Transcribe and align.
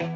Hey 0.00 0.06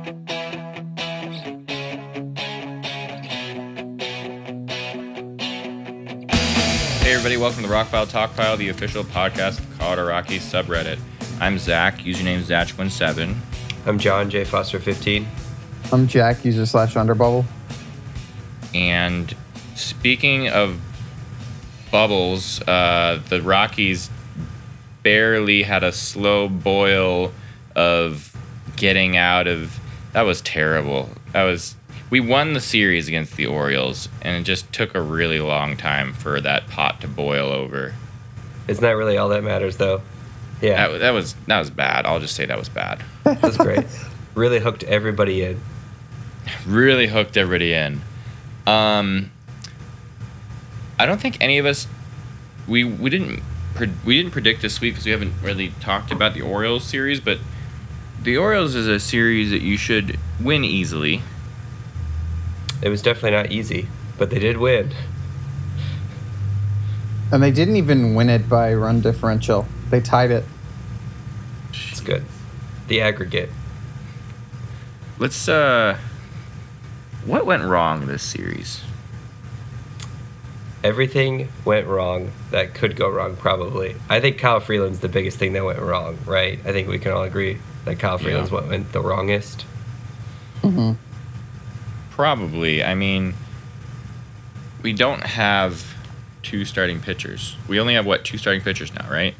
everybody, 7.12 7.36
welcome 7.36 7.64
to 7.64 7.68
Rockpile 7.68 8.06
Talkpile, 8.06 8.56
the 8.56 8.70
official 8.70 9.04
podcast 9.04 9.58
of 9.58 9.78
Colorado 9.78 10.06
Rockies 10.08 10.50
subreddit. 10.50 10.98
I'm 11.38 11.58
Zach, 11.58 11.98
username 11.98 12.40
Zach17. 12.40 13.36
I'm 13.84 13.98
John 13.98 14.30
J. 14.30 14.44
Foster 14.44 14.80
15. 14.80 15.26
I'm 15.92 16.08
Jack, 16.08 16.46
user 16.46 16.64
slash 16.64 16.94
underbubble. 16.94 17.44
And 18.74 19.36
speaking 19.74 20.48
of 20.48 20.80
bubbles, 21.90 22.62
uh, 22.62 23.20
the 23.28 23.42
Rockies 23.42 24.08
barely 25.02 25.62
had 25.62 25.84
a 25.84 25.92
slow 25.92 26.48
boil 26.48 27.34
of 27.76 28.33
getting 28.76 29.16
out 29.16 29.46
of. 29.46 29.78
That 30.12 30.22
was 30.22 30.40
terrible. 30.40 31.10
That 31.32 31.44
was. 31.44 31.76
We 32.10 32.20
won 32.20 32.52
the 32.52 32.60
series 32.60 33.08
against 33.08 33.36
the 33.36 33.46
Orioles, 33.46 34.08
and 34.22 34.36
it 34.36 34.44
just 34.44 34.72
took 34.72 34.94
a 34.94 35.00
really 35.00 35.40
long 35.40 35.76
time 35.76 36.12
for 36.12 36.40
that 36.40 36.68
pot 36.68 37.00
to 37.00 37.08
boil 37.08 37.50
over. 37.50 37.94
Isn't 38.68 38.82
that 38.82 38.92
really 38.92 39.16
all 39.16 39.28
that 39.30 39.42
matters, 39.42 39.78
though? 39.78 40.02
Yeah, 40.60 40.88
That, 40.88 40.98
that 40.98 41.10
was 41.10 41.34
that 41.46 41.58
was 41.58 41.70
bad. 41.70 42.06
I'll 42.06 42.20
just 42.20 42.34
say 42.36 42.46
that 42.46 42.58
was 42.58 42.68
bad. 42.68 43.02
that 43.24 43.42
was 43.42 43.56
great. 43.56 43.84
really 44.34 44.60
hooked 44.60 44.84
everybody 44.84 45.42
in. 45.42 45.60
really 46.66 47.06
hooked 47.08 47.36
everybody 47.36 47.72
in. 47.72 48.00
Um, 48.66 49.30
I 50.98 51.06
don't 51.06 51.20
think 51.20 51.38
any 51.40 51.58
of 51.58 51.66
us 51.66 51.86
we 52.66 52.84
we 52.84 53.10
didn't 53.10 53.42
we 54.04 54.16
didn't 54.16 54.30
predict 54.32 54.62
this 54.62 54.80
week 54.80 54.94
because 54.94 55.04
we 55.04 55.10
haven't 55.10 55.34
really 55.42 55.70
talked 55.80 56.12
about 56.12 56.34
the 56.34 56.42
Orioles 56.42 56.84
series, 56.84 57.20
but 57.20 57.38
the 58.24 58.38
Orioles 58.38 58.74
is 58.74 58.88
a 58.88 58.98
series 58.98 59.50
that 59.50 59.60
you 59.60 59.76
should 59.76 60.18
win 60.40 60.64
easily. 60.64 61.22
It 62.80 62.88
was 62.88 63.02
definitely 63.02 63.32
not 63.32 63.52
easy, 63.52 63.86
but 64.16 64.30
they 64.30 64.38
did 64.38 64.56
win. 64.56 64.92
And 67.30 67.42
they 67.42 67.50
didn't 67.50 67.76
even 67.76 68.14
win 68.14 68.30
it 68.30 68.48
by 68.48 68.72
run 68.72 69.02
differential. 69.02 69.66
They 69.90 70.00
tied 70.00 70.30
it. 70.30 70.44
It's 71.90 72.00
good. 72.00 72.24
The 72.88 73.02
aggregate. 73.02 73.50
Let's 75.18 75.46
uh, 75.46 75.98
what 77.26 77.44
went 77.44 77.62
wrong 77.62 78.06
this 78.06 78.22
series? 78.22 78.82
Everything 80.82 81.48
went 81.64 81.86
wrong 81.86 82.32
that 82.50 82.72
could 82.72 82.96
go 82.96 83.08
wrong, 83.08 83.36
probably. 83.36 83.96
I 84.08 84.20
think 84.20 84.38
Kyle 84.38 84.60
Freeland's 84.60 85.00
the 85.00 85.08
biggest 85.08 85.38
thing 85.38 85.52
that 85.54 85.64
went 85.64 85.78
wrong, 85.78 86.18
right? 86.24 86.58
I 86.64 86.72
think 86.72 86.88
we 86.88 86.98
can 86.98 87.12
all 87.12 87.22
agree 87.22 87.58
that 87.84 87.98
Kyle 87.98 88.18
Freeland's 88.18 88.50
Yeah. 88.50 88.56
what 88.56 88.68
went 88.68 88.92
the 88.92 89.00
wrongest. 89.00 89.62
hmm 90.62 90.92
Probably. 92.10 92.82
I 92.84 92.94
mean, 92.94 93.34
we 94.82 94.92
don't 94.92 95.22
have 95.24 95.94
two 96.42 96.64
starting 96.64 97.00
pitchers. 97.00 97.56
We 97.68 97.80
only 97.80 97.94
have 97.94 98.06
what 98.06 98.24
two 98.24 98.38
starting 98.38 98.62
pitchers 98.62 98.92
now, 98.94 99.08
right? 99.10 99.34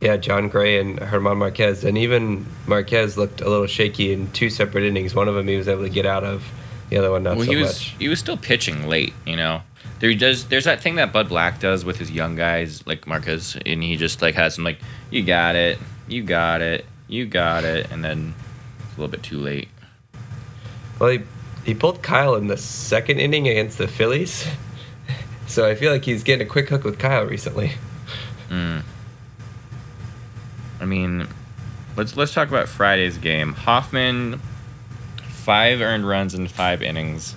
Yeah, 0.00 0.16
Jon 0.16 0.48
Gray 0.48 0.80
and 0.80 0.98
Herman 0.98 1.36
Marquez, 1.38 1.84
and 1.84 1.96
even 1.98 2.46
Marquez 2.66 3.18
looked 3.18 3.40
a 3.42 3.48
little 3.48 3.66
shaky 3.66 4.12
in 4.12 4.30
two 4.32 4.48
separate 4.48 4.84
innings. 4.84 5.14
One 5.14 5.28
of 5.28 5.34
them 5.34 5.46
he 5.46 5.56
was 5.56 5.68
able 5.68 5.82
to 5.82 5.90
get 5.90 6.06
out 6.06 6.24
of, 6.24 6.42
the 6.88 6.96
other 6.96 7.10
one 7.10 7.22
not 7.22 7.36
well, 7.36 7.44
so 7.44 7.50
he 7.52 7.56
was 7.58 7.66
much. 7.68 7.94
he 7.98 8.08
was 8.08 8.18
still 8.18 8.38
pitching 8.38 8.88
late. 8.88 9.12
You 9.26 9.36
know, 9.36 9.60
there 10.00 10.12
does 10.14 10.46
there's 10.46 10.64
that 10.64 10.80
thing 10.80 10.94
that 10.96 11.12
Bud 11.12 11.28
Black 11.28 11.60
does 11.60 11.84
with 11.84 11.98
his 11.98 12.10
young 12.10 12.34
guys 12.34 12.84
like 12.86 13.06
Marquez, 13.06 13.56
and 13.66 13.82
he 13.82 13.96
just 13.96 14.22
like 14.22 14.34
has 14.36 14.56
them 14.56 14.64
like, 14.64 14.78
you 15.10 15.22
got 15.22 15.54
it, 15.54 15.78
you 16.08 16.22
got 16.22 16.62
it, 16.62 16.86
you 17.10 17.26
got 17.26 17.64
it, 17.64 17.90
and 17.90 18.02
then 18.04 18.34
it's 18.78 18.96
a 18.96 19.00
little 19.00 19.10
bit 19.10 19.22
too 19.22 19.38
late. 19.38 19.68
Well, 20.98 21.10
he, 21.10 21.20
he 21.64 21.74
pulled 21.74 22.02
Kyle 22.02 22.34
in 22.34 22.46
the 22.46 22.56
second 22.56 23.18
inning 23.20 23.48
against 23.48 23.78
the 23.78 23.88
Phillies. 23.88 24.46
So 25.46 25.68
I 25.68 25.74
feel 25.74 25.90
like 25.90 26.04
he's 26.04 26.22
getting 26.22 26.46
a 26.46 26.48
quick 26.48 26.68
hook 26.68 26.84
with 26.84 27.00
Kyle 27.00 27.24
recently. 27.26 27.72
Mm. 28.50 28.84
I 30.80 30.84
mean, 30.84 31.26
let's 31.96 32.16
let's 32.16 32.32
talk 32.32 32.46
about 32.46 32.68
Friday's 32.68 33.18
game. 33.18 33.54
Hoffman, 33.54 34.40
five 35.28 35.80
earned 35.80 36.06
runs 36.06 36.34
in 36.34 36.46
five 36.46 36.82
innings, 36.84 37.34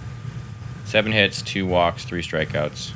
seven 0.85 1.11
hits, 1.11 1.41
two 1.41 1.65
walks, 1.65 2.05
three 2.05 2.21
strikeouts. 2.21 2.91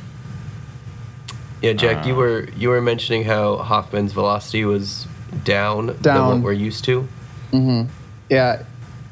Yeah, 1.64 1.74
Jack, 1.74 2.06
you 2.06 2.14
Uh. 2.14 2.18
were 2.18 2.50
you 2.56 2.70
were 2.70 2.82
mentioning 2.82 3.24
how 3.24 3.58
Hoffman's 3.58 4.14
velocity 4.14 4.66
was 4.66 5.08
down, 5.44 5.88
than 5.88 6.02
Down. 6.02 6.28
what 6.28 6.42
we're 6.42 6.54
used 6.54 6.84
to. 6.86 7.08
hmm 7.52 7.84
Yeah. 8.30 8.64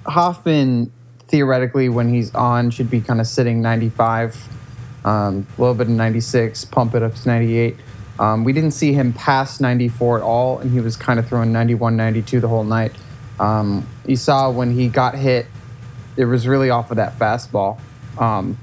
Hoffman, 0.05 0.91
theoretically, 1.27 1.89
when 1.89 2.13
he's 2.13 2.33
on, 2.35 2.69
should 2.69 2.89
be 2.89 3.01
kind 3.01 3.19
of 3.19 3.27
sitting 3.27 3.61
95, 3.61 4.47
um, 5.03 5.47
a 5.57 5.61
little 5.61 5.73
bit 5.75 5.87
of 5.87 5.93
96, 5.93 6.65
pump 6.65 6.93
it 6.95 7.01
up 7.03 7.15
to 7.15 7.27
98. 7.27 7.75
Um, 8.19 8.43
we 8.43 8.53
didn't 8.53 8.71
see 8.71 8.93
him 8.93 9.13
past 9.13 9.59
94 9.59 10.17
at 10.17 10.23
all, 10.23 10.59
and 10.59 10.71
he 10.71 10.79
was 10.79 10.95
kind 10.95 11.19
of 11.19 11.27
throwing 11.27 11.51
91, 11.51 11.97
92 11.97 12.39
the 12.39 12.47
whole 12.47 12.63
night. 12.63 12.91
Um, 13.39 13.87
you 14.05 14.15
saw 14.15 14.49
when 14.49 14.71
he 14.73 14.87
got 14.87 15.15
hit, 15.15 15.47
it 16.15 16.25
was 16.25 16.47
really 16.47 16.69
off 16.69 16.91
of 16.91 16.97
that 16.97 17.19
fastball. 17.19 17.79
Um, 18.17 18.57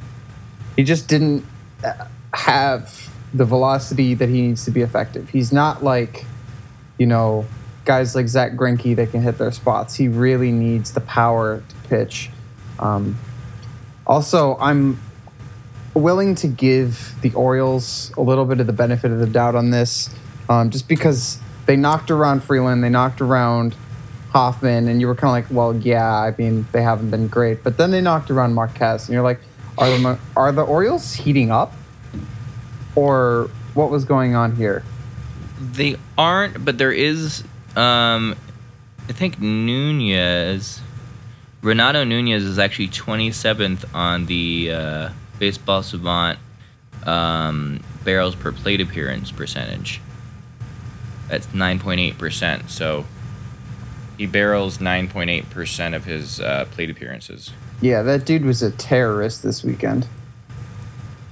he 0.77 0.85
just 0.85 1.09
didn't 1.09 1.45
uh, 1.85 2.07
have 2.33 3.11
the 3.35 3.45
velocity 3.45 4.15
that 4.15 4.29
he 4.29 4.43
needs 4.43 4.65
to 4.65 4.71
be 4.71 4.81
effective. 4.81 5.29
He's 5.31 5.53
not 5.53 5.83
like, 5.85 6.25
you 7.03 7.07
know, 7.07 7.45
guys 7.85 8.15
like 8.15 8.29
Zack 8.29 8.53
Greinke 8.53 8.95
that 8.95 9.11
can 9.11 9.23
hit 9.23 9.37
their 9.37 9.51
spots. 9.51 9.97
He 9.97 10.07
really 10.07 10.53
needs 10.53 10.93
the 10.93 11.01
power 11.01 11.65
to 11.69 11.89
pitch. 11.89 12.31
Um, 12.79 13.19
also, 14.07 14.57
I'm 14.61 15.01
willing 15.93 16.37
to 16.37 16.47
give 16.47 17.17
the 17.23 17.33
Orioles 17.35 18.13
a 18.17 18.21
little 18.21 18.45
bit 18.45 18.61
of 18.61 18.69
the 18.69 18.73
benefit 18.73 19.11
of 19.11 19.19
the 19.19 19.27
doubt 19.27 19.57
on 19.57 19.71
this, 19.71 20.15
um, 20.49 20.71
just 20.71 20.87
because 20.87 21.41
they 21.67 21.75
knocked 21.75 22.13
around 22.13 22.45
Freeland, 22.45 22.85
they 22.85 22.89
knocked 22.89 23.21
around 23.21 23.75
Hoffman, 24.31 24.87
and 24.87 25.01
you 25.01 25.09
were 25.09 25.17
kind 25.17 25.45
of 25.45 25.51
like, 25.51 25.57
well, 25.57 25.75
yeah, 25.75 26.09
I 26.09 26.33
mean, 26.39 26.69
they 26.71 26.83
haven't 26.83 27.11
been 27.11 27.27
great. 27.27 27.65
But 27.65 27.79
then 27.79 27.91
they 27.91 28.01
knocked 28.01 28.31
around 28.31 28.55
Marquez, 28.55 29.09
and 29.09 29.13
you're 29.13 29.25
like, 29.25 29.41
are 29.77 29.91
the 29.91 30.19
are 30.37 30.53
the 30.53 30.63
Orioles 30.63 31.15
heating 31.15 31.51
up, 31.51 31.73
or 32.95 33.51
what 33.75 33.91
was 33.91 34.05
going 34.05 34.37
on 34.37 34.55
here? 34.55 34.85
They 35.63 35.97
aren't, 36.19 36.65
but 36.65 36.79
there 36.79 36.93
is. 36.93 37.45
Um, 37.77 38.37
I 39.09 39.13
think 39.13 39.41
Nunez, 39.41 40.81
Renato 41.63 42.05
Nunez 42.05 42.45
is 42.45 42.59
actually 42.59 42.89
27th 42.89 43.95
on 43.95 44.27
the 44.27 44.73
uh, 44.73 45.09
Baseball 45.39 45.83
Savant 45.83 46.39
um, 47.05 47.81
barrels 48.05 48.35
per 48.35 48.53
plate 48.53 48.81
appearance 48.81 49.31
percentage. 49.31 50.01
That's 51.29 51.47
9.8%. 51.47 52.69
So 52.69 53.07
he 54.19 54.27
barrels 54.27 54.79
9.8% 54.79 55.97
of 55.97 56.05
his 56.05 56.41
uh, 56.41 56.67
plate 56.73 56.91
appearances. 56.91 57.53
Yeah, 57.81 58.03
that 58.03 58.25
dude 58.25 58.45
was 58.45 58.63
a 58.63 58.71
terrorist 58.71 59.43
this 59.43 59.65
weekend. 59.65 60.07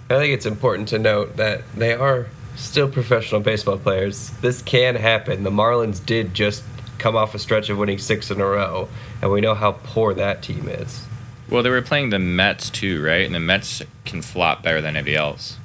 I 0.08 0.14
think 0.14 0.34
it's 0.34 0.46
important 0.46 0.88
to 0.88 0.98
note 0.98 1.36
that 1.36 1.62
they 1.74 1.94
are 1.94 2.26
still 2.60 2.88
professional 2.88 3.40
baseball 3.40 3.78
players. 3.78 4.30
This 4.40 4.62
can 4.62 4.94
happen. 4.94 5.42
The 5.42 5.50
Marlins 5.50 6.04
did 6.04 6.34
just 6.34 6.62
come 6.98 7.16
off 7.16 7.34
a 7.34 7.38
stretch 7.38 7.70
of 7.70 7.78
winning 7.78 7.98
six 7.98 8.30
in 8.30 8.40
a 8.40 8.46
row, 8.46 8.88
and 9.22 9.32
we 9.32 9.40
know 9.40 9.54
how 9.54 9.72
poor 9.72 10.14
that 10.14 10.42
team 10.42 10.68
is. 10.68 11.04
Well, 11.48 11.62
they 11.62 11.70
were 11.70 11.82
playing 11.82 12.10
the 12.10 12.18
Mets 12.18 12.70
too, 12.70 13.02
right? 13.02 13.24
And 13.24 13.34
the 13.34 13.40
Mets 13.40 13.82
can 14.04 14.22
flop 14.22 14.62
better 14.62 14.80
than 14.80 14.96
anybody 14.96 15.16
else. 15.16 15.56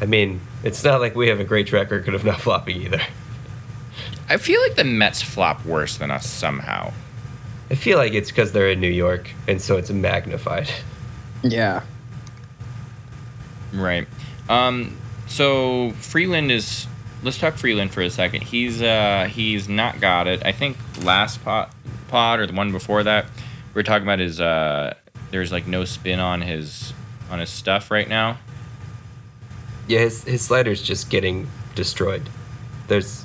I 0.00 0.06
mean, 0.06 0.40
it's 0.62 0.84
not 0.84 1.00
like 1.00 1.16
we 1.16 1.28
have 1.28 1.40
a 1.40 1.44
great 1.44 1.66
track 1.66 1.90
record 1.90 2.14
of 2.14 2.24
not 2.24 2.40
flopping 2.40 2.82
either. 2.82 3.00
I 4.28 4.36
feel 4.36 4.60
like 4.62 4.76
the 4.76 4.84
Mets 4.84 5.22
flop 5.22 5.64
worse 5.64 5.96
than 5.96 6.10
us 6.10 6.26
somehow. 6.28 6.92
I 7.70 7.74
feel 7.74 7.98
like 7.98 8.12
it's 8.12 8.30
because 8.30 8.52
they're 8.52 8.70
in 8.70 8.80
New 8.80 8.88
York, 8.88 9.30
and 9.48 9.60
so 9.60 9.76
it's 9.76 9.90
magnified. 9.90 10.70
Yeah. 11.42 11.82
Right. 13.72 14.06
Um, 14.48 14.96
so 15.26 15.90
Freeland 15.92 16.50
is. 16.50 16.86
Let's 17.22 17.38
talk 17.38 17.54
Freeland 17.54 17.90
for 17.90 18.02
a 18.02 18.10
second. 18.10 18.42
He's 18.42 18.82
uh 18.82 19.28
he's 19.30 19.68
not 19.68 20.00
got 20.00 20.26
it. 20.26 20.44
I 20.44 20.52
think 20.52 20.76
last 21.02 21.42
pot 21.42 21.74
pod 22.08 22.40
or 22.40 22.46
the 22.46 22.52
one 22.52 22.70
before 22.70 23.02
that, 23.02 23.24
we 23.24 23.78
were 23.78 23.82
talking 23.82 24.02
about 24.04 24.18
his 24.18 24.40
uh 24.40 24.94
there's 25.30 25.50
like 25.50 25.66
no 25.66 25.84
spin 25.84 26.20
on 26.20 26.42
his 26.42 26.92
on 27.30 27.38
his 27.38 27.50
stuff 27.50 27.90
right 27.90 28.08
now. 28.08 28.38
Yeah, 29.88 30.00
his 30.00 30.24
his 30.24 30.42
slider's 30.42 30.82
just 30.82 31.10
getting 31.10 31.48
destroyed. 31.74 32.28
There's 32.88 33.24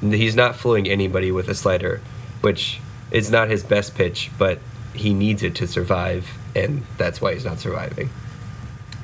he's 0.00 0.36
not 0.36 0.56
fooling 0.56 0.88
anybody 0.88 1.32
with 1.32 1.48
a 1.48 1.54
slider, 1.54 2.00
which 2.40 2.80
is 3.10 3.30
not 3.30 3.48
his 3.48 3.62
best 3.62 3.94
pitch, 3.94 4.30
but 4.38 4.60
he 4.94 5.12
needs 5.12 5.42
it 5.42 5.54
to 5.56 5.66
survive, 5.66 6.28
and 6.54 6.82
that's 6.96 7.20
why 7.20 7.34
he's 7.34 7.44
not 7.44 7.58
surviving. 7.58 8.10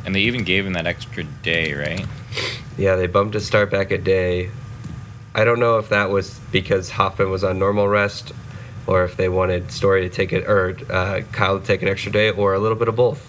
And 0.05 0.15
they 0.15 0.21
even 0.23 0.45
gave 0.45 0.67
him 0.67 0.73
that 0.73 0.87
extra 0.87 1.25
day, 1.25 1.73
right? 1.75 2.07
Yeah, 2.77 2.97
they 2.97 3.07
bumped 3.07 3.35
his 3.35 3.47
start 3.47 3.71
back 3.71 3.91
a 3.91 3.99
day. 3.99 4.51
I 5.35 5.45
don't 5.45 5.61
know 5.61 5.79
if 5.79 5.89
that 5.91 6.11
was 6.11 6.39
because 6.51 6.91
Hoffman 6.91 7.31
was 7.31 7.45
on 7.45 7.59
normal 7.59 7.89
rest 7.89 8.33
or 8.87 9.05
if 9.05 9.17
they 9.17 9.29
wanted 9.29 9.71
Story 9.71 10.03
to 10.03 10.09
take 10.09 10.33
it 10.33 10.45
or 10.49 10.77
uh, 10.91 11.21
Kyle 11.33 11.59
to 11.61 11.65
take 11.65 11.83
an 11.83 11.89
extra 11.89 12.11
day, 12.11 12.31
or 12.31 12.53
a 12.55 12.59
little 12.59 12.77
bit 12.77 12.89
of 12.89 12.97
both. 12.97 13.29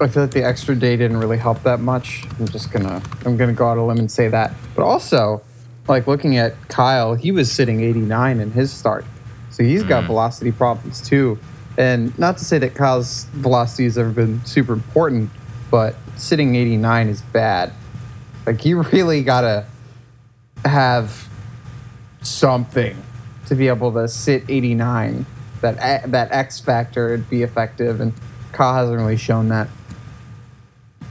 I 0.00 0.08
feel 0.08 0.24
like 0.24 0.32
the 0.32 0.44
extra 0.44 0.74
day 0.74 0.96
didn't 0.96 1.16
really 1.18 1.38
help 1.38 1.62
that 1.62 1.80
much. 1.80 2.24
I'm 2.38 2.48
just 2.48 2.70
gonna 2.72 3.02
I'm 3.24 3.36
gonna 3.36 3.52
go 3.52 3.66
out 3.68 3.72
on 3.72 3.78
a 3.78 3.86
limb 3.86 3.98
and 3.98 4.10
say 4.10 4.28
that. 4.28 4.52
But 4.74 4.82
also, 4.84 5.42
like 5.88 6.06
looking 6.06 6.36
at 6.36 6.68
Kyle, 6.68 7.14
he 7.14 7.32
was 7.32 7.50
sitting 7.50 7.80
89 7.80 8.40
in 8.40 8.50
his 8.52 8.72
start, 8.72 9.04
so 9.50 9.62
he's 9.62 9.82
got 9.82 10.04
Mm. 10.04 10.08
velocity 10.08 10.52
problems 10.52 11.00
too. 11.00 11.38
And 11.78 12.18
not 12.18 12.36
to 12.38 12.44
say 12.44 12.58
that 12.58 12.74
Kyle's 12.74 13.24
velocity 13.32 13.84
has 13.84 13.96
ever 13.96 14.10
been 14.10 14.44
super 14.44 14.72
important, 14.72 15.30
but 15.70 15.94
sitting 16.16 16.56
89 16.56 17.08
is 17.08 17.22
bad. 17.22 17.72
Like 18.44 18.64
you 18.64 18.82
really 18.92 19.22
gotta 19.22 19.64
have 20.64 21.28
something 22.20 23.00
to 23.46 23.54
be 23.54 23.68
able 23.68 23.92
to 23.92 24.08
sit 24.08 24.44
89. 24.48 25.24
That 25.60 26.10
that 26.10 26.32
X 26.32 26.60
factor 26.60 27.10
would 27.10 27.30
be 27.30 27.42
effective, 27.42 28.00
and 28.00 28.12
Kyle 28.52 28.74
hasn't 28.74 28.98
really 28.98 29.16
shown 29.16 29.48
that. 29.48 29.68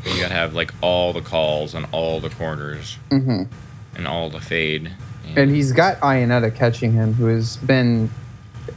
You 0.06 0.22
gotta 0.22 0.34
have 0.34 0.54
like 0.54 0.74
all 0.82 1.12
the 1.14 1.22
calls 1.22 1.74
and 1.74 1.86
all 1.92 2.20
the 2.20 2.30
corners 2.30 2.98
hmm 3.10 3.44
and 3.96 4.08
all 4.08 4.30
the 4.30 4.40
fade. 4.40 4.92
And 5.36 5.52
he's 5.52 5.74
got 5.74 6.00
Iannetta 6.00 6.56
catching 6.56 6.94
him, 6.94 7.14
who 7.14 7.26
has 7.26 7.58
been 7.58 8.10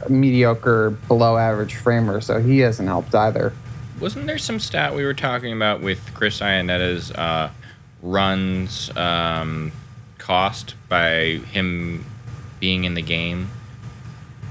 mediocre, 0.09 0.91
below 1.07 1.37
average 1.37 1.75
framer, 1.75 2.21
so 2.21 2.39
he 2.39 2.59
hasn't 2.59 2.87
helped 2.87 3.13
either. 3.15 3.53
Wasn't 3.99 4.25
there 4.25 4.37
some 4.37 4.59
stat 4.59 4.95
we 4.95 5.03
were 5.03 5.13
talking 5.13 5.53
about 5.53 5.81
with 5.81 6.13
Chris 6.13 6.39
Iannetta's 6.39 7.11
uh, 7.11 7.51
runs 8.01 8.95
um, 8.97 9.71
cost 10.17 10.75
by 10.89 11.39
him 11.51 12.05
being 12.59 12.83
in 12.83 12.95
the 12.95 13.01
game? 13.01 13.49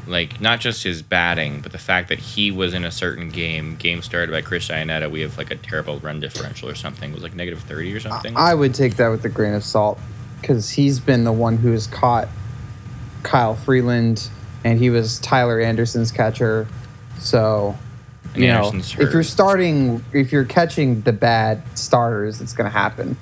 Like 0.06 0.40
not 0.40 0.60
just 0.60 0.82
his 0.84 1.02
batting, 1.02 1.60
but 1.60 1.72
the 1.72 1.78
fact 1.78 2.08
that 2.08 2.18
he 2.18 2.50
was 2.50 2.74
in 2.74 2.84
a 2.84 2.90
certain 2.90 3.28
game. 3.30 3.76
Game 3.76 4.02
started 4.02 4.30
by 4.32 4.40
Chris 4.40 4.68
Iannetta. 4.68 5.10
We 5.10 5.20
have 5.20 5.36
like 5.38 5.50
a 5.50 5.56
terrible 5.56 5.98
run 5.98 6.20
differential 6.20 6.68
or 6.68 6.74
something. 6.74 7.10
It 7.10 7.14
was 7.14 7.22
like 7.22 7.34
negative 7.34 7.60
thirty 7.60 7.92
or 7.94 8.00
something. 8.00 8.36
I 8.36 8.54
would 8.54 8.74
take 8.74 8.96
that 8.96 9.08
with 9.08 9.24
a 9.24 9.28
grain 9.28 9.54
of 9.54 9.62
salt 9.62 9.98
because 10.40 10.70
he's 10.70 10.98
been 11.00 11.24
the 11.24 11.32
one 11.32 11.58
who 11.58 11.70
has 11.72 11.86
caught 11.86 12.28
Kyle 13.22 13.54
Freeland, 13.54 14.30
and 14.64 14.78
he 14.78 14.90
was 14.90 15.18
Tyler 15.20 15.60
Anderson's 15.60 16.10
catcher. 16.12 16.66
So, 17.18 17.76
And 18.34 18.42
you 18.42 18.48
know, 18.48 18.64
Anderson's 18.66 18.98
if 18.98 19.12
you're 19.12 19.22
starting, 19.22 20.04
if 20.12 20.32
you're 20.32 20.44
catching 20.44 21.02
the 21.02 21.12
bad 21.12 21.62
starters, 21.78 22.40
it's 22.40 22.52
going 22.52 22.70
to 22.70 22.76
happen. 22.76 23.16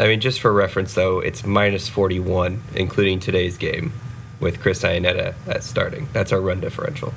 I 0.00 0.06
mean, 0.06 0.20
just 0.20 0.40
for 0.40 0.52
reference, 0.52 0.94
though, 0.94 1.18
it's 1.18 1.44
minus 1.44 1.88
41, 1.88 2.62
including 2.74 3.18
today's 3.18 3.56
game, 3.56 3.92
with 4.38 4.60
Chris 4.60 4.82
Iannetta 4.82 5.34
at 5.48 5.64
starting. 5.64 6.08
That's 6.12 6.32
our 6.32 6.40
run 6.40 6.60
differential. 6.60 7.12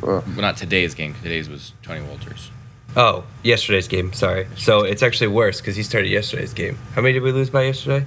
Well, 0.00 0.24
not 0.36 0.56
today's 0.56 0.94
game. 0.94 1.14
Today's 1.22 1.48
was 1.48 1.72
Tony 1.82 2.00
Wolters. 2.00 2.50
Oh, 2.96 3.24
yesterday's 3.44 3.86
game. 3.86 4.12
Sorry. 4.12 4.48
So 4.56 4.82
it's 4.82 5.02
actually 5.02 5.28
worse 5.28 5.60
because 5.60 5.76
he 5.76 5.82
started 5.82 6.08
yesterday's 6.08 6.52
game. 6.52 6.78
How 6.94 7.02
many 7.02 7.14
did 7.14 7.22
we 7.22 7.32
lose 7.32 7.50
by 7.50 7.64
yesterday? 7.64 8.06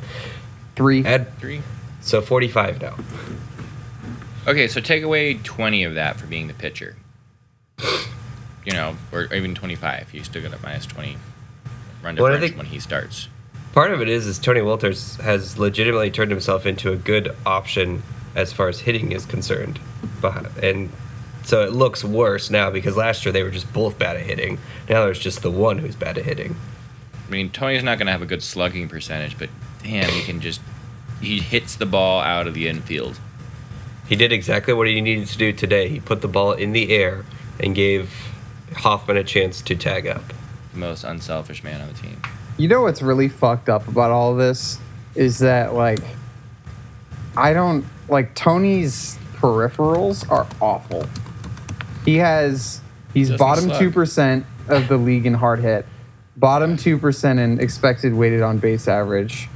Three. 0.76 1.06
Add 1.06 1.38
Three. 1.40 1.62
so 2.02 2.22
45 2.22 2.82
now. 2.82 2.96
Okay, 4.48 4.68
so 4.68 4.82
take 4.82 5.04
away 5.04 5.36
20 5.36 5.84
of 5.84 5.96
that 5.96 6.18
for 6.18 6.28
being 6.28 6.48
the 6.48 6.54
pitcher. 6.54 6.96
You 8.66 8.74
know, 8.74 8.96
or 9.12 9.34
even 9.34 9.56
25. 9.56 10.14
You 10.14 10.24
still 10.24 10.42
got 10.42 10.54
a 10.54 10.62
minus 10.62 10.86
20 10.86 11.18
run 12.04 12.16
Well, 12.16 12.32
differential 12.32 12.58
when 12.58 12.66
he 12.68 12.80
starts. 12.80 13.28
Part 13.74 13.92
of 13.92 14.02
it 14.02 14.10
is 14.10 14.28
is 14.28 14.38
Tony 14.38 14.60
Wolters 14.60 15.20
has 15.22 15.58
legitimately 15.58 16.12
turned 16.12 16.32
himself 16.32 16.66
into 16.66 16.92
a 16.92 16.96
good 16.96 17.36
option 17.46 18.04
as 18.36 18.52
far 18.52 18.68
as 18.68 18.82
hitting 18.82 19.12
is 19.12 19.26
concerned, 19.26 19.80
and 20.62 20.90
so 21.44 21.64
it 21.64 21.72
looks 21.72 22.04
worse 22.04 22.50
now 22.50 22.70
because 22.70 22.96
last 22.96 23.26
year 23.26 23.32
they 23.32 23.44
were 23.44 23.52
just 23.52 23.72
both 23.74 23.98
bad 23.98 24.16
at 24.16 24.24
hitting. 24.24 24.58
Now 24.90 25.06
there's 25.06 25.20
just 25.20 25.42
the 25.42 25.52
one 25.52 25.80
who's 25.80 25.96
bad 25.96 26.18
at 26.18 26.26
hitting. 26.26 26.56
I 27.28 27.32
mean, 27.32 27.50
Tony's 27.50 27.84
not 27.84 27.98
going 27.98 28.08
to 28.08 28.12
have 28.12 28.22
a 28.22 28.26
good 28.26 28.44
slugging 28.44 28.90
percentage, 28.90 29.40
but 29.40 29.50
damn, 29.84 30.10
he 30.10 30.24
can 30.24 30.42
just. 30.42 30.62
He 31.22 31.40
hits 31.40 31.76
the 31.76 31.86
ball 31.86 32.20
out 32.20 32.48
of 32.48 32.54
the 32.54 32.68
infield. 32.68 33.20
He 34.12 34.18
did 34.18 34.34
exactly 34.34 34.74
what 34.74 34.88
he 34.88 35.00
needed 35.00 35.30
to 35.30 35.38
do 35.38 35.54
today. 35.54 35.88
He 35.88 36.02
put 36.02 36.20
the 36.20 36.28
ball 36.28 36.52
in 36.52 36.74
the 36.74 36.92
air 36.92 37.24
and 37.62 37.74
gave 37.74 38.12
Hoffman 38.76 39.16
a 39.16 39.24
chance 39.24 39.62
to 39.62 39.74
tag 39.74 40.06
up. 40.06 40.34
The 40.74 40.80
most 40.80 41.06
unselfish 41.06 41.64
man 41.64 41.80
on 41.80 41.88
the 41.88 41.94
team. 41.94 42.22
You 42.58 42.68
know 42.68 42.82
what's 42.82 43.02
really 43.02 43.30
fucked 43.30 43.70
up 43.70 43.88
about 43.88 44.12
all 44.12 44.36
this 44.36 44.80
is 45.16 45.40
that 45.40 45.74
like 45.76 46.02
I 47.38 47.54
don't 47.54 47.86
like 48.10 48.36
Tony's 48.36 49.18
peripherals 49.38 50.30
are 50.30 50.46
awful. 50.60 51.06
He 52.04 52.18
has 52.18 52.82
he's 53.14 53.30
Doesn't 53.30 53.40
bottom 53.40 53.80
two 53.80 53.92
percent 53.92 54.46
of 54.68 54.90
the 54.90 54.98
league 54.98 55.26
in 55.26 55.36
hard 55.36 55.62
hit, 55.62 55.86
bottom 56.36 56.76
two 56.76 56.98
percent 56.98 57.40
in 57.40 57.62
expected 57.62 58.14
weighted 58.14 58.42
on 58.42 58.58
base 58.58 58.90
average, 58.90 59.48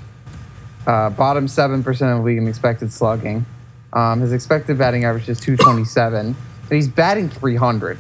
uh, 0.88 1.10
bottom 1.10 1.50
seven 1.50 1.84
percent 1.84 2.14
of 2.14 2.20
the 2.20 2.24
league 2.24 2.38
in 2.38 2.48
expected 2.48 2.94
slugging. 2.94 3.46
Um, 3.96 4.20
his 4.20 4.34
expected 4.34 4.78
batting 4.78 5.06
average 5.06 5.28
is 5.30 5.40
two 5.40 5.56
twenty 5.58 5.86
seven, 5.86 6.28
and 6.28 6.72
he's 6.72 6.88
batting 6.88 7.30
three 7.30 7.56
hundred. 7.56 7.98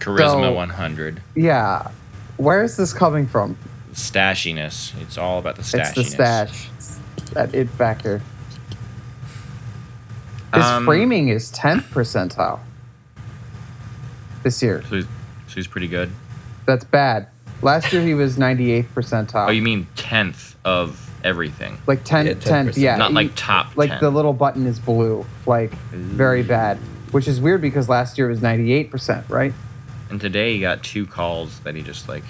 Charisma 0.00 0.18
So- 0.42 0.52
100. 0.52 1.22
Yeah, 1.34 1.88
where 2.36 2.62
is 2.62 2.76
this 2.76 2.92
coming 2.92 3.26
from? 3.26 3.56
Stashiness. 3.94 4.92
It's 5.00 5.16
all 5.16 5.38
about 5.38 5.56
the 5.56 5.62
stashiness. 5.62 5.86
It's 5.86 5.94
the 5.94 6.04
stash. 6.04 6.68
It's 6.76 7.00
that 7.32 7.54
it 7.54 7.70
factor. 7.70 8.20
His 10.52 10.64
Um, 10.64 10.84
framing 10.84 11.28
is 11.28 11.50
10th 11.52 11.84
percentile 11.90 12.60
this 14.42 14.62
year. 14.62 14.82
So 14.88 14.96
he's, 14.96 15.04
so 15.04 15.54
he's 15.54 15.66
pretty 15.66 15.88
good. 15.88 16.10
That's 16.66 16.84
bad. 16.84 17.28
Last 17.62 17.92
year 17.92 18.02
he 18.02 18.14
was 18.14 18.36
98th 18.36 18.86
percentile. 18.94 19.48
Oh, 19.48 19.50
you 19.50 19.62
mean 19.62 19.86
10th 19.96 20.54
of 20.64 21.03
everything? 21.24 21.78
like 21.86 22.04
10, 22.04 22.26
Yeah, 22.26 22.34
10 22.34 22.68
10%. 22.68 22.76
yeah. 22.76 22.96
Not 22.96 23.12
like 23.12 23.32
top 23.34 23.76
like 23.76 23.90
10. 23.90 24.00
the 24.00 24.10
little 24.10 24.32
button 24.32 24.66
is 24.66 24.78
blue. 24.78 25.26
Like 25.46 25.72
very 25.90 26.42
bad. 26.44 26.78
Which 27.10 27.26
is 27.26 27.40
weird 27.40 27.60
because 27.60 27.88
last 27.88 28.18
year 28.18 28.26
it 28.28 28.30
was 28.30 28.40
98%, 28.40 29.28
right? 29.28 29.52
And 30.10 30.20
today 30.20 30.54
he 30.54 30.60
got 30.60 30.82
two 30.84 31.06
calls 31.06 31.58
that 31.60 31.74
he 31.74 31.82
just 31.82 32.08
like 32.08 32.24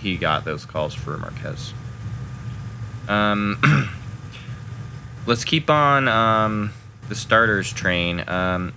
he 0.00 0.16
got 0.16 0.44
those 0.44 0.64
calls 0.64 0.94
for 0.94 1.16
Marquez. 1.18 1.72
Um 3.08 3.60
let's 5.26 5.44
keep 5.44 5.70
on 5.70 6.08
um 6.08 6.72
the 7.08 7.14
starters 7.14 7.72
train. 7.72 8.24
Um 8.28 8.72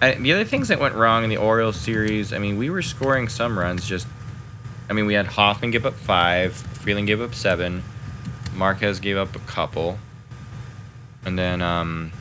I, 0.00 0.14
the 0.14 0.32
other 0.32 0.44
things 0.44 0.66
that 0.68 0.80
went 0.80 0.96
wrong 0.96 1.22
in 1.22 1.30
the 1.30 1.36
Orioles 1.36 1.76
series, 1.76 2.32
I 2.32 2.38
mean, 2.38 2.58
we 2.58 2.70
were 2.70 2.82
scoring 2.82 3.28
some 3.28 3.56
runs 3.58 3.86
just 3.86 4.06
I 4.90 4.94
mean, 4.94 5.06
we 5.06 5.14
had 5.14 5.26
Hoffman 5.26 5.70
give 5.70 5.86
up 5.86 5.94
5, 5.94 6.52
Freeland 6.54 7.06
gave 7.06 7.20
up 7.20 7.34
7, 7.34 7.82
Marquez 8.54 9.00
gave 9.00 9.16
up 9.16 9.34
a 9.36 9.40
couple. 9.40 9.98
And 11.24 11.38
then 11.38 11.62
um 11.62 12.12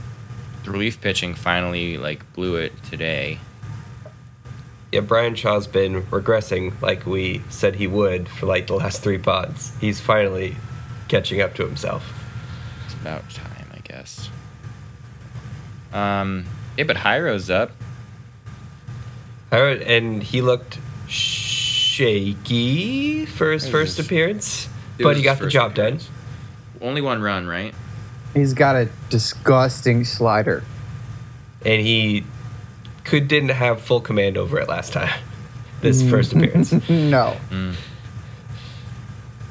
the 0.63 0.71
relief 0.71 1.01
pitching 1.01 1.33
finally 1.33 1.97
like 1.97 2.31
blew 2.33 2.55
it 2.55 2.71
today. 2.83 3.39
Yeah, 4.91 5.01
Bryan 5.01 5.35
Shaw's 5.35 5.67
been 5.67 6.03
regressing 6.03 6.79
like 6.81 7.05
we 7.05 7.41
said 7.49 7.75
he 7.75 7.87
would 7.87 8.27
for 8.29 8.45
like 8.45 8.67
the 8.67 8.75
last 8.75 9.01
three 9.01 9.17
pods. 9.17 9.71
He's 9.79 9.99
finally 10.01 10.55
catching 11.07 11.41
up 11.41 11.55
to 11.55 11.65
himself. 11.65 12.13
It's 12.85 12.93
about 12.95 13.29
time, 13.29 13.67
I 13.73 13.79
guess. 13.79 14.29
Um, 15.93 16.45
yeah, 16.77 16.83
but 16.85 16.97
Hyro's 16.97 17.49
up. 17.49 17.71
Heard- 19.51 19.81
and 19.81 20.23
he 20.23 20.41
looked 20.41 20.77
shaky 21.07 23.25
for 23.25 23.51
his 23.51 23.67
first 23.67 23.99
appearance, 23.99 24.69
but 24.97 25.17
he 25.17 25.23
got 25.23 25.39
the 25.39 25.49
job 25.49 25.71
appearance. 25.71 26.09
Only 26.81 27.01
one 27.01 27.21
run, 27.21 27.47
right? 27.47 27.73
He's 28.33 28.53
got 28.53 28.75
a 28.75 28.89
disgusting 29.09 30.03
slider. 30.05 30.63
and 31.65 31.81
he 31.81 32.23
could 33.03 33.27
didn't 33.27 33.49
have 33.49 33.81
full 33.81 33.99
command 34.01 34.37
over 34.37 34.59
it 34.59 34.67
last 34.69 34.93
time. 34.93 35.09
This 35.81 36.07
first 36.07 36.33
appearance. 36.33 36.71
no. 36.89 37.35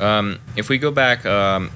Um, 0.01 0.39
if 0.57 0.69
we 0.69 0.79
go 0.79 0.93
back, 0.93 1.27
um, 1.27 1.71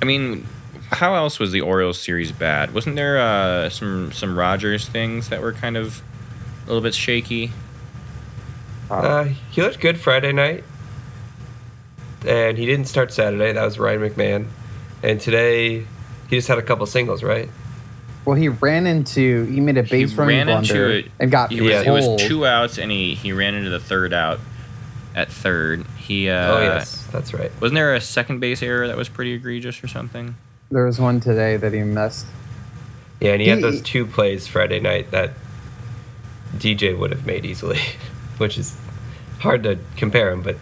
I 0.00 0.04
mean, 0.04 0.46
how 0.92 1.14
else 1.16 1.38
was 1.40 1.50
the 1.52 1.60
Orioles 1.60 1.98
series 2.00 2.30
bad? 2.30 2.72
Wasn't 2.72 2.94
there 2.94 3.18
uh, 3.18 3.68
some 3.68 4.12
some 4.12 4.38
Rodgers 4.38 4.88
things 4.88 5.28
that 5.28 5.42
were 5.42 5.52
kind 5.52 5.76
of 5.76 6.02
a 6.64 6.68
little 6.68 6.80
bit 6.82 6.94
shaky? 6.94 7.50
Uh, 8.90 9.24
he 9.50 9.60
looked 9.60 9.80
good 9.80 9.98
Friday 9.98 10.32
night, 10.32 10.62
and 12.26 12.58
he 12.58 12.66
didn't 12.66 12.86
start 12.86 13.12
Saturday. 13.12 13.52
That 13.52 13.64
was 13.64 13.78
Ryan 13.78 14.00
McMahon, 14.00 14.46
and 15.02 15.20
today 15.20 15.80
he 16.28 16.36
just 16.36 16.48
had 16.48 16.58
a 16.58 16.62
couple 16.62 16.86
singles, 16.86 17.22
right? 17.22 17.48
Well, 18.24 18.36
he 18.36 18.48
ran 18.48 18.86
into 18.86 19.44
he 19.44 19.60
made 19.60 19.78
a 19.78 19.82
base 19.82 20.10
he 20.10 20.16
running 20.16 20.36
ran 20.46 20.48
into 20.48 20.72
blunder 20.74 20.90
it. 20.90 21.10
and 21.18 21.30
got 21.30 21.50
He 21.50 21.60
was, 21.60 21.70
Yeah. 21.72 21.82
it 21.82 21.90
was 21.90 22.20
two 22.20 22.44
outs, 22.46 22.78
and 22.78 22.90
he 22.90 23.14
he 23.14 23.32
ran 23.32 23.54
into 23.54 23.70
the 23.70 23.80
third 23.80 24.12
out 24.12 24.40
at 25.14 25.30
third. 25.30 25.86
He 25.96 26.28
uh, 26.28 26.56
oh 26.56 26.60
yes, 26.60 27.06
that's 27.10 27.32
right. 27.32 27.50
Wasn't 27.60 27.74
there 27.74 27.94
a 27.94 28.00
second 28.00 28.40
base 28.40 28.62
error 28.62 28.86
that 28.86 28.96
was 28.96 29.08
pretty 29.08 29.32
egregious 29.32 29.82
or 29.82 29.88
something? 29.88 30.36
There 30.70 30.84
was 30.84 31.00
one 31.00 31.20
today 31.20 31.56
that 31.56 31.72
he 31.72 31.82
missed. 31.82 32.26
Yeah, 33.20 33.32
and 33.32 33.40
he, 33.42 33.48
had 33.48 33.62
those 33.62 33.80
two 33.80 34.06
plays 34.06 34.46
Friday 34.46 34.78
night 34.78 35.10
that 35.10 35.32
DJ 36.56 36.96
would 36.96 37.10
have 37.10 37.26
made 37.26 37.44
easily, 37.44 37.80
which 38.38 38.58
is 38.58 38.76
hard 39.40 39.62
to 39.64 39.78
compare 39.96 40.30
him, 40.30 40.42
but 40.42 40.56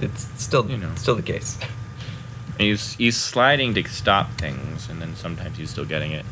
it's 0.00 0.28
still 0.42 0.68
You 0.70 0.76
know. 0.78 0.92
still 0.96 1.16
the 1.16 1.22
case. 1.22 1.58
And 2.52 2.60
he's 2.62 2.94
he's 2.94 3.16
sliding 3.16 3.74
to 3.74 3.88
stop 3.88 4.32
things, 4.38 4.88
and 4.88 5.00
then 5.00 5.14
sometimes 5.16 5.58
he's 5.58 5.70
still 5.70 5.84
getting 5.84 6.12
it. 6.12 6.24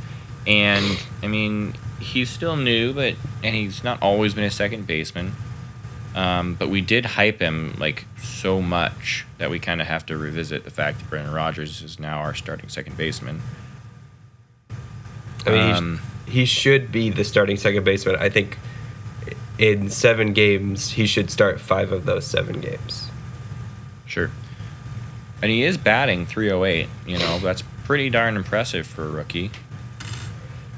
And 0.47 0.99
I 1.23 1.26
mean, 1.26 1.75
he's 2.00 2.30
still 2.30 2.56
new, 2.56 2.92
but 2.92 3.14
and 3.42 3.54
he's 3.54 3.85
not 3.85 4.00
always 4.02 4.35
been 4.35 4.44
a 4.44 4.50
second 4.50 4.87
baseman. 4.87 5.33
Um, 6.14 6.54
but 6.54 6.68
we 6.68 6.80
did 6.80 7.04
hype 7.06 7.40
him 7.40 7.75
like 7.78 8.04
so 8.23 8.62
much 8.62 9.26
that 9.38 9.50
we 9.50 9.59
kind 9.59 9.80
of 9.80 9.88
have 9.88 10.06
to 10.06 10.16
revisit 10.16 10.62
the 10.62 10.71
fact 10.71 10.99
that 11.00 11.11
Brendan 11.11 11.35
Rodgers 11.35 11.83
is 11.83 11.99
now 11.99 12.21
our 12.21 12.35
starting 12.35 12.68
second 12.68 12.97
baseman. 12.97 13.42
I 15.47 15.50
mean, 15.50 15.75
Um, 15.75 16.00
he, 16.26 16.33
he 16.40 16.44
should 16.44 16.92
be 16.92 17.11
the 17.11 17.25
starting 17.25 17.56
second 17.56 17.85
baseman. 17.85 18.16
I 18.16 18.28
think 18.28 18.59
in 19.59 19.90
seven 19.90 20.33
games, 20.33 20.92
he 20.92 21.06
should 21.06 21.30
start 21.30 21.61
five 21.61 21.90
of 21.92 22.06
those 22.06 22.25
seven 22.25 22.61
games. 22.61 23.04
Sure. 24.07 24.31
And 25.43 25.51
he 25.51 25.63
is 25.65 25.77
batting 25.77 26.27
308. 26.27 26.89
You 27.07 27.19
know, 27.19 27.39
that's 27.39 27.63
pretty 27.85 28.09
darn 28.11 28.37
impressive 28.37 28.87
for 28.87 29.05
a 29.05 29.09
rookie. 29.11 29.51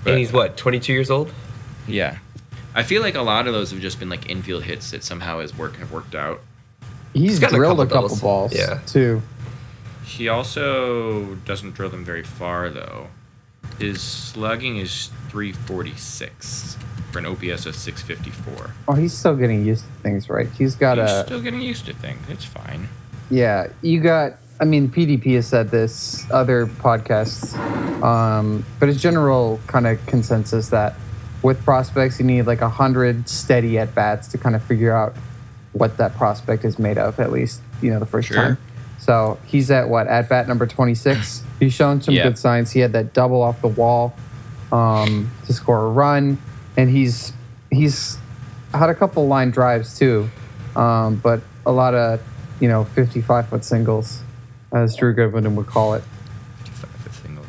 But- 0.04 0.10
and 0.12 0.18
he's 0.18 0.32
what, 0.32 0.56
22 0.56 0.92
years 0.92 1.10
old? 1.10 1.32
Yeah. 1.86 2.18
I 2.74 2.82
feel 2.82 3.00
like 3.02 3.14
a 3.14 3.22
lot 3.22 3.46
of 3.46 3.54
those 3.54 3.70
have 3.70 3.80
just 3.80 3.98
been 3.98 4.08
like 4.10 4.28
infield 4.28 4.64
hits 4.64 4.90
that 4.90 5.02
somehow 5.02 5.38
his 5.40 5.56
work 5.56 5.76
have 5.76 5.92
worked 5.92 6.14
out. 6.14 6.42
He's 7.14 7.38
got 7.38 7.52
a 7.52 7.56
drilled 7.56 7.80
a 7.80 7.86
couple 7.86 8.08
couple, 8.10 8.16
balls 8.28 8.52
Yeah. 8.54 8.80
too. 8.86 9.22
He 10.04 10.28
also 10.28 11.36
doesn't 11.46 11.74
drill 11.74 11.88
them 11.90 12.04
very 12.04 12.22
far 12.22 12.68
though. 12.70 13.08
His 13.78 14.00
slugging 14.00 14.76
is 14.76 15.10
346 15.30 16.76
for 17.12 17.18
an 17.18 17.26
OPS 17.26 17.66
of 17.66 17.74
654. 17.74 18.70
Oh, 18.88 18.94
he's 18.94 19.12
still 19.14 19.36
getting 19.36 19.64
used 19.64 19.84
to 19.84 19.90
things, 20.02 20.28
right? 20.28 20.48
He's 20.58 20.74
got 20.74 20.98
He's 20.98 21.10
a 21.10 21.24
still 21.24 21.40
getting 21.40 21.60
used 21.62 21.86
to 21.86 21.94
things. 21.94 22.20
It's 22.28 22.44
fine. 22.44 22.88
Yeah. 23.30 23.68
You 23.82 24.00
got. 24.00 24.34
I 24.58 24.64
mean, 24.64 24.88
PDP 24.88 25.34
has 25.34 25.46
said 25.46 25.70
this, 25.70 26.24
other 26.30 26.64
podcasts, 26.66 27.54
um, 28.02 28.64
but 28.80 28.88
it's 28.88 28.98
general 29.02 29.60
kind 29.66 29.86
of 29.86 30.04
consensus 30.06 30.70
that 30.70 30.94
with 31.42 31.62
prospects, 31.62 32.18
you 32.18 32.24
need 32.24 32.42
like 32.46 32.62
a 32.62 32.68
hundred 32.70 33.28
steady 33.28 33.78
at 33.78 33.94
bats 33.94 34.28
to 34.28 34.38
kind 34.38 34.56
of 34.56 34.62
figure 34.64 34.94
out 34.96 35.14
what 35.74 35.98
that 35.98 36.14
prospect 36.16 36.64
is 36.64 36.78
made 36.78 36.96
of. 36.96 37.20
At 37.20 37.32
least 37.32 37.60
you 37.82 37.90
know 37.90 37.98
the 37.98 38.06
first 38.06 38.28
Sure. 38.28 38.36
time. 38.38 38.58
So 38.98 39.38
he's 39.44 39.70
at 39.70 39.90
what 39.90 40.06
at 40.06 40.28
bat 40.30 40.48
number 40.48 40.66
twenty 40.66 40.94
six. 40.94 41.42
He's 41.60 41.74
shown 41.74 42.00
some 42.00 42.14
Yeah. 42.14 42.22
good 42.22 42.38
signs. 42.38 42.70
He 42.70 42.80
had 42.80 42.94
that 42.94 43.12
double 43.12 43.42
off 43.42 43.60
the 43.60 43.68
wall 43.68 44.14
um, 44.72 45.30
to 45.44 45.52
score 45.52 45.84
a 45.84 45.88
run, 45.90 46.38
and 46.78 46.88
he's 46.88 47.34
he's 47.70 48.16
had 48.72 48.88
a 48.88 48.94
couple 48.94 49.26
line 49.28 49.50
drives 49.50 49.98
too, 49.98 50.30
um, 50.74 51.16
but 51.16 51.42
a 51.66 51.72
lot 51.72 51.92
of 51.94 52.20
you 52.60 52.68
know 52.68 52.84
fifty 52.84 53.20
five 53.20 53.48
foot 53.48 53.64
singles, 53.64 54.22
as 54.72 54.96
Drew 54.96 55.12
Goodman 55.14 55.56
would 55.56 55.66
call 55.66 55.94
it. 55.94 56.02
55 56.64 56.90
foot 56.90 57.12
singles. 57.14 57.46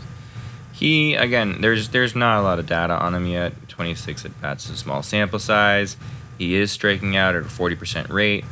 He 0.74 1.16
again, 1.16 1.62
there's 1.62 1.90
there's 1.90 2.16
not 2.16 2.40
a 2.40 2.42
lot 2.44 2.60
of 2.60 2.66
data 2.68 2.94
on 2.94 3.14
him 3.16 3.26
yet. 3.26 3.54
26 3.70 4.26
at 4.26 4.42
bats 4.42 4.66
is 4.66 4.72
a 4.72 4.78
small 4.78 5.04
sample 5.04 5.38
size. 5.40 5.98
He 6.40 6.56
is 6.56 6.72
striking 6.72 7.16
out 7.16 7.36
at 7.36 7.44
a 7.44 7.46
40% 7.46 8.10
rate. 8.10 8.44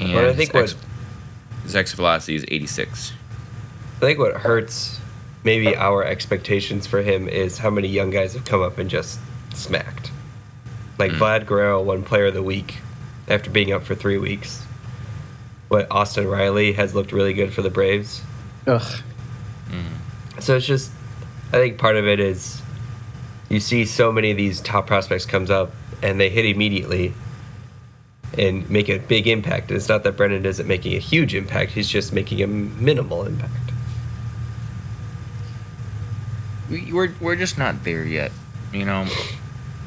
And 0.00 0.12
But 0.12 0.24
I 0.24 0.32
think 0.34 0.52
his, 0.52 0.74
what- 0.74 0.84
his 1.64 1.76
exit 1.76 1.96
velocity 1.96 2.34
is 2.34 2.44
86. 2.48 3.12
I 3.96 4.00
think 4.00 4.18
what 4.18 4.34
hurts 4.38 5.00
maybe 5.44 5.76
our 5.76 6.02
expectations 6.04 6.86
for 6.86 7.02
him 7.02 7.28
is 7.28 7.58
how 7.58 7.70
many 7.70 7.88
young 7.88 8.10
guys 8.10 8.32
have 8.34 8.44
come 8.44 8.62
up 8.62 8.78
and 8.78 8.88
just 8.90 9.18
smacked. 9.54 10.10
Like 10.98 11.12
Mm. 11.12 11.18
Vlad 11.18 11.46
Guerrero 11.46 11.82
one 11.82 12.02
Player 12.02 12.26
of 12.26 12.34
the 12.34 12.42
Week 12.42 12.76
after 13.28 13.50
being 13.50 13.72
up 13.72 13.84
for 13.84 13.94
three 13.94 14.18
weeks. 14.18 14.64
But 15.68 15.86
Austin 15.90 16.26
Riley 16.26 16.72
has 16.72 16.94
looked 16.94 17.12
really 17.12 17.32
good 17.32 17.52
for 17.52 17.62
the 17.62 17.70
Braves. 17.70 18.22
Ugh. 18.66 18.80
Mm-hmm. 18.80 20.40
So 20.40 20.56
it's 20.56 20.66
just, 20.66 20.92
I 21.48 21.56
think 21.56 21.78
part 21.78 21.96
of 21.96 22.06
it 22.06 22.20
is 22.20 22.62
you 23.48 23.60
see 23.60 23.84
so 23.84 24.12
many 24.12 24.30
of 24.30 24.36
these 24.36 24.60
top 24.60 24.86
prospects 24.86 25.26
comes 25.26 25.50
up 25.50 25.72
and 26.02 26.20
they 26.20 26.28
hit 26.28 26.44
immediately 26.44 27.14
and 28.36 28.68
make 28.68 28.88
a 28.88 28.98
big 28.98 29.26
impact. 29.26 29.70
And 29.70 29.76
it's 29.76 29.88
not 29.88 30.02
that 30.04 30.16
Brennan 30.16 30.44
isn't 30.44 30.66
making 30.66 30.94
a 30.94 30.98
huge 30.98 31.34
impact; 31.34 31.72
he's 31.72 31.88
just 31.88 32.12
making 32.12 32.42
a 32.42 32.46
minimal 32.46 33.24
impact. 33.24 33.64
we, 36.70 36.92
we're 36.92 37.12
we're 37.20 37.36
just 37.36 37.58
not 37.58 37.84
there 37.84 38.04
yet. 38.04 38.32
You 38.72 38.84
know, 38.84 39.06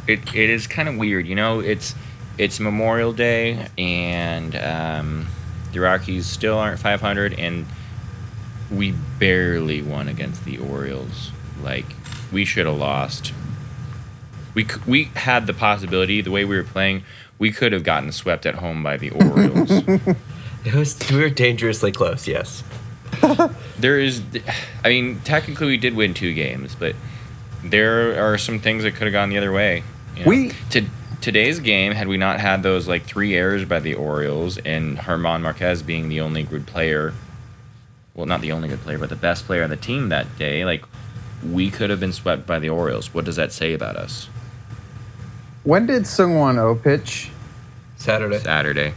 it 0.08 0.34
it 0.36 0.50
is 0.50 0.68
kind 0.68 0.88
of 0.88 0.98
weird. 0.98 1.28
You 1.28 1.36
know, 1.36 1.60
it's 1.60 1.96
it's 2.38 2.60
Memorial 2.60 3.14
Day 3.14 3.68
and 3.78 4.56
um, 4.56 5.28
the 5.74 5.80
Rockies 5.80 6.26
still 6.26 6.58
aren't 6.58 6.80
500, 6.80 7.34
and 7.40 7.66
we 8.72 8.92
barely 9.20 9.82
won 9.82 10.08
against 10.08 10.46
the 10.46 10.58
Orioles. 10.58 11.32
Like 11.64 11.86
we 12.32 12.46
should 12.46 12.66
have 12.66 12.78
lost. 12.78 13.34
We 14.54 14.66
c- 14.66 14.82
we 14.86 15.04
had 15.16 15.48
the 15.48 15.54
possibility 15.54 16.22
the 16.22 16.32
way 16.32 16.46
we 16.46 16.56
were 16.56 16.64
playing. 16.64 17.04
We 17.40 17.52
could 17.52 17.72
have 17.74 17.84
gotten 17.84 18.12
swept 18.12 18.46
at 18.46 18.56
home 18.56 18.82
by 18.84 18.98
the 18.98 19.12
Orioles. 19.12 19.72
It 20.66 20.74
was 20.74 20.98
we 21.12 21.20
were 21.22 21.30
dangerously 21.30 21.94
close. 21.94 22.28
Yes. 22.28 22.62
there 23.80 24.00
is 24.00 24.22
i 24.84 24.90
mean 24.90 25.22
technically 25.22 25.68
we 25.68 25.78
did 25.78 25.96
win 25.96 26.14
two 26.14 26.34
games 26.34 26.76
but 26.76 26.94
there 27.64 28.22
are 28.22 28.38
some 28.38 28.60
things 28.60 28.84
that 28.84 28.92
could 28.96 29.08
have 29.08 29.14
gone 29.14 29.30
the 29.30 29.38
other 29.38 29.52
way 29.54 29.82
you 30.18 30.24
know? 30.26 30.30
We- 30.30 30.52
to, 30.72 30.86
today's 31.22 31.60
game 31.60 31.94
had 31.94 32.08
we 32.08 32.18
not 32.18 32.40
had 32.40 32.64
those 32.64 32.88
like 32.88 33.04
three 33.04 33.36
errors 33.36 33.66
by 33.66 33.80
the 33.80 33.94
orioles 33.96 34.58
and 34.60 35.00
herman 35.00 35.42
marquez 35.42 35.82
being 35.82 36.10
the 36.10 36.22
only 36.22 36.44
good 36.44 36.66
player 36.68 37.14
well 38.16 38.26
not 38.26 38.42
the 38.42 38.52
only 38.52 38.68
good 38.70 38.82
player 38.82 38.98
but 38.98 39.10
the 39.10 39.16
best 39.16 39.46
player 39.46 39.64
on 39.64 39.70
the 39.70 39.78
team 39.78 40.10
that 40.10 40.38
day 40.38 40.64
like 40.66 40.84
we 41.44 41.70
could 41.70 41.90
have 41.90 42.00
been 42.00 42.14
swept 42.14 42.46
by 42.46 42.60
the 42.60 42.70
orioles 42.70 43.14
what 43.14 43.26
does 43.26 43.36
that 43.36 43.52
say 43.52 43.74
about 43.74 43.96
us 43.96 44.30
When 45.64 45.86
did 45.88 46.04
Sungwon 46.04 46.58
O 46.58 46.76
pitch? 46.76 47.32
Saturday. 47.98 48.40
saturday 48.40 48.94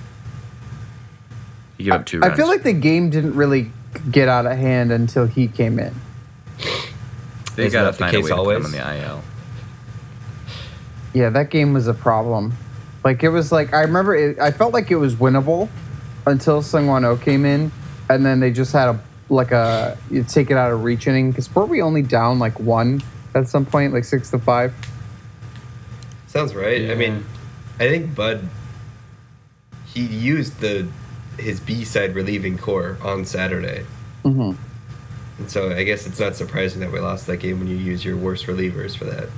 he 1.78 1.84
gave 1.84 1.94
up 1.94 2.06
two 2.06 2.20
I 2.22 2.28
runs 2.28 2.36
feel 2.36 2.46
like 2.48 2.62
the 2.62 2.72
game 2.74 3.10
didn't 3.10 3.34
really 3.34 3.72
get 4.10 4.28
out 4.28 4.46
of 4.46 4.56
hand 4.58 4.92
until 4.92 5.26
he 5.26 5.48
came 5.48 5.78
in. 5.78 5.94
they 7.56 7.66
Isn't 7.66 7.72
gotta 7.72 7.90
that 7.92 7.98
the 7.98 7.98
find 7.98 8.16
a 8.16 8.20
case 8.20 8.24
way 8.24 8.32
to 8.32 8.38
put 8.38 8.56
him 8.56 8.64
in 8.66 8.72
the 8.72 8.78
il 8.78 9.24
Yeah, 11.12 11.30
that 11.30 11.50
game 11.50 11.72
was 11.72 11.86
a 11.88 11.94
problem. 11.94 12.52
Like 13.04 13.22
it 13.22 13.30
was 13.30 13.50
like 13.50 13.72
I 13.72 13.80
remember 13.82 14.14
it, 14.14 14.38
I 14.38 14.50
felt 14.50 14.72
like 14.72 14.90
it 14.90 14.96
was 14.96 15.14
winnable 15.16 15.68
until 16.26 16.62
Sungwon 16.62 17.04
O 17.04 17.16
came 17.16 17.44
in, 17.44 17.72
and 18.08 18.24
then 18.24 18.40
they 18.40 18.50
just 18.50 18.72
had 18.72 18.88
a 18.88 19.00
like 19.28 19.52
a 19.52 19.96
you 20.10 20.22
take 20.24 20.50
it 20.50 20.56
out 20.56 20.72
of 20.72 20.84
reach 20.84 21.06
inning 21.06 21.30
because 21.30 21.52
were 21.54 21.64
we 21.64 21.80
only 21.80 22.02
down 22.02 22.38
like 22.38 22.58
one 22.60 23.02
at 23.34 23.48
some 23.48 23.64
point, 23.64 23.92
like 23.92 24.04
six 24.04 24.30
to 24.30 24.38
five? 24.38 24.74
Sounds 26.26 26.54
right. 26.54 26.90
I 26.90 26.94
mean, 26.94 27.24
I 27.80 27.88
think 27.88 28.14
Bud 28.14 28.48
he 29.86 30.02
used 30.02 30.60
the 30.60 30.86
his 31.38 31.58
B 31.58 31.84
side 31.84 32.14
relieving 32.14 32.58
core 32.58 32.98
on 33.02 33.24
Saturday, 33.24 33.86
Mm-hmm. 34.24 34.52
and 35.38 35.50
so 35.50 35.72
I 35.74 35.84
guess 35.84 36.06
it's 36.06 36.20
not 36.20 36.36
surprising 36.36 36.80
that 36.80 36.92
we 36.92 37.00
lost 37.00 37.26
that 37.28 37.38
game 37.38 37.58
when 37.58 37.68
you 37.68 37.76
use 37.76 38.04
your 38.04 38.16
worst 38.16 38.46
relievers 38.46 38.94
for 38.96 39.06
that. 39.06 39.30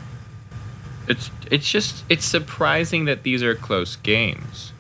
It's 1.09 1.30
it's 1.50 1.68
just 1.68 2.04
it's 2.09 2.25
surprising 2.25 3.06
that 3.06 3.23
these 3.23 3.42
are 3.42 3.54
close 3.54 3.97
games. 3.97 4.73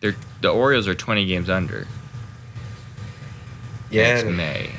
They're 0.00 0.16
the 0.40 0.50
Orioles 0.50 0.86
are 0.86 0.94
twenty 0.94 1.24
games 1.26 1.48
under. 1.48 1.86
Yeah, 3.90 4.14
it's 4.14 4.22
and, 4.24 4.36
May. 4.36 4.70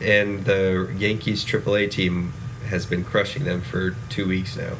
and 0.00 0.44
the 0.44 0.92
Yankees 0.98 1.44
AAA 1.44 1.90
team 1.90 2.32
has 2.68 2.86
been 2.86 3.04
crushing 3.04 3.44
them 3.44 3.60
for 3.60 3.94
two 4.08 4.26
weeks 4.26 4.56
now. 4.56 4.72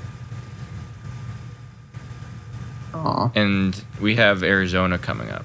Aw. 2.95 3.31
and 3.35 3.85
we 4.01 4.17
have 4.17 4.43
Arizona 4.43 4.99
coming 4.99 5.31
up. 5.31 5.45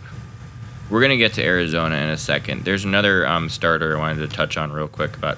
We're 0.89 1.01
gonna 1.01 1.17
get 1.17 1.33
to 1.33 1.43
Arizona 1.43 1.95
in 1.97 2.09
a 2.09 2.17
second. 2.17 2.65
There's 2.65 2.85
another 2.85 3.27
um, 3.27 3.49
starter 3.49 3.95
I 3.95 3.99
wanted 3.99 4.29
to 4.29 4.35
touch 4.35 4.57
on 4.57 4.71
real 4.71 4.87
quick 4.87 5.15
about 5.15 5.37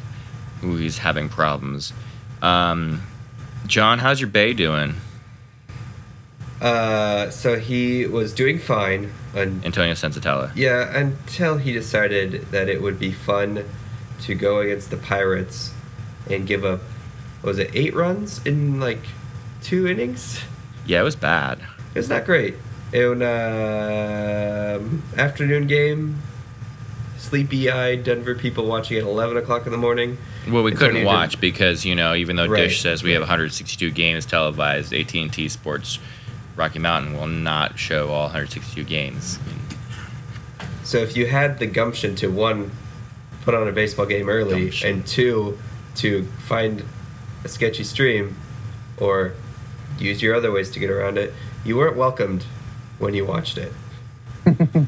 who 0.61 0.77
he's 0.77 0.99
having 0.99 1.29
problems. 1.29 1.91
Um, 2.41 3.01
John, 3.67 3.99
how's 3.99 4.19
your 4.19 4.29
Bay 4.29 4.53
doing? 4.53 4.95
Uh, 6.61 7.29
so 7.29 7.59
he 7.59 8.05
was 8.05 8.33
doing 8.33 8.57
fine, 8.57 9.11
and 9.35 9.65
Antonio 9.65 9.93
Senzatela. 9.93 10.51
yeah, 10.55 10.95
until 10.97 11.57
he 11.57 11.73
decided 11.73 12.43
that 12.51 12.69
it 12.69 12.81
would 12.81 12.97
be 12.97 13.11
fun 13.11 13.65
to 14.21 14.35
go 14.35 14.59
against 14.59 14.89
the 14.89 14.95
Pirates 14.97 15.73
and 16.29 16.47
give 16.47 16.63
up. 16.63 16.79
what 17.41 17.49
Was 17.49 17.59
it 17.59 17.71
eight 17.73 17.93
runs 17.93 18.45
in 18.45 18.79
like 18.79 19.01
two 19.61 19.87
innings? 19.87 20.41
Yeah, 20.85 21.01
it 21.01 21.03
was 21.03 21.17
bad. 21.17 21.59
It 21.93 21.99
was 21.99 22.09
not 22.09 22.25
great. 22.25 22.55
In 22.93 23.21
um, 23.23 25.03
afternoon 25.17 25.67
game, 25.67 26.21
sleepy-eyed 27.17 28.03
Denver 28.03 28.35
people 28.35 28.65
watching 28.67 28.97
at 28.97 29.03
11 29.03 29.35
o'clock 29.35 29.65
in 29.65 29.71
the 29.71 29.77
morning. 29.77 30.17
Well, 30.47 30.63
we 30.63 30.73
couldn't 30.73 31.05
watch 31.05 31.39
because 31.39 31.85
you 31.85 31.95
know, 31.95 32.13
even 32.15 32.35
though 32.35 32.47
Right, 32.47 32.63
Dish 32.63 32.81
says 32.81 33.01
we 33.03 33.11
have 33.13 33.21
162 33.21 33.91
games 33.91 34.25
televised, 34.25 34.93
AT 34.93 35.13
and 35.15 35.31
T 35.31 35.47
Sports 35.49 35.99
Rocky 36.55 36.79
Mountain 36.79 37.13
will 37.13 37.27
not 37.27 37.79
show 37.79 38.09
all 38.09 38.23
162 38.23 38.83
games. 38.83 39.39
So 40.83 40.97
if 40.97 41.15
you 41.15 41.27
had 41.27 41.59
the 41.59 41.65
gumption 41.65 42.15
to 42.17 42.27
one, 42.27 42.71
put 43.43 43.53
on 43.55 43.67
a 43.67 43.71
baseball 43.71 44.05
game 44.05 44.27
early, 44.29 44.63
Gumption. 44.65 44.89
and 44.89 45.07
two, 45.07 45.57
to 45.95 46.25
find 46.45 46.83
a 47.43 47.47
sketchy 47.47 47.83
stream, 47.83 48.35
or 48.97 49.33
use 49.97 50.21
your 50.21 50.35
other 50.35 50.51
ways 50.51 50.69
to 50.71 50.79
get 50.79 50.89
around 50.89 51.17
it, 51.17 51.33
you 51.63 51.77
weren't 51.77 51.95
welcomed 51.95 52.43
when 52.99 53.13
you 53.13 53.25
watched 53.25 53.57
it. 53.57 53.71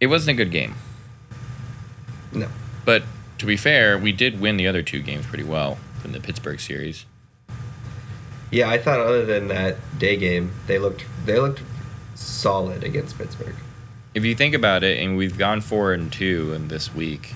It 0.00 0.08
wasn't 0.08 0.38
a 0.38 0.44
good 0.44 0.50
game, 0.50 0.74
No. 2.32 2.48
But 2.84 3.02
to 3.38 3.46
be 3.46 3.56
fair, 3.56 3.98
we 3.98 4.12
did 4.12 4.40
win 4.40 4.56
the 4.56 4.66
other 4.66 4.82
two 4.82 5.00
games 5.00 5.26
pretty 5.26 5.44
well 5.44 5.78
in 6.04 6.12
the 6.12 6.20
Pittsburgh 6.20 6.60
series. 6.60 7.06
Yeah, 8.50 8.70
I 8.70 8.78
thought 8.78 9.00
other 9.00 9.26
than 9.26 9.48
that 9.48 9.76
day 9.98 10.16
game, 10.16 10.52
they 10.66 10.78
looked 10.78 11.04
they 11.24 11.38
looked 11.38 11.62
solid 12.14 12.84
against 12.84 13.18
Pittsburgh. 13.18 13.56
If 14.14 14.24
you 14.24 14.36
think 14.36 14.54
about 14.54 14.84
it, 14.84 15.02
and 15.02 15.16
we've 15.16 15.36
gone 15.36 15.60
four 15.60 15.92
and 15.92 16.12
two 16.12 16.52
in 16.52 16.68
this 16.68 16.94
week, 16.94 17.34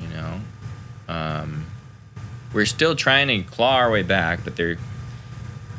you 0.00 0.08
know, 0.08 0.40
um, 1.08 1.66
we're 2.52 2.66
still 2.66 2.96
trying 2.96 3.28
to 3.28 3.42
claw 3.42 3.76
our 3.76 3.90
way 3.92 4.02
back, 4.02 4.40
but 4.42 4.56
they're 4.56 4.78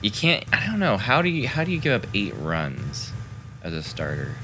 you 0.02 0.12
can't. 0.12 0.46
I 0.54 0.66
don't 0.66 0.80
know 0.80 0.98
how 0.98 1.22
do 1.22 1.30
you 1.30 1.48
how 1.48 1.64
do 1.64 1.72
you 1.72 1.80
give 1.80 2.02
up 2.02 2.10
eight 2.14 2.34
runs 2.38 3.12
as 3.64 3.74
a 3.74 3.84
starter? 3.84 4.36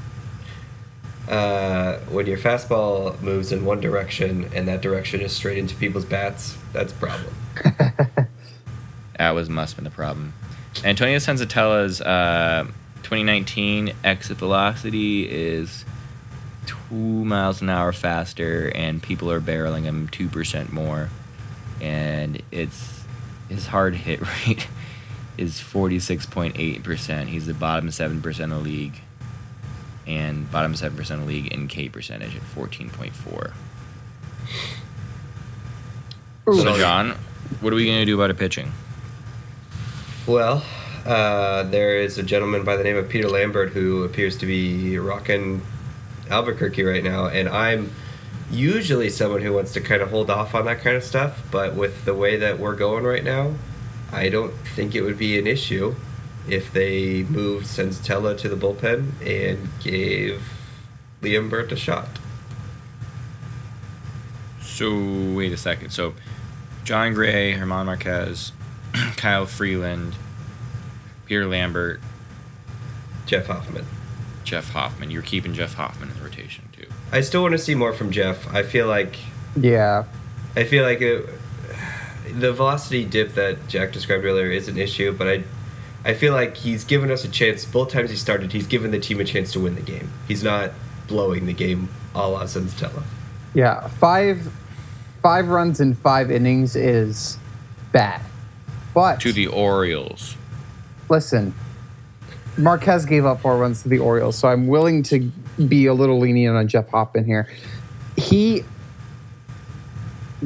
Uh, 1.27 1.97
when 2.09 2.27
your 2.27 2.37
fastball 2.37 3.19
moves 3.21 3.51
in 3.51 3.65
one 3.65 3.81
direction 3.81 4.49
and 4.53 4.67
that 4.67 4.81
direction 4.81 5.21
is 5.21 5.31
straight 5.31 5.57
into 5.57 5.75
people's 5.75 6.05
bats, 6.05 6.57
that's 6.71 6.93
a 6.93 6.95
problem. 6.95 7.33
That 9.17 9.31
was 9.31 9.49
must 9.49 9.73
have 9.73 9.77
been 9.77 9.91
the 9.91 9.95
problem. 9.95 10.33
Antonio 10.83 11.17
Senzatela's 11.17 12.01
uh, 12.01 12.65
2019 13.03 13.93
exit 14.03 14.37
velocity 14.37 15.29
is 15.29 15.85
two 16.65 16.95
miles 16.95 17.61
an 17.61 17.69
hour 17.69 17.93
faster, 17.93 18.71
and 18.75 19.01
people 19.01 19.31
are 19.31 19.39
barreling 19.39 19.83
him 19.83 20.09
two 20.09 20.27
percent 20.27 20.73
more. 20.73 21.09
And 21.79 22.41
it's 22.51 23.03
his 23.47 23.67
hard 23.67 23.95
hit 23.95 24.21
rate 24.47 24.67
is 25.37 25.59
46.8 25.59 26.83
percent. 26.83 27.29
He's 27.29 27.45
the 27.45 27.53
bottom 27.53 27.91
seven 27.91 28.21
percent 28.21 28.51
of 28.51 28.59
the 28.59 28.69
league, 28.69 29.01
and 30.07 30.49
bottom 30.51 30.75
seven 30.75 30.97
percent 30.97 31.21
of 31.21 31.27
the 31.27 31.33
league 31.33 31.51
in 31.51 31.67
K 31.67 31.89
percentage 31.89 32.35
at 32.35 32.41
14.4. 32.41 33.53
Ooh. 36.47 36.59
So 36.59 36.77
John, 36.77 37.15
what 37.61 37.73
are 37.73 37.75
we 37.75 37.85
gonna 37.85 38.05
do 38.05 38.15
about 38.15 38.29
a 38.29 38.35
pitching? 38.35 38.71
Well, 40.27 40.63
uh, 41.05 41.63
there 41.63 41.97
is 41.97 42.17
a 42.17 42.23
gentleman 42.23 42.63
by 42.63 42.77
the 42.77 42.83
name 42.83 42.97
of 42.97 43.09
Peter 43.09 43.29
Lambert 43.29 43.69
who 43.73 44.03
appears 44.03 44.37
to 44.37 44.45
be 44.45 44.97
rocking 44.97 45.61
Albuquerque 46.29 46.83
right 46.83 47.03
now, 47.03 47.27
and 47.27 47.47
I'm 47.47 47.91
usually 48.51 49.09
someone 49.09 49.41
who 49.41 49.53
wants 49.53 49.73
to 49.73 49.81
kind 49.81 50.01
of 50.01 50.09
hold 50.09 50.29
off 50.29 50.55
on 50.55 50.65
that 50.65 50.81
kind 50.81 50.95
of 50.95 51.03
stuff, 51.03 51.43
but 51.51 51.75
with 51.75 52.05
the 52.05 52.13
way 52.13 52.37
that 52.37 52.59
we're 52.59 52.75
going 52.75 53.03
right 53.03 53.23
now, 53.23 53.53
I 54.11 54.29
don't 54.29 54.53
think 54.75 54.95
it 54.95 55.01
would 55.01 55.17
be 55.17 55.37
an 55.37 55.47
issue 55.47 55.95
if 56.47 56.71
they 56.71 57.23
moved 57.23 57.65
Senzatela 57.65 58.37
to 58.39 58.49
the 58.49 58.55
bullpen 58.55 59.11
and 59.25 59.69
gave 59.81 60.41
Lambert 61.21 61.71
a 61.71 61.75
shot. 61.75 62.07
So 64.61 65.33
wait 65.33 65.51
a 65.51 65.57
second. 65.57 65.91
So 65.91 66.13
Jon 66.83 67.13
Gray, 67.13 67.51
Herman 67.53 67.85
Marquez, 67.85 68.51
Kyle 69.17 69.45
Freeland, 69.45 70.15
Peter 71.25 71.45
Lambert, 71.47 71.99
Jeff 73.25 73.47
Hoffman. 73.47 73.85
Jeff 74.43 74.71
Hoffman. 74.71 75.09
You're 75.09 75.23
keeping 75.23 75.53
Jeff 75.53 75.73
Hoffman 75.73 76.09
in 76.11 76.17
the 76.17 76.23
rotation 76.23 76.65
too. 76.71 76.85
I 77.11 77.21
still 77.21 77.41
want 77.41 77.53
to 77.53 77.57
see 77.57 77.73
more 77.73 77.93
from 77.93 78.11
Jeff. 78.11 78.47
I 78.53 78.63
feel 78.63 78.87
like 78.87 79.17
Yeah. 79.55 80.03
I 80.55 80.63
feel 80.65 80.83
like 80.83 81.01
it, 81.01 81.27
the 82.39 82.53
velocity 82.53 83.03
dip 83.05 83.33
that 83.33 83.67
Jack 83.67 83.91
described 83.91 84.23
earlier 84.23 84.49
is 84.51 84.67
an 84.67 84.77
issue, 84.77 85.11
but 85.11 85.27
I, 85.27 85.43
I 86.05 86.13
feel 86.13 86.33
like 86.33 86.55
he's 86.55 86.83
given 86.85 87.09
us 87.11 87.25
a 87.25 87.29
chance. 87.29 87.65
Both 87.65 87.91
times 87.91 88.11
he 88.11 88.15
started, 88.15 88.51
he's 88.51 88.67
given 88.67 88.91
the 88.91 88.99
team 88.99 89.19
a 89.19 89.25
chance 89.25 89.51
to 89.53 89.59
win 89.59 89.73
the 89.75 89.81
game. 89.81 90.11
He's 90.27 90.43
not 90.43 90.71
blowing 91.07 91.47
the 91.47 91.53
game 91.53 91.89
a 92.13 92.29
la 92.29 92.43
Senzatela. 92.43 93.03
Yeah. 93.55 93.87
Five 93.87 94.51
five 95.21 95.47
runs 95.47 95.79
in 95.79 95.95
five 95.95 96.29
innings 96.29 96.75
is 96.75 97.39
bad. 97.91 98.21
But 98.93 99.19
To 99.21 99.33
the 99.33 99.47
Orioles. 99.47 100.37
listen, 101.09 101.53
Marquez 102.57 103.05
gave 103.05 103.25
up 103.25 103.41
four 103.41 103.57
runs 103.57 103.81
to 103.83 103.89
the 103.89 103.97
Orioles, 103.97 104.37
so 104.37 104.47
I'm 104.47 104.67
willing 104.67 105.01
to 105.03 105.31
be 105.67 105.87
a 105.87 105.93
little 105.93 106.19
lenient 106.19 106.55
on 106.55 106.67
Jeff 106.67 106.87
Hoffman 106.89 107.25
here. 107.25 107.49
He, 108.15 108.63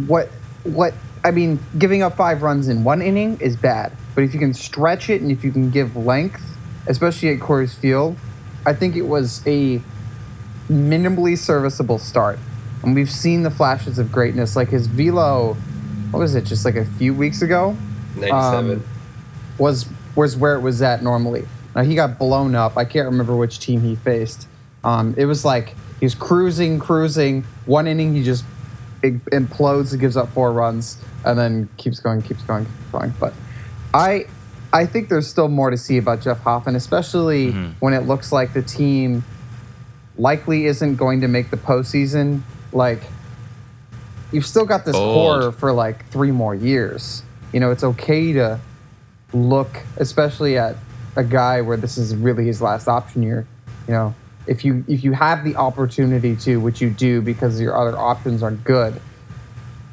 what, 0.08 0.30
what? 0.64 0.94
I 1.24 1.32
mean, 1.32 1.60
giving 1.78 2.02
up 2.02 2.16
five 2.16 2.42
runs 2.42 2.68
in 2.68 2.84
one 2.84 3.02
inning 3.02 3.40
is 3.42 3.56
bad, 3.56 3.92
but 4.16 4.24
if 4.24 4.34
you 4.34 4.40
can 4.40 4.54
stretch 4.54 5.10
it 5.10 5.22
and 5.22 5.32
if 5.32 5.44
you 5.44 5.52
can 5.52 5.70
give 5.70 5.96
length, 5.96 6.44
especially 6.88 7.30
at 7.30 7.40
Coors 7.40 7.76
Field, 7.76 8.18
I 8.66 8.74
think 8.74 8.96
it 8.96 9.04
was 9.04 9.46
a 9.46 9.82
minimally 10.70 11.38
serviceable 11.38 12.00
start. 12.00 12.40
And 12.84 12.96
we've 12.96 13.12
seen 13.12 13.44
the 13.44 13.52
flashes 13.52 14.00
of 14.00 14.12
greatness, 14.12 14.56
like 14.56 14.70
his 14.70 14.88
velo. 14.88 15.56
What 16.12 16.20
was 16.20 16.36
it? 16.36 16.46
Just 16.46 16.64
like 16.64 16.76
a 16.76 16.86
few 16.86 17.14
weeks 17.14 17.42
ago 17.42 17.76
Ninety-seven. 18.16 18.78
Um, 18.78 18.84
was 19.58 19.86
was 20.16 20.36
where 20.36 20.56
it 20.56 20.62
was 20.62 20.82
at 20.82 21.04
normally. 21.04 21.48
Now 21.76 21.84
he 21.84 21.96
got 21.96 22.18
blown 22.18 22.56
up. 22.56 22.78
I 22.78 22.86
can't 22.86 23.06
remember 23.06 23.36
which 23.36 23.60
team 23.60 23.82
he 23.82 23.96
faced. 23.96 24.48
Um, 24.84 25.14
it 25.18 25.26
was 25.26 25.46
like 25.46 25.76
he's 26.00 26.16
cruising, 26.16 26.80
cruising. 26.80 27.44
One 27.66 27.88
inning, 27.88 28.16
he 28.16 28.24
just 28.24 28.44
implodes 29.02 29.92
and 29.92 30.00
gives 30.00 30.18
up 30.18 30.30
four 30.30 30.52
runs, 30.52 30.98
and 31.26 31.38
then 31.38 31.70
keeps 31.78 32.00
going, 32.00 32.22
keeps 32.22 32.44
going, 32.44 32.66
keeps 32.66 32.92
going. 32.92 33.14
But 33.20 33.34
I 33.94 34.26
I 34.72 34.86
think 34.86 35.10
there's 35.10 35.28
still 35.28 35.48
more 35.48 35.72
to 35.72 35.78
see 35.78 35.98
about 35.98 36.22
Jeff 36.22 36.42
Hoffman, 36.42 36.76
especially 36.76 37.54
Mhm. 37.54 37.74
when 37.80 37.94
it 37.94 38.02
looks 38.08 38.32
like 38.32 38.54
the 38.54 38.62
team 38.62 39.24
likely 40.18 40.66
isn't 40.66 40.96
going 40.98 41.22
to 41.22 41.28
make 41.28 41.50
the 41.50 41.58
postseason. 41.58 42.42
Like 42.72 43.02
you've 44.32 44.46
still 44.46 44.66
got 44.66 44.86
this 44.86 44.96
Bold. 44.96 45.42
core 45.42 45.52
for 45.52 45.72
like 45.72 46.06
three 46.10 46.32
more 46.32 46.54
years. 46.54 47.24
You 47.52 47.60
know, 47.60 47.72
it's 47.72 47.84
okay 47.84 48.32
to 48.34 48.60
look, 49.34 49.80
especially 49.98 50.58
at 50.58 50.76
a 51.16 51.24
guy 51.24 51.62
where 51.62 51.78
this 51.78 51.98
is 51.98 52.16
really 52.16 52.46
his 52.46 52.62
last 52.62 52.88
option 52.88 53.24
year. 53.24 53.48
You 53.88 53.94
know, 53.96 54.16
if 54.48 54.66
you 54.66 54.84
if 54.88 55.04
you 55.04 55.14
have 55.14 55.44
the 55.44 55.56
opportunity 55.56 56.36
to, 56.38 56.58
which 56.58 56.82
you 56.82 56.90
do 56.90 57.22
because 57.22 57.60
your 57.60 57.78
other 57.78 57.98
options 57.98 58.42
aren't 58.42 58.64
good, 58.64 59.00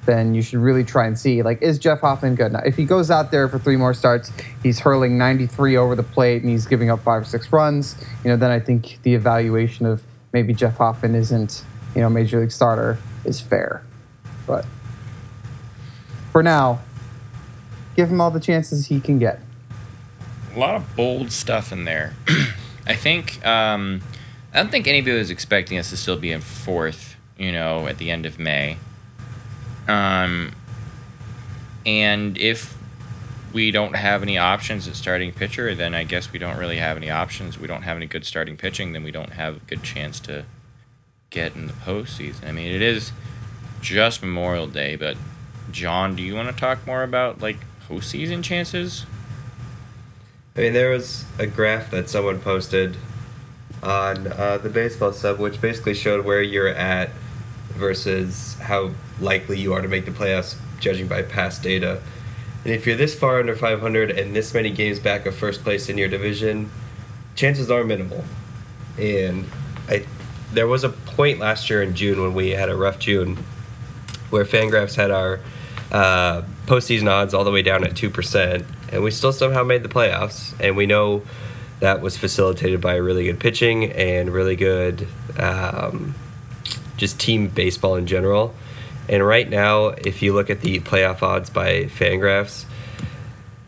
then 0.06 0.34
you 0.34 0.42
should 0.42 0.60
really 0.60 0.84
try 0.84 1.06
and 1.06 1.18
see 1.18 1.42
like 1.42 1.60
is 1.60 1.78
Jeff 1.78 2.00
Hoffman 2.00 2.34
good? 2.34 2.52
Now, 2.52 2.60
if 2.64 2.76
he 2.76 2.84
goes 2.84 3.10
out 3.10 3.30
there 3.30 3.48
for 3.48 3.58
three 3.58 3.76
more 3.76 3.92
starts, 3.92 4.32
he's 4.62 4.80
hurling 4.80 5.18
93 5.18 5.76
over 5.76 5.94
the 5.94 6.02
plate 6.02 6.42
and 6.42 6.50
he's 6.50 6.66
giving 6.66 6.90
up 6.90 7.02
five 7.02 7.22
or 7.22 7.24
six 7.24 7.52
runs. 7.52 7.96
You 8.24 8.30
know, 8.30 8.36
then 8.36 8.50
I 8.50 8.60
think 8.60 8.98
the 9.02 9.14
evaluation 9.14 9.84
of 9.86 10.02
maybe 10.32 10.54
Jeff 10.54 10.78
Hoffman 10.78 11.14
isn't 11.14 11.64
you 11.94 12.00
know 12.00 12.08
major 12.08 12.40
league 12.40 12.52
starter 12.52 12.98
is 13.24 13.40
fair. 13.40 13.82
But 14.46 14.64
for 16.30 16.42
now, 16.42 16.80
give 17.96 18.10
him 18.10 18.20
all 18.20 18.30
the 18.30 18.40
chances 18.40 18.86
he 18.86 19.00
can 19.00 19.18
get. 19.18 19.40
A 20.54 20.58
lot 20.58 20.74
of 20.74 20.96
bold 20.96 21.32
stuff 21.32 21.72
in 21.72 21.84
there. 21.84 22.14
I 22.86 22.94
think 22.94 23.44
um, 23.44 24.02
I 24.56 24.62
don't 24.62 24.70
think 24.70 24.88
anybody 24.88 25.18
was 25.18 25.28
expecting 25.28 25.76
us 25.76 25.90
to 25.90 25.98
still 25.98 26.16
be 26.16 26.32
in 26.32 26.40
fourth. 26.40 27.16
You 27.38 27.52
know, 27.52 27.86
at 27.86 27.98
the 27.98 28.10
end 28.10 28.24
of 28.24 28.38
May. 28.38 28.78
Um, 29.86 30.52
and 31.84 32.38
if 32.38 32.76
we 33.52 33.70
don't 33.70 33.94
have 33.94 34.22
any 34.22 34.38
options 34.38 34.88
at 34.88 34.96
starting 34.96 35.32
pitcher, 35.32 35.74
then 35.74 35.94
I 35.94 36.04
guess 36.04 36.32
we 36.32 36.38
don't 36.38 36.56
really 36.56 36.78
have 36.78 36.96
any 36.96 37.10
options. 37.10 37.58
We 37.58 37.66
don't 37.66 37.82
have 37.82 37.98
any 37.98 38.06
good 38.06 38.24
starting 38.24 38.56
pitching, 38.56 38.92
then 38.92 39.04
we 39.04 39.10
don't 39.10 39.34
have 39.34 39.56
a 39.56 39.60
good 39.60 39.82
chance 39.82 40.18
to 40.20 40.46
get 41.28 41.54
in 41.54 41.66
the 41.66 41.72
postseason. 41.74 42.48
I 42.48 42.52
mean, 42.52 42.74
it 42.74 42.80
is 42.80 43.12
just 43.82 44.22
Memorial 44.22 44.66
Day, 44.66 44.96
but 44.96 45.18
John, 45.70 46.16
do 46.16 46.22
you 46.22 46.34
want 46.34 46.48
to 46.48 46.58
talk 46.58 46.86
more 46.86 47.02
about 47.02 47.42
like 47.42 47.58
postseason 47.86 48.42
chances? 48.42 49.04
I 50.56 50.60
mean, 50.60 50.72
there 50.72 50.90
was 50.90 51.26
a 51.38 51.46
graph 51.46 51.90
that 51.90 52.08
someone 52.08 52.40
posted 52.40 52.96
on 53.82 54.26
uh, 54.26 54.58
the 54.58 54.68
baseball 54.68 55.12
sub, 55.12 55.38
which 55.38 55.60
basically 55.60 55.94
showed 55.94 56.24
where 56.24 56.42
you're 56.42 56.68
at 56.68 57.10
versus 57.70 58.56
how 58.60 58.90
likely 59.20 59.58
you 59.58 59.72
are 59.72 59.82
to 59.82 59.88
make 59.88 60.04
the 60.04 60.10
playoffs, 60.10 60.56
judging 60.80 61.06
by 61.06 61.22
past 61.22 61.62
data. 61.62 62.00
And 62.64 62.74
if 62.74 62.86
you're 62.86 62.96
this 62.96 63.18
far 63.18 63.38
under 63.38 63.54
500 63.54 64.10
and 64.10 64.34
this 64.34 64.52
many 64.52 64.70
games 64.70 64.98
back 64.98 65.26
of 65.26 65.34
first 65.34 65.62
place 65.62 65.88
in 65.88 65.98
your 65.98 66.08
division, 66.08 66.70
chances 67.36 67.70
are 67.70 67.84
minimal. 67.84 68.24
and 68.98 69.46
I 69.88 70.04
there 70.52 70.66
was 70.66 70.84
a 70.84 70.88
point 70.88 71.38
last 71.38 71.68
year 71.68 71.82
in 71.82 71.94
June 71.94 72.20
when 72.22 72.32
we 72.32 72.50
had 72.50 72.68
a 72.68 72.76
rough 72.76 72.98
June 72.98 73.36
where 74.30 74.44
Fangraphs 74.44 74.94
had 74.94 75.10
our 75.10 75.40
uh, 75.92 76.42
postseason 76.66 77.10
odds 77.10 77.34
all 77.34 77.44
the 77.44 77.50
way 77.50 77.62
down 77.62 77.84
at 77.84 77.96
two 77.96 78.10
percent, 78.10 78.64
and 78.90 79.02
we 79.02 79.10
still 79.10 79.32
somehow 79.32 79.62
made 79.62 79.82
the 79.82 79.88
playoffs. 79.88 80.54
And 80.60 80.76
we 80.76 80.86
know 80.86 81.22
that 81.80 82.00
was 82.00 82.16
facilitated 82.16 82.80
by 82.80 82.96
really 82.96 83.24
good 83.24 83.38
pitching 83.38 83.92
and 83.92 84.30
really 84.30 84.56
good 84.56 85.06
um, 85.38 86.14
just 86.96 87.20
team 87.20 87.48
baseball 87.48 87.96
in 87.96 88.06
general. 88.06 88.54
And 89.08 89.24
right 89.24 89.48
now, 89.48 89.88
if 89.88 90.22
you 90.22 90.34
look 90.34 90.50
at 90.50 90.62
the 90.62 90.80
playoff 90.80 91.22
odds 91.22 91.50
by 91.50 91.84
Fangraphs, 91.84 92.64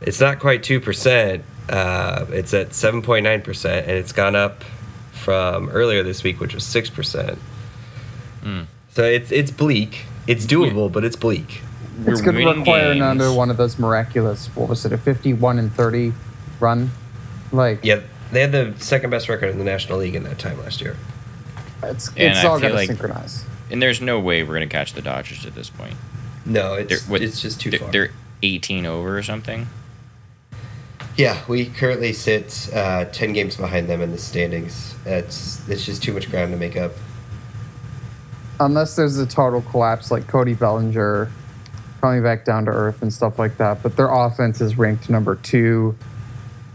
it's 0.00 0.20
not 0.20 0.38
quite 0.40 0.62
two 0.62 0.80
percent. 0.80 1.44
Uh, 1.68 2.26
it's 2.30 2.54
at 2.54 2.74
seven 2.74 3.02
point 3.02 3.24
nine 3.24 3.42
percent, 3.42 3.86
and 3.86 3.96
it's 3.96 4.12
gone 4.12 4.34
up 4.34 4.64
from 5.12 5.68
earlier 5.68 6.02
this 6.02 6.24
week, 6.24 6.40
which 6.40 6.54
was 6.54 6.64
six 6.64 6.90
percent. 6.90 7.38
Mm. 8.42 8.66
So 8.90 9.04
it's 9.04 9.30
it's 9.30 9.50
bleak. 9.50 10.06
It's 10.26 10.46
doable, 10.46 10.90
but 10.90 11.04
it's 11.04 11.16
bleak. 11.16 11.62
It's 12.06 12.20
going 12.20 12.36
to 12.36 12.46
require 12.46 12.94
games. 12.94 13.02
another 13.02 13.32
one 13.32 13.50
of 13.50 13.56
those 13.56 13.78
miraculous. 13.78 14.46
What 14.54 14.68
was 14.68 14.84
it? 14.84 14.92
A 14.92 14.98
fifty-one 14.98 15.58
and 15.58 15.72
thirty 15.72 16.12
run. 16.60 16.90
Like 17.52 17.84
Yeah, 17.84 18.00
they 18.32 18.40
had 18.40 18.52
the 18.52 18.74
second 18.78 19.10
best 19.10 19.28
record 19.28 19.48
in 19.50 19.58
the 19.58 19.64
National 19.64 19.98
League 19.98 20.14
in 20.14 20.22
that 20.24 20.38
time 20.38 20.58
last 20.60 20.80
year. 20.80 20.96
it's 21.82 22.08
And 22.08 22.18
it's 22.18 22.38
I 22.44 22.48
all 22.48 22.58
feel 22.58 22.62
got 22.62 22.68
to 22.68 22.74
like- 22.74 22.88
synchronize. 22.88 23.44
And 23.70 23.82
there's 23.82 24.00
no 24.00 24.18
way 24.18 24.42
we're 24.42 24.54
gonna 24.54 24.66
catch 24.66 24.94
the 24.94 25.02
Dodgers 25.02 25.44
at 25.44 25.54
this 25.54 25.68
point. 25.70 25.94
No, 26.46 26.74
it's 26.74 27.06
what- 27.08 27.20
it's 27.22 27.40
just 27.40 27.60
too 27.60 27.70
they're, 27.70 27.78
far. 27.80 27.90
They're 27.90 28.10
18 28.42 28.86
over 28.86 29.18
or 29.18 29.22
something. 29.22 29.66
Yeah, 31.16 31.36
we 31.48 31.66
currently 31.66 32.12
sit 32.12 32.70
uh, 32.72 33.06
ten 33.06 33.32
games 33.32 33.56
behind 33.56 33.88
them 33.88 34.00
in 34.00 34.12
the 34.12 34.18
standings. 34.18 34.94
It's 35.04 35.68
it's 35.68 35.84
just 35.84 36.00
too 36.02 36.12
much 36.12 36.30
ground 36.30 36.52
to 36.52 36.56
make 36.56 36.76
up. 36.76 36.92
Unless 38.60 38.94
there's 38.96 39.18
a 39.18 39.26
total 39.26 39.60
collapse 39.62 40.10
like 40.12 40.26
Cody 40.28 40.54
Bellinger 40.54 41.30
coming 42.00 42.22
back 42.22 42.44
down 42.44 42.64
to 42.66 42.70
earth 42.70 43.02
and 43.02 43.12
stuff 43.12 43.36
like 43.38 43.56
that. 43.58 43.82
But 43.82 43.96
their 43.96 44.08
offense 44.12 44.60
is 44.60 44.78
ranked 44.78 45.10
number 45.10 45.34
two. 45.34 45.96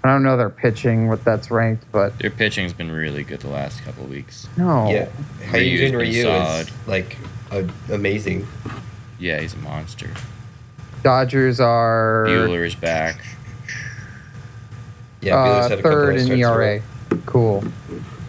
I 0.03 0.09
don't 0.09 0.23
know 0.23 0.35
their 0.35 0.49
pitching, 0.49 1.07
what 1.07 1.23
that's 1.23 1.49
ranked, 1.49 1.85
but 1.91 2.19
Their 2.19 2.29
pitching's 2.29 2.73
been 2.73 2.91
really 2.91 3.23
good 3.23 3.39
the 3.39 3.47
last 3.47 3.81
couple 3.83 4.03
of 4.03 4.09
weeks. 4.09 4.47
no. 4.57 4.89
Yeah, 4.91 5.07
Ryu's 5.51 5.79
Hyunjin 5.79 5.79
been 5.91 5.95
Ryu 5.97 6.23
solid. 6.23 6.67
is 6.67 6.87
like 6.87 7.17
a, 7.51 7.67
amazing. 7.91 8.45
Yeah, 9.19 9.39
he's 9.39 9.53
a 9.53 9.57
monster. 9.59 10.09
Dodgers 11.03 11.59
are 11.61 12.25
Buehler's 12.27 12.75
back. 12.75 13.23
Yeah, 15.21 15.35
uh, 15.35 15.45
Buehler's 15.47 15.69
had 15.69 15.79
a 15.79 15.81
couple 15.81 15.91
third 15.91 16.15
nice 16.15 16.21
in 16.29 16.37
starts 16.39 16.57
ERA. 17.11 17.19
Cool. 17.25 17.63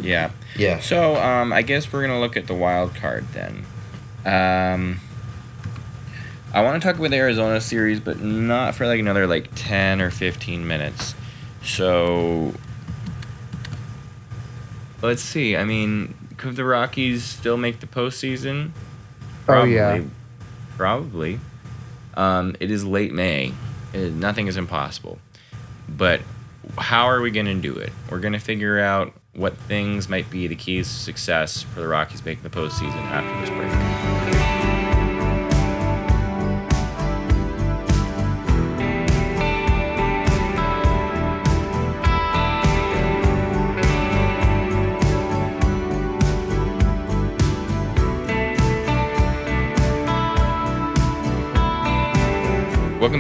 Yeah. 0.01 0.31
Yeah, 0.57 0.79
So 0.79 1.17
um, 1.17 1.53
I 1.53 1.63
guess 1.63 1.93
we're 1.93 2.03
gonna 2.03 2.21
look 2.21 2.37
at 2.37 2.47
the 2.47 2.55
wild 2.55 2.95
card 2.95 3.27
then. 3.33 3.65
Um, 4.25 5.01
I 6.53 6.63
want 6.63 6.81
to 6.81 6.87
talk 6.89 6.97
about 6.97 7.11
the 7.11 7.17
Arizona 7.17 7.61
series, 7.61 7.99
but 7.99 8.21
not 8.21 8.77
for 8.77 8.87
like 8.87 9.01
another 9.01 9.27
like 9.27 9.49
ten 9.57 10.01
or 10.01 10.11
fifteen 10.13 10.65
minutes. 10.69 11.17
So 11.65 12.53
let's 15.03 15.23
see. 15.23 15.57
I 15.57 15.65
mean, 15.65 16.15
could 16.37 16.57
the 16.57 16.65
Rockies 16.65 17.25
still 17.25 17.57
make 17.57 17.81
the 17.81 17.87
postseason? 17.87 18.71
Oh, 19.49 19.65
yeah. 19.65 20.03
Probably. 20.77 21.41
Um, 22.15 22.57
it 22.61 22.71
is 22.71 22.85
late 22.85 23.13
May. 23.13 23.53
Uh, 23.95 23.99
nothing 24.13 24.47
is 24.47 24.57
impossible. 24.57 25.19
But 25.89 26.21
how 26.79 27.07
are 27.07 27.21
we 27.21 27.31
going 27.31 27.47
to 27.47 27.55
do 27.55 27.77
it? 27.77 27.93
We're 28.11 28.21
going 28.21 28.33
to 28.33 28.39
figure 28.39 28.79
out 28.79 29.13
what 29.35 29.57
things 29.57 30.09
might 30.09 30.31
be 30.31 30.47
the 30.47 30.57
keys 30.57 30.87
to 30.89 30.95
success 30.95 31.63
for 31.63 31.81
the 31.81 31.89
Rockies 31.89 32.25
making 32.25 32.45
the 32.45 32.51
postseason 32.51 33.03
after 33.11 33.41
this 33.41 33.51
break. 33.51 34.14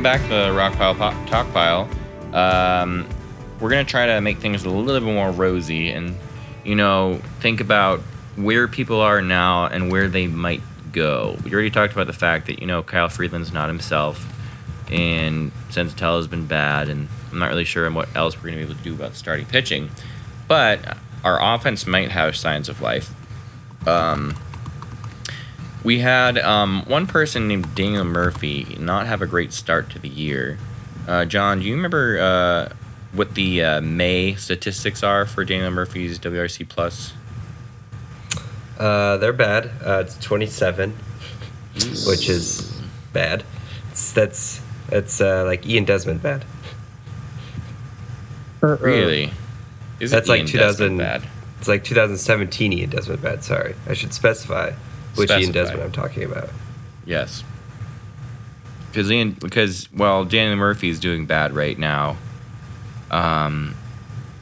Back 0.05 0.21
to 0.25 0.29
the 0.29 0.53
Rock 0.53 0.75
Pile 0.75 0.95
po- 0.95 1.27
Talk 1.31 1.51
Pile. 1.55 1.88
Um, 2.35 3.09
we're 3.59 3.71
gonna 3.71 3.87
try 3.87 4.05
to 4.05 4.21
make 4.21 4.37
things 4.37 4.67
a 4.67 4.69
little 4.69 5.01
bit 5.01 5.03
more 5.03 5.31
rosy, 5.31 5.88
and 5.88 6.19
you 6.62 6.75
know, 6.75 7.23
think 7.40 7.62
about 7.62 8.01
where 8.37 8.69
people 8.69 9.01
are 9.01 9.23
now 9.23 9.64
and 9.64 9.90
where 9.90 10.09
they 10.09 10.27
might 10.27 10.61
go. 10.93 11.38
We 11.43 11.55
already 11.55 11.71
talked 11.71 11.95
about 11.95 12.07
the 12.07 12.12
fact 12.12 12.49
that 12.49 12.59
you 12.59 12.67
know 12.67 12.83
Kyle 12.83 13.09
Freeland's 13.09 13.51
not 13.51 13.69
himself, 13.69 14.31
and 14.90 15.53
Senzatela's 15.71 16.29
been 16.29 16.45
bad, 16.45 16.90
and 16.90 17.09
I'm 17.33 17.38
not 17.38 17.49
really 17.49 17.64
sure 17.64 17.90
what 17.90 18.14
else 18.14 18.37
we're 18.37 18.51
gonna 18.51 18.59
be 18.59 18.64
able 18.64 18.75
to 18.75 18.83
do 18.83 18.93
about 18.93 19.14
starting 19.14 19.47
pitching. 19.47 19.88
But 20.49 20.99
our 21.25 21.55
offense 21.55 21.87
might 21.87 22.11
have 22.11 22.37
signs 22.37 22.69
of 22.69 22.83
life. 22.83 23.11
Um, 23.87 24.37
we 25.85 26.01
had 26.01 26.38
um, 26.38 26.83
one 26.87 27.07
person 27.07 27.47
named 27.47 27.75
Daniel 27.75 28.05
Murphy 28.05 28.77
not 28.81 29.07
have 29.07 29.23
a 29.23 29.27
great 29.27 29.53
start 29.53 29.90
to 29.90 29.99
the 29.99 30.09
year. 30.09 30.59
Uh, 31.07 31.25
John, 31.27 31.61
do 31.61 31.66
you 31.66 31.75
remember 31.77 32.18
uh, 32.18 32.75
what 33.12 33.35
the 33.35 33.62
uh, 33.62 33.81
May 33.83 34.35
statistics 34.35 35.03
are 35.03 35.27
for 35.27 35.44
Daniel 35.44 35.70
Murphy's 35.70 36.18
WRC 36.18 36.68
plus? 36.68 37.12
uh, 38.79 39.16
they're 39.18 39.33
bad. 39.33 39.70
Uh, 39.85 40.03
it's 40.07 40.16
twenty 40.18 40.47
seven, 40.47 40.94
which 42.07 42.29
is 42.29 42.81
bad. 43.12 43.44
It's, 43.90 44.12
that's 44.12 44.61
that's 44.88 45.20
uh, 45.20 45.44
like 45.44 45.66
Ian 45.66 45.85
Desmond 45.85 46.23
bad. 46.23 46.44
Really? 48.61 49.31
Is 50.01 50.11
That's 50.11 50.27
it 50.27 50.33
like 50.33 50.38
Ian 50.38 50.47
2000 50.47 50.97
bad? 50.97 51.23
It's 51.59 51.68
like 51.68 51.85
2017 51.85 52.73
Ian 52.73 52.90
Desmond 52.90 53.20
bad. 53.20 53.44
Sorry, 53.44 53.75
I 53.87 53.92
should 53.92 54.14
specify 54.14 54.73
which 55.16 55.31
Ian 55.31 55.42
Specify. 55.42 55.62
Desmond 55.62 55.83
I'm 55.83 55.92
talking 55.92 56.24
about. 56.24 56.50
Yes. 57.07 57.44
Because 58.90 59.11
Ian, 59.11 59.33
because 59.33 59.88
well, 59.92 60.24
Daniel 60.24 60.57
Murphy 60.57 60.88
is 60.88 61.00
doing 61.00 61.27
bad 61.27 61.53
right 61.53 61.79
now. 61.79 62.16
Um, 63.11 63.74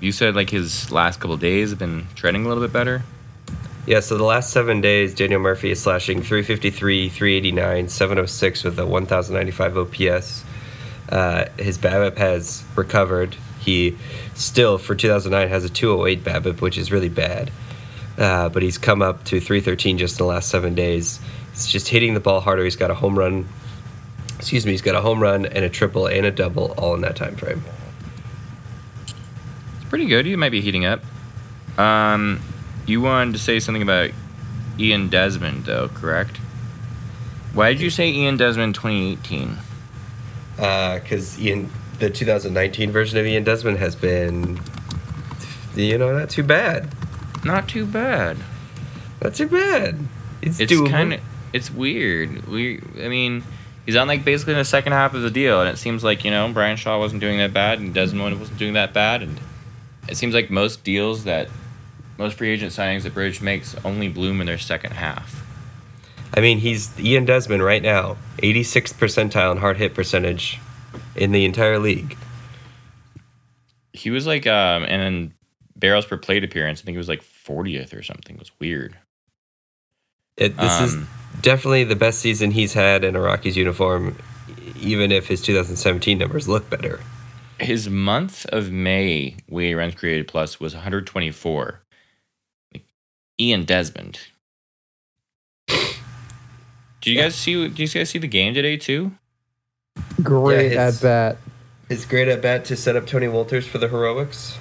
you 0.00 0.12
said 0.12 0.34
like 0.34 0.50
his 0.50 0.90
last 0.90 1.20
couple 1.20 1.36
days 1.36 1.70
have 1.70 1.78
been 1.78 2.06
trending 2.14 2.44
a 2.44 2.48
little 2.48 2.62
bit 2.62 2.72
better. 2.72 3.04
Yeah, 3.84 3.98
so 3.98 4.16
the 4.16 4.24
last 4.24 4.52
seven 4.52 4.80
days, 4.80 5.12
Daniel 5.12 5.40
Murphy 5.40 5.72
is 5.72 5.82
slashing 5.82 6.22
353, 6.22 7.08
389, 7.08 7.88
706 7.88 8.62
with 8.62 8.78
a 8.78 8.86
1095 8.86 9.76
OPS. 9.76 10.44
Uh, 11.08 11.46
his 11.58 11.78
BABIP 11.78 12.16
has 12.16 12.62
recovered. 12.76 13.36
He 13.58 13.96
still, 14.34 14.78
for 14.78 14.94
2009, 14.94 15.48
has 15.48 15.64
a 15.64 15.68
208 15.68 16.22
BABIP, 16.22 16.60
which 16.60 16.78
is 16.78 16.92
really 16.92 17.08
bad. 17.08 17.50
Uh, 18.18 18.48
but 18.48 18.62
he's 18.62 18.78
come 18.78 19.02
up 19.02 19.24
to 19.24 19.40
313 19.40 19.98
just 19.98 20.20
in 20.20 20.26
the 20.26 20.28
last 20.30 20.48
seven 20.48 20.74
days. 20.74 21.20
He's 21.52 21.66
just 21.66 21.88
hitting 21.88 22.14
the 22.14 22.20
ball 22.20 22.40
harder. 22.40 22.64
He's 22.64 22.76
got 22.76 22.90
a 22.90 22.94
home 22.94 23.18
run. 23.18 23.48
Excuse 24.38 24.66
me. 24.66 24.72
He's 24.72 24.82
got 24.82 24.94
a 24.94 25.00
home 25.00 25.20
run 25.20 25.46
and 25.46 25.64
a 25.64 25.68
triple 25.68 26.06
and 26.06 26.26
a 26.26 26.30
double 26.30 26.72
all 26.72 26.94
in 26.94 27.00
that 27.02 27.16
time 27.16 27.36
frame. 27.36 27.62
It's 29.06 29.88
pretty 29.88 30.06
good. 30.06 30.26
You 30.26 30.36
might 30.36 30.50
be 30.50 30.60
heating 30.60 30.84
up. 30.84 31.00
Um, 31.78 32.40
you 32.86 33.00
wanted 33.00 33.32
to 33.32 33.38
say 33.38 33.60
something 33.60 33.82
about 33.82 34.10
Ian 34.78 35.08
Desmond, 35.08 35.64
though, 35.64 35.88
correct? 35.88 36.38
Why 37.54 37.72
did 37.72 37.80
you 37.80 37.90
say 37.90 38.10
Ian 38.10 38.36
Desmond 38.36 38.74
2018? 38.74 39.58
Because 40.56 41.38
Uh, 41.38 41.42
Ian, 41.42 41.70
the 41.98 42.10
2019 42.10 42.90
version 42.90 43.18
of 43.18 43.26
Ian 43.26 43.44
Desmond 43.44 43.78
has 43.78 43.94
been, 43.94 44.60
you 45.76 45.98
know, 45.98 46.18
not 46.18 46.30
too 46.30 46.42
bad. 46.42 46.88
Not 47.44 47.68
too 47.68 47.86
bad. 47.86 48.38
Not 49.22 49.34
too 49.34 49.48
bad. 49.48 49.98
It's, 50.40 50.60
It's 50.60 50.72
doable. 50.72 50.90
kind 50.90 51.12
of 51.14 51.20
it's 51.52 51.70
weird. 51.70 52.46
We, 52.46 52.80
I 53.02 53.08
mean, 53.08 53.44
he's 53.84 53.96
on 53.96 54.08
like 54.08 54.24
basically 54.24 54.54
the 54.54 54.64
second 54.64 54.92
half 54.92 55.14
of 55.14 55.22
the 55.22 55.30
deal, 55.30 55.60
and 55.60 55.68
it 55.68 55.76
seems 55.78 56.02
like 56.02 56.24
you 56.24 56.30
know 56.30 56.50
Bryan 56.52 56.76
Shaw 56.76 56.98
wasn't 56.98 57.20
doing 57.20 57.38
that 57.38 57.52
bad, 57.52 57.78
and 57.78 57.92
Desmond 57.92 58.38
wasn't 58.38 58.58
doing 58.58 58.72
that 58.74 58.92
bad, 58.92 59.22
and 59.22 59.38
it 60.08 60.16
seems 60.16 60.34
like 60.34 60.50
most 60.50 60.82
deals 60.84 61.24
that 61.24 61.48
most 62.18 62.36
free 62.38 62.50
agent 62.50 62.72
signings 62.72 63.02
that 63.02 63.14
Bridge 63.14 63.40
makes 63.40 63.76
only 63.84 64.08
bloom 64.08 64.40
in 64.40 64.46
their 64.46 64.58
second 64.58 64.92
half. 64.92 65.44
I 66.34 66.40
mean, 66.40 66.58
he's 66.58 66.98
Ian 66.98 67.26
Desmond 67.26 67.62
right 67.62 67.82
now, 67.82 68.16
86th 68.38 68.94
percentile 68.94 69.52
in 69.52 69.58
hard 69.58 69.76
hit 69.76 69.94
percentage 69.94 70.58
in 71.14 71.32
the 71.32 71.44
entire 71.44 71.78
league. 71.78 72.16
He 73.92 74.10
was 74.10 74.26
like, 74.26 74.46
um, 74.46 74.84
and 74.84 75.02
then 75.02 75.34
barrels 75.76 76.06
per 76.06 76.16
plate 76.16 76.44
appearance. 76.44 76.80
I 76.80 76.84
think 76.84 76.94
it 76.94 76.98
was 76.98 77.08
like 77.08 77.22
40th 77.46 77.96
or 77.96 78.02
something. 78.02 78.36
It 78.36 78.40
was 78.40 78.52
weird. 78.60 78.98
It, 80.36 80.56
this 80.56 80.80
is 80.80 80.94
Um, 80.94 81.08
definitely 81.42 81.84
the 81.84 81.96
best 81.96 82.18
season 82.20 82.52
he's 82.52 82.72
had 82.72 83.04
in 83.04 83.14
a 83.16 83.20
Rockies 83.20 83.56
uniform, 83.56 84.16
even 84.80 85.12
if 85.12 85.26
his 85.28 85.42
2017 85.42 86.16
numbers 86.18 86.48
look 86.48 86.68
better. 86.70 87.00
His 87.60 87.88
month 87.88 88.46
of 88.46 88.70
May 88.72 89.36
weighted 89.48 89.76
runs 89.76 89.94
created 89.94 90.26
plus 90.26 90.58
was 90.58 90.74
124. 90.74 91.80
Ian 93.38 93.64
Desmond. 93.64 94.20
Do 95.68 97.10
you 97.10 97.16
Yeah. 97.16 97.24
guys 97.24 97.34
see? 97.34 97.68
Did 97.68 97.78
you 97.78 97.88
guys 98.00 98.10
see 98.10 98.18
the 98.18 98.26
game 98.28 98.54
today 98.54 98.76
too? 98.76 99.12
Great 100.22 100.72
Yeah, 100.72 100.86
his- 100.86 100.96
at 100.96 101.02
bat. 101.02 101.36
His 101.88 102.04
great 102.06 102.28
at 102.28 102.40
bat 102.40 102.64
to 102.66 102.76
set 102.76 102.96
up 102.96 103.06
Tony 103.06 103.26
Wolters 103.26 103.64
for 103.64 103.78
the 103.78 103.88
heroics. 103.88 104.56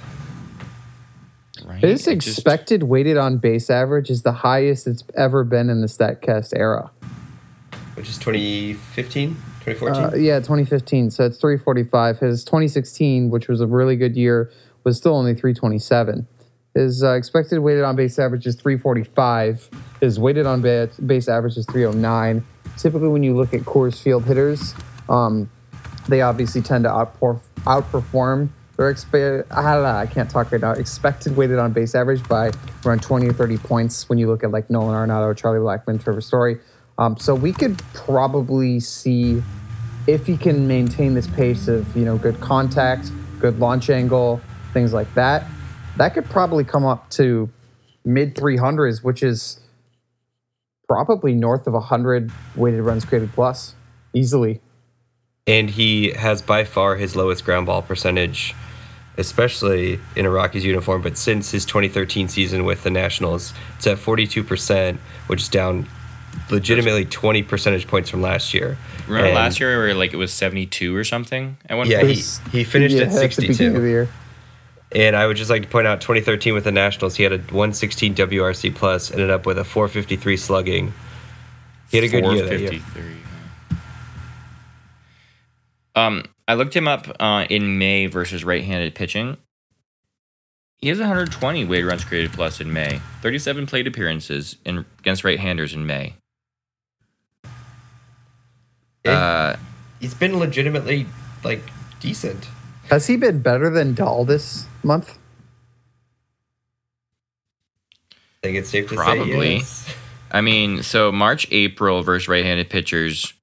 Right. 1.66 1.80
His 1.82 2.06
It 2.06 2.16
just- 2.20 2.28
expected 2.38 2.84
weighted 2.84 3.16
on 3.16 3.38
base 3.38 3.70
average 3.70 4.10
is 4.10 4.22
the 4.22 4.32
highest 4.32 4.86
it's 4.86 5.04
ever 5.16 5.44
been 5.44 5.70
in 5.70 5.80
the 5.80 5.86
StatCast 5.86 6.52
era. 6.56 6.90
which 7.94 8.08
is 8.08 8.16
2015, 8.18 9.36
2014. 9.64 10.02
Uh, 10.02 10.10
yeah, 10.16 10.38
2015. 10.38 11.10
So 11.10 11.24
it's 11.26 11.36
345. 11.36 12.20
His 12.20 12.42
2016, 12.42 13.28
which 13.30 13.48
was 13.48 13.60
a 13.60 13.66
really 13.66 13.96
good 13.96 14.16
year, 14.16 14.50
was 14.82 14.96
still 14.96 15.14
only 15.14 15.34
327. 15.34 16.26
His 16.74 17.04
uh, 17.04 17.12
expected 17.12 17.58
weighted 17.60 17.84
on 17.84 17.94
base 17.94 18.18
average 18.18 18.46
is 18.46 18.54
345. 18.56 19.68
His 20.00 20.18
weighted 20.18 20.46
on 20.46 20.62
ba- 20.62 20.88
base 21.04 21.28
average 21.28 21.58
is 21.58 21.66
309. 21.66 22.42
Typically, 22.78 23.08
when 23.08 23.22
you 23.22 23.36
look 23.36 23.52
at 23.52 23.60
Coors 23.60 24.02
Field 24.02 24.24
hitters, 24.24 24.74
um, 25.10 25.50
they 26.08 26.22
obviously 26.22 26.62
tend 26.62 26.84
to 26.84 26.90
outperform, 26.90 28.48
outperform 28.72 28.76
their 28.76 28.92
expe- 28.92 29.46
I, 29.50 29.74
know, 29.74 29.84
I 29.84 30.06
can't 30.06 30.30
talk 30.30 30.52
right 30.52 30.60
now. 30.60 30.72
Expected 30.72 31.36
weighted 31.36 31.58
on 31.58 31.72
base 31.72 31.94
average 31.94 32.26
by 32.28 32.50
around 32.84 33.02
20 33.02 33.28
or 33.28 33.32
30 33.32 33.58
points 33.58 34.08
when 34.08 34.18
you 34.18 34.26
look 34.26 34.44
at 34.44 34.50
like 34.50 34.70
Nolan 34.70 34.94
Arenado, 34.94 35.36
Charlie 35.36 35.58
Blackmon, 35.58 36.02
Trevor 36.02 36.20
Story. 36.20 36.58
Um, 36.98 37.16
so 37.16 37.34
we 37.34 37.52
could 37.52 37.82
probably 37.94 38.80
see 38.80 39.42
if 40.06 40.26
he 40.26 40.36
can 40.36 40.66
maintain 40.66 41.14
this 41.14 41.26
pace 41.26 41.68
of 41.68 41.96
you 41.96 42.04
know 42.04 42.18
good 42.18 42.40
contact, 42.40 43.10
good 43.40 43.58
launch 43.58 43.90
angle, 43.90 44.40
things 44.72 44.92
like 44.92 45.12
that. 45.14 45.44
That 45.96 46.14
could 46.14 46.26
probably 46.26 46.64
come 46.64 46.84
up 46.84 47.08
to 47.10 47.48
mid 48.04 48.34
300s, 48.34 49.02
which 49.02 49.22
is 49.22 49.60
probably 50.88 51.34
north 51.34 51.66
of 51.66 51.72
100 51.72 52.30
weighted 52.56 52.80
runs 52.80 53.04
created 53.04 53.32
plus 53.32 53.74
easily. 54.12 54.60
And 55.46 55.70
he 55.70 56.10
has 56.12 56.40
by 56.42 56.64
far 56.64 56.96
his 56.96 57.16
lowest 57.16 57.44
ground 57.44 57.66
ball 57.66 57.82
percentage, 57.82 58.54
especially 59.18 59.98
in 60.14 60.24
a 60.24 60.30
Rockies 60.30 60.64
uniform. 60.64 61.02
But 61.02 61.18
since 61.18 61.50
his 61.50 61.64
2013 61.64 62.28
season 62.28 62.64
with 62.64 62.84
the 62.84 62.90
Nationals, 62.90 63.52
it's 63.76 63.86
at 63.86 63.98
42%, 63.98 64.98
which 65.26 65.42
is 65.42 65.48
down 65.48 65.88
legitimately 66.50 67.04
20 67.04 67.42
percentage 67.42 67.86
points 67.86 68.08
from 68.08 68.22
last 68.22 68.54
year. 68.54 68.78
Remember 69.06 69.26
And- 69.26 69.34
last 69.34 69.58
year 69.60 69.78
where 69.78 69.94
like 69.94 70.12
it 70.12 70.16
was 70.16 70.32
72 70.32 70.94
or 70.96 71.04
something 71.04 71.56
at 71.68 71.76
one 71.76 71.88
Yeah, 71.90 72.00
point? 72.02 72.12
he, 72.12 72.58
he 72.58 72.64
finished 72.64 72.94
Yeah, 72.94 73.02
at 73.02 73.08
the 73.10 73.14
beginning 73.28 73.28
the 73.48 73.56
62. 73.58 73.86
year. 73.86 74.08
And 74.92 75.16
I 75.16 75.26
would 75.26 75.36
just 75.38 75.50
like 75.50 75.62
to 75.62 75.68
point 75.68 75.86
out 75.86 76.00
2013 76.02 76.54
with 76.54 76.64
the 76.64 76.72
Nationals, 76.72 77.16
he 77.16 77.22
had 77.22 77.32
a 77.32 77.38
116 77.38 78.14
WRC 78.14 78.70
plus, 78.74 79.10
ended 79.10 79.30
up 79.30 79.44
with 79.46 79.58
a 79.58 79.64
453 79.64 80.36
slugging. 80.36 80.92
He 81.90 81.96
had 81.96 82.04
a 82.04 82.08
good 82.08 82.24
year 82.24 82.46
that 82.46 82.60
year. 82.60 82.80
453. 85.94 85.94
Um, 85.94 86.24
I 86.48 86.54
looked 86.54 86.74
him 86.74 86.88
up 86.88 87.06
uh, 87.20 87.46
in 87.48 87.78
May 87.78 88.06
versus 88.06 88.44
right-handed 88.44 88.94
pitching. 88.94 89.36
He 90.78 90.88
has 90.88 90.98
120 90.98 91.64
weighted 91.64 91.86
runs 91.86 92.04
created 92.04 92.32
plus 92.32 92.60
in 92.60 92.72
May. 92.72 93.00
37 93.22 93.66
plate 93.66 93.86
appearances 93.86 94.56
in 94.64 94.84
against 94.98 95.22
right-handers 95.22 95.74
in 95.74 95.86
May. 95.86 96.14
Yeah. 99.04 99.12
Uh, 99.12 99.56
He's 100.00 100.14
been 100.14 100.38
legitimately 100.38 101.06
like 101.44 101.62
decent. 102.00 102.48
Has 102.90 103.06
he 103.06 103.16
been 103.16 103.40
better 103.40 103.70
than 103.70 103.94
Dahl 103.94 104.24
this 104.24 104.66
month? 104.82 105.16
I 108.12 108.46
think 108.48 108.58
it's 108.58 108.70
safe 108.70 108.88
to 108.88 108.96
Probably. 108.96 109.26
say 109.30 109.54
yes. 109.58 109.94
I 110.32 110.40
mean, 110.40 110.82
so 110.82 111.12
March, 111.12 111.46
April 111.52 112.02
versus 112.02 112.26
right-handed 112.26 112.68
pitchers, 112.70 113.34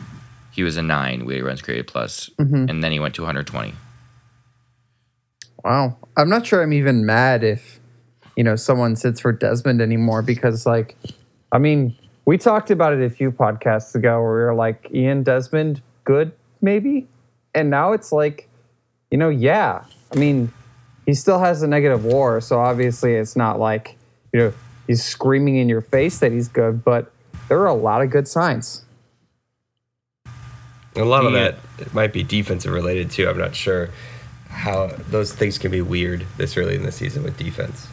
he 0.59 0.63
was 0.63 0.75
a 0.75 0.81
nine 0.81 1.25
weighted 1.25 1.45
runs 1.45 1.61
created 1.61 1.87
plus, 1.87 2.29
Mhm. 2.37 2.69
and 2.69 2.83
then 2.83 2.91
he 2.91 2.99
went 2.99 3.15
to 3.15 3.21
120. 3.21 3.73
Wow. 5.63 5.95
I'm 6.17 6.27
not 6.27 6.45
sure 6.45 6.61
I'm 6.61 6.73
even 6.73 7.05
mad 7.05 7.45
if, 7.45 7.79
you 8.35 8.43
know, 8.43 8.57
someone 8.57 8.97
sits 8.97 9.21
for 9.21 9.31
Desmond 9.31 9.79
anymore 9.81 10.21
because, 10.21 10.65
like, 10.65 10.97
I 11.53 11.59
mean, 11.59 11.95
we 12.25 12.37
talked 12.37 12.71
about 12.71 12.91
it 12.91 13.01
a 13.01 13.09
few 13.09 13.31
podcasts 13.31 13.95
ago 13.95 14.21
where 14.21 14.33
we 14.33 14.39
were 14.39 14.53
like, 14.53 14.89
Ian 14.93 15.23
Desmond, 15.23 15.81
good, 16.03 16.33
maybe? 16.59 17.07
And 17.55 17.69
now 17.69 17.93
it's 17.93 18.11
like, 18.11 18.49
you 19.11 19.17
know, 19.17 19.29
yeah. 19.29 19.83
I 20.13 20.17
mean, 20.19 20.51
he 21.05 21.13
still 21.13 21.39
has 21.39 21.63
a 21.63 21.67
negative 21.67 22.03
war. 22.03 22.41
So 22.41 22.59
obviously 22.59 23.13
it's 23.15 23.37
not 23.37 23.59
like, 23.61 23.95
you 24.33 24.39
know, 24.41 24.53
he's 24.87 25.05
screaming 25.05 25.55
in 25.55 25.69
your 25.69 25.81
face 25.81 26.19
that 26.19 26.33
he's 26.33 26.49
good, 26.49 26.83
but 26.83 27.13
there 27.47 27.59
are 27.61 27.67
a 27.67 27.73
lot 27.73 28.01
of 28.01 28.09
good 28.09 28.27
signs. 28.27 28.83
A 30.95 31.03
lot 31.03 31.25
of 31.25 31.33
that 31.33 31.59
it 31.77 31.93
might 31.93 32.13
be 32.13 32.23
defensive 32.23 32.71
related 32.71 33.11
too. 33.11 33.29
I'm 33.29 33.37
not 33.37 33.55
sure 33.55 33.89
how 34.49 34.87
those 35.09 35.33
things 35.33 35.57
can 35.57 35.71
be 35.71 35.81
weird 35.81 36.25
this 36.37 36.57
early 36.57 36.75
in 36.75 36.83
the 36.83 36.91
season 36.91 37.23
with 37.23 37.37
defense. 37.37 37.87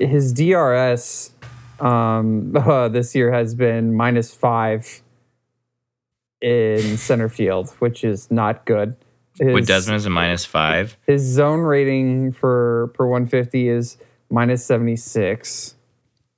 his 0.00 0.32
DRS 0.32 1.30
um, 1.78 2.54
uh, 2.56 2.88
this 2.88 3.14
year 3.14 3.32
has 3.32 3.54
been 3.54 3.94
minus 3.94 4.34
five 4.34 5.02
in 6.40 6.96
center 6.96 7.28
field, 7.28 7.70
which 7.78 8.04
is 8.04 8.30
not 8.30 8.64
good. 8.64 8.96
His, 9.38 9.54
With 9.54 9.66
Desmond 9.66 9.96
as 9.96 10.06
a 10.06 10.10
minus 10.10 10.44
five, 10.44 10.96
his 11.06 11.22
zone 11.22 11.60
rating 11.60 12.32
for 12.32 12.90
per 12.94 13.06
150 13.06 13.68
is 13.68 13.96
minus 14.28 14.64
76, 14.64 15.74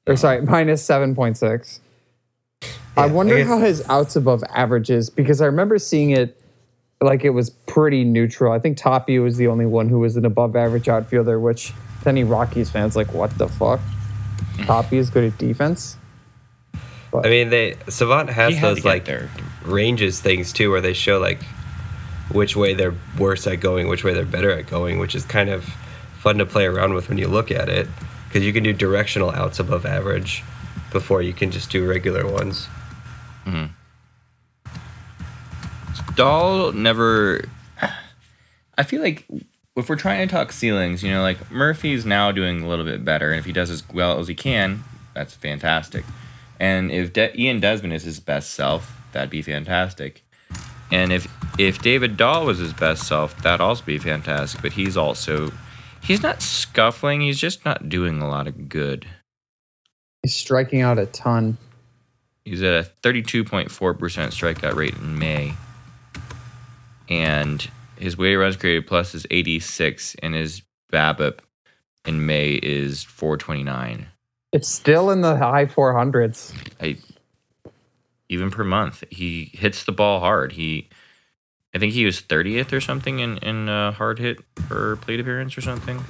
or 0.07 0.17
sorry, 0.17 0.43
minus 0.43 0.87
7.6. 0.87 1.81
I 2.97 3.07
Yeah, 3.07 3.11
I 3.11 3.15
wonder 3.15 3.37
guess- 3.37 3.47
how 3.49 3.59
his 3.59 3.83
outs 3.89 4.17
above 4.17 4.45
average 4.51 4.91
is 4.91 5.09
because 5.11 5.41
I 5.41 5.47
remember 5.47 5.79
seeing 5.79 6.11
it 6.11 6.39
like 7.01 7.25
it 7.25 7.31
was 7.31 7.51
pretty 7.51 8.05
neutral. 8.05 8.53
I 8.53 8.59
think 8.59 8.77
Toppy 8.77 9.19
was 9.19 9.37
the 9.37 9.49
only 9.49 9.67
one 9.67 9.89
who 9.89 9.99
was 9.99 10.17
an 10.17 10.25
above 10.25 10.55
average 10.55 10.89
outfielder, 10.89 11.41
which 11.41 11.73
to 12.03 12.09
any 12.09 12.23
Rockies 12.25 12.71
fans 12.71 12.95
like, 12.95 13.13
what 13.13 13.37
the 13.39 13.49
fuck? 13.49 13.81
Hmm. 13.81 14.65
Toppy 14.65 14.99
is 14.99 15.11
good 15.11 15.25
at 15.25 15.39
defense. 15.39 15.97
I 17.15 17.29
mean, 17.29 17.51
they 17.51 17.77
Savant 17.89 18.31
has 18.31 18.55
he 18.55 18.59
had 18.59 18.69
to 18.69 18.75
those 18.77 18.85
like 18.85 19.05
there. 19.05 19.29
ranges 19.65 20.21
things 20.21 20.53
too, 20.53 20.71
where 20.71 20.81
they 20.81 20.93
show 20.95 21.19
like 21.19 21.43
which 22.31 22.57
way 22.57 22.73
they're 22.75 22.95
worse 23.19 23.47
at 23.47 23.61
going, 23.61 23.89
which 23.89 24.05
way 24.05 24.15
they're 24.15 24.25
better 24.25 24.51
at 24.51 24.67
going, 24.67 24.99
which 24.99 25.15
is 25.15 25.25
kind 25.25 25.51
of 25.51 25.65
fun 26.19 26.39
to 26.39 26.47
play 26.47 26.65
around 26.67 26.95
with 26.95 27.09
when 27.09 27.19
you 27.19 27.29
look 27.29 27.51
at 27.51 27.69
it, 27.69 27.87
because 28.29 28.45
you 28.45 28.53
can 28.53 28.63
do 28.63 28.73
directional 28.73 29.31
outs 29.31 29.59
above 29.59 29.85
average 29.85 30.43
before 30.93 31.21
you 31.21 31.33
can 31.33 31.51
just 31.51 31.71
do 31.71 31.87
regular 31.87 32.27
ones. 32.31 32.69
Mm-hmm. 33.47 33.67
Dahl 36.15 36.73
never. 36.73 37.45
I 38.77 38.83
feel 38.83 39.03
like 39.03 39.27
if 39.77 39.89
we're 39.89 39.97
trying 39.97 40.27
to 40.27 40.33
talk 40.33 40.53
ceilings, 40.53 41.03
you 41.03 41.11
know, 41.11 41.23
like 41.23 41.51
Murphy's 41.51 42.05
now 42.05 42.33
doing 42.33 42.63
a 42.63 42.69
little 42.69 42.85
bit 42.85 43.05
better, 43.05 43.31
and 43.31 43.39
if 43.39 43.45
he 43.45 43.53
does 43.53 43.71
as 43.71 43.89
well 43.89 44.19
as 44.19 44.29
he 44.29 44.35
can, 44.35 44.85
that's 45.15 45.35
fantastic. 45.35 46.05
And 46.61 46.91
if 46.91 47.13
De- 47.13 47.39
Ian 47.39 47.61
Desmond 47.61 47.93
is 47.93 48.05
his 48.05 48.21
best 48.21 48.53
self, 48.53 48.97
that'd 49.13 49.31
be 49.31 49.43
fantastic. 49.43 50.23
And 50.91 51.13
if 51.13 51.27
if 51.59 51.81
David 51.81 52.17
Dahl 52.17 52.45
was 52.47 52.59
his 52.59 52.73
best 52.73 53.07
self, 53.07 53.41
that'd 53.43 53.61
also 53.61 53.83
be 53.85 53.99
fantastic. 53.99 54.61
But 54.61 54.73
he's 54.73 54.97
also 54.97 55.51
he's 56.03 56.23
not 56.23 56.43
scuffling. 56.43 57.23
He's 57.23 57.41
just 57.41 57.65
not 57.65 57.89
doing 57.89 58.21
a 58.21 58.29
lot 58.29 58.47
of 58.47 58.69
good. 58.69 59.07
He's 60.23 60.35
striking 60.35 60.83
out 60.83 60.99
a 60.99 61.07
ton. 61.07 61.57
He's 62.45 62.63
at 62.63 62.73
a 62.73 62.89
32.4% 63.03 63.69
strikeout 63.69 64.75
rate 64.75 64.95
in 64.97 65.19
May. 65.19 65.55
And 67.09 67.69
his 67.97 68.17
weighted 68.17 68.39
runs 68.39 68.57
created 68.57 68.87
plus 68.87 69.15
is 69.15 69.27
86, 69.31 70.17
and 70.23 70.35
his 70.35 70.63
BABIP 70.93 71.39
in 72.05 72.27
May 72.27 72.55
is 72.55 73.05
429. 73.05 74.09
It's 74.53 74.69
still 74.69 75.11
in 75.11 75.21
the 75.21 75.37
high 75.37 75.67
400s. 75.67 76.53
I, 76.81 76.99
even 78.29 78.51
per 78.51 78.65
month, 78.65 79.05
he 79.11 79.51
hits 79.53 79.85
the 79.85 79.93
ball 79.93 80.21
hard. 80.21 80.53
He, 80.53 80.89
I 81.75 81.79
think 81.79 81.93
he 81.93 82.05
was 82.05 82.21
30th 82.21 82.73
or 82.73 82.81
something 82.81 83.21
in 83.21 83.39
in 83.39 83.69
uh, 83.69 83.93
hard 83.93 84.19
hit 84.19 84.39
per 84.55 84.97
plate 84.97 85.21
appearance 85.21 85.57
or 85.57 85.61
something. 85.63 86.05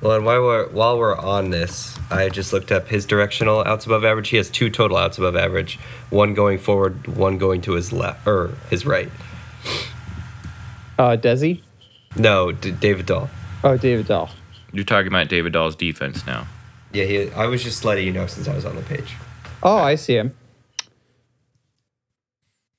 Well, 0.00 0.12
and 0.12 0.24
while 0.24 0.40
we're 0.42 0.68
while 0.70 0.98
we're 0.98 1.16
on 1.16 1.50
this, 1.50 1.98
I 2.10 2.30
just 2.30 2.52
looked 2.54 2.72
up 2.72 2.88
his 2.88 3.04
directional 3.04 3.62
outs 3.66 3.84
above 3.84 4.02
average. 4.04 4.30
He 4.30 4.38
has 4.38 4.48
two 4.48 4.70
total 4.70 4.96
outs 4.96 5.18
above 5.18 5.36
average, 5.36 5.78
one 6.08 6.32
going 6.32 6.58
forward, 6.58 7.06
one 7.06 7.36
going 7.36 7.60
to 7.62 7.72
his 7.72 7.92
left 7.92 8.26
or 8.26 8.52
his 8.70 8.86
right. 8.86 9.10
Uh, 10.98 11.16
Desi? 11.16 11.60
No, 12.16 12.50
D- 12.52 12.70
David 12.72 13.06
Dahl. 13.06 13.28
Oh, 13.62 13.76
David 13.76 14.06
Dahl. 14.06 14.30
You're 14.72 14.84
talking 14.84 15.08
about 15.08 15.28
David 15.28 15.52
Dahl's 15.52 15.76
defense 15.76 16.26
now. 16.26 16.46
Yeah, 16.92 17.04
he, 17.04 17.30
I 17.32 17.46
was 17.46 17.62
just 17.62 17.84
letting 17.84 18.06
you 18.06 18.12
know 18.12 18.26
since 18.26 18.48
I 18.48 18.54
was 18.54 18.64
on 18.64 18.76
the 18.76 18.82
page. 18.82 19.14
Oh, 19.62 19.76
I 19.76 19.94
see 19.96 20.14
him. 20.16 20.34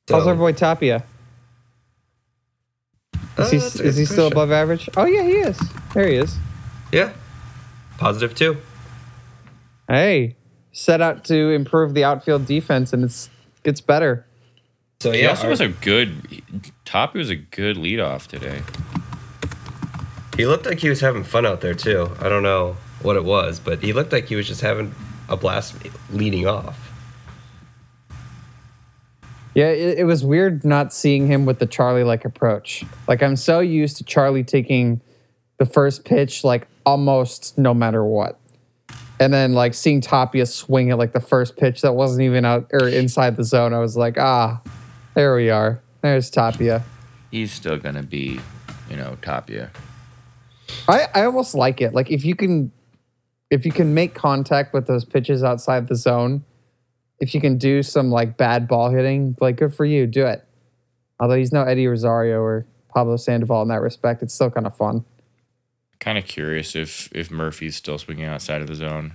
So, 0.10 0.16
How's 0.16 0.28
our 0.28 0.36
boy 0.36 0.54
Tapia? 0.54 1.04
uh, 3.38 3.44
Is 3.44 3.52
he, 3.74 3.84
is 3.84 3.96
he 3.96 4.06
still 4.06 4.28
above 4.28 4.52
average? 4.52 4.90
Oh, 4.98 5.06
yeah, 5.06 5.24
he 5.24 5.34
is. 5.34 5.60
There 5.94 6.08
he 6.08 6.16
is. 6.16 6.36
Yeah, 6.92 7.14
positive 7.98 8.36
too. 8.36 8.58
Hey, 9.88 10.36
set 10.72 11.02
out 11.02 11.24
to 11.26 11.50
improve 11.52 11.94
the 11.94 12.04
outfield 12.04 12.46
defense, 12.46 12.94
and 12.94 13.04
it's 13.04 13.30
gets 13.64 13.82
better. 13.82 14.26
So 15.00 15.12
yeah, 15.12 15.18
He 15.18 15.26
also 15.28 15.44
our- 15.46 15.50
was 15.50 15.62
a 15.62 15.70
good. 15.70 16.42
Toppy 16.86 17.20
was 17.20 17.30
a 17.30 17.36
good 17.36 17.78
leadoff 17.78 18.28
today. 18.28 18.62
he 20.38 20.46
looked 20.46 20.66
like 20.66 20.80
he 20.80 20.90
was 20.90 21.02
having 21.02 21.24
fun 21.24 21.46
out 21.46 21.62
there 21.62 21.74
too. 21.74 22.12
I 22.20 22.30
don't 22.30 22.44
know 22.44 22.78
what 23.02 23.16
it 23.16 23.24
was, 23.24 23.60
but 23.60 23.82
he 23.84 23.94
looked 23.94 24.12
like 24.12 24.28
he 24.28 24.36
was 24.36 24.48
just 24.48 24.62
having 24.62 24.94
a 25.30 25.36
blast 25.38 25.76
leading 26.12 26.48
off. 26.48 26.90
Yeah, 29.54 29.68
it, 29.68 30.00
it 30.00 30.04
was 30.06 30.24
weird 30.24 30.64
not 30.64 30.94
seeing 30.94 31.28
him 31.28 31.46
with 31.46 31.60
the 31.60 31.66
Charlie 31.66 32.04
like 32.06 32.24
approach. 32.26 32.86
Like 33.08 33.22
I'm 33.22 33.36
so 33.36 33.60
used 33.60 33.98
to 33.98 34.04
Charlie 34.04 34.44
taking 34.44 35.02
the 35.58 35.66
first 35.66 36.06
pitch 36.06 36.44
like 36.44 36.68
almost 36.86 37.58
no 37.58 37.74
matter 37.74 38.04
what. 38.04 38.40
And 39.20 39.34
then 39.34 39.54
like 39.54 39.74
seeing 39.74 40.02
Tapia 40.02 40.46
swing 40.46 40.90
at 40.90 40.98
like 40.98 41.14
the 41.14 41.20
first 41.20 41.56
pitch 41.56 41.82
that 41.82 41.94
wasn't 41.94 42.24
even 42.24 42.44
out 42.44 42.68
or 42.74 42.88
inside 42.88 43.38
the 43.38 43.44
zone. 43.44 43.74
I 43.74 43.80
was 43.80 43.96
like, 43.96 44.18
ah, 44.18 44.62
there 45.14 45.36
we 45.36 45.50
are. 45.50 45.82
There's 46.02 46.30
Tapia. 46.30 46.84
He's 47.30 47.52
still 47.52 47.78
gonna 47.78 48.04
be, 48.04 48.40
you 48.90 48.96
know, 48.96 49.18
Tapia. 49.22 49.70
I, 50.88 51.08
I 51.14 51.26
almost 51.26 51.54
like 51.54 51.82
it. 51.82 51.94
Like 51.94 52.10
if 52.10 52.26
you 52.26 52.36
can 52.36 52.72
if 53.52 53.66
you 53.66 53.72
can 53.72 53.94
make 53.94 54.16
contact 54.16 54.74
with 54.74 54.88
those 54.88 55.06
pitches 55.06 55.44
outside 55.44 55.88
the 55.88 55.96
zone, 55.96 56.44
if 57.20 57.36
you 57.36 57.42
can 57.42 57.58
do 57.58 57.84
some 57.84 58.10
like 58.10 58.38
bad 58.38 58.68
ball 58.68 58.90
hitting, 58.90 59.36
like 59.40 59.58
good 59.58 59.76
for 59.76 59.86
you, 59.86 60.08
do 60.08 60.26
it. 60.26 60.44
Although 61.20 61.36
he's 61.36 61.52
no 61.52 61.64
Eddie 61.64 61.86
Rosario 61.86 62.42
or 62.42 62.66
Pablo 62.94 63.18
Sandoval 63.18 63.62
in 63.62 63.68
that 63.68 63.82
respect, 63.82 64.24
it's 64.24 64.34
still 64.34 64.50
kind 64.50 64.66
of 64.66 64.76
fun. 64.76 65.06
Kind 66.02 66.18
of 66.18 66.26
curious 66.26 66.76
if 66.76 67.10
if 67.14 67.30
Murphy's 67.30 67.76
still 67.76 68.00
swinging 68.00 68.26
outside 68.26 68.62
of 68.62 68.68
the 68.68 68.76
zone. 68.76 69.14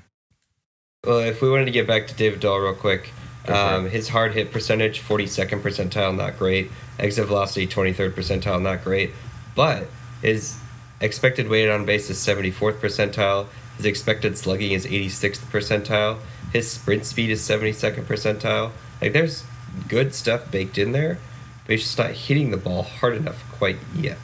Well, 1.04 1.18
if 1.18 1.42
we 1.42 1.50
wanted 1.50 1.66
to 1.66 1.72
get 1.72 1.86
back 1.86 2.06
to 2.06 2.14
David 2.14 2.40
Dahl 2.40 2.58
real 2.58 2.74
quick, 2.74 3.10
um, 3.48 3.90
his 3.90 4.08
hard 4.08 4.34
hit 4.34 4.50
percentage, 4.52 5.00
42nd 5.00 5.62
percentile, 5.62 6.16
not 6.16 6.38
great. 6.38 6.70
Exit 6.98 7.26
velocity, 7.26 7.66
23rd 7.66 8.12
percentile, 8.12 8.62
not 8.62 8.82
great. 8.82 9.10
But 9.54 9.88
his 10.22 10.58
expected 11.00 11.48
weighted 11.48 11.70
on 11.70 11.84
base 11.84 12.08
is 12.08 12.18
74th 12.18 12.78
percentile. 12.78 13.46
His 13.76 13.86
expected 13.86 14.38
slugging 14.38 14.72
is 14.72 14.86
86th 14.86 15.40
percentile. 15.50 16.18
His 16.52 16.70
sprint 16.70 17.04
speed 17.04 17.30
is 17.30 17.40
72nd 17.40 18.04
percentile. 18.04 18.72
Like, 19.02 19.12
there's 19.12 19.44
good 19.88 20.14
stuff 20.14 20.50
baked 20.50 20.78
in 20.78 20.92
there, 20.92 21.18
but 21.66 21.72
he's 21.72 21.82
just 21.82 21.98
not 21.98 22.12
hitting 22.12 22.50
the 22.50 22.56
ball 22.56 22.82
hard 22.82 23.16
enough 23.16 23.44
quite 23.52 23.76
yet. 23.94 24.18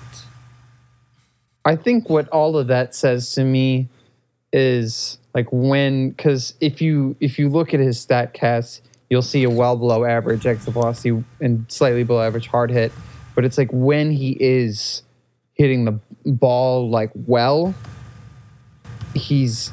I 1.65 1.77
think 1.77 2.09
what 2.09 2.29
all 2.29 2.57
of 2.57 2.67
that 2.69 2.95
says 2.95 3.33
to 3.35 3.45
me 3.45 3.89
is 4.53 5.19
like 5.35 5.47
when 5.51 6.11
because 6.11 6.55
if 6.61 6.83
you 6.83 7.17
if 7.21 7.39
you 7.39 7.49
look 7.49 7.73
at 7.73 7.81
his 7.81 8.01
stat 8.01 8.35
cast, 8.35 8.83
you'll 9.09 9.23
see 9.23 9.45
a 9.45 9.51
well 9.51 9.77
below 9.77 10.05
average 10.05 10.47
exit 10.47 10.73
velocity 10.75 11.25
and 11.41 11.65
slightly 11.69 12.05
below 12.05 12.23
average 12.23 12.49
hard 12.49 12.71
hit. 12.71 12.93
But 13.35 13.45
it's 13.45 13.57
like 13.57 13.71
when 13.73 14.11
he 14.11 14.37
is 14.41 15.03
hitting 15.55 15.85
the 15.85 15.99
ball 16.27 16.91
like 16.91 17.11
well, 17.15 17.75
he's 19.15 19.73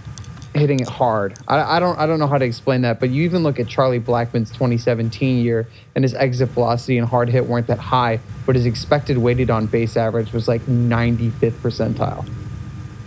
hitting 0.55 0.79
it 0.79 0.89
hard. 0.89 1.38
I, 1.47 1.77
I 1.77 1.79
don't 1.79 1.97
I 1.97 2.05
don't 2.05 2.19
know 2.19 2.27
how 2.27 2.38
to 2.38 2.45
explain 2.45 2.81
that, 2.81 2.99
but 2.99 3.09
you 3.09 3.23
even 3.23 3.43
look 3.43 3.59
at 3.59 3.67
Charlie 3.67 3.99
Blackmon's 3.99 4.51
2017 4.51 5.43
year, 5.43 5.67
and 5.95 6.03
his 6.03 6.13
exit 6.13 6.49
velocity 6.49 6.97
and 6.97 7.07
hard 7.07 7.29
hit 7.29 7.45
weren't 7.45 7.67
that 7.67 7.79
high, 7.79 8.19
but 8.45 8.55
his 8.55 8.65
expected 8.65 9.17
weighted 9.17 9.49
on 9.49 9.67
base 9.67 9.95
average 9.95 10.33
was 10.33 10.47
like 10.47 10.62
95th 10.65 11.51
percentile. 11.62 12.27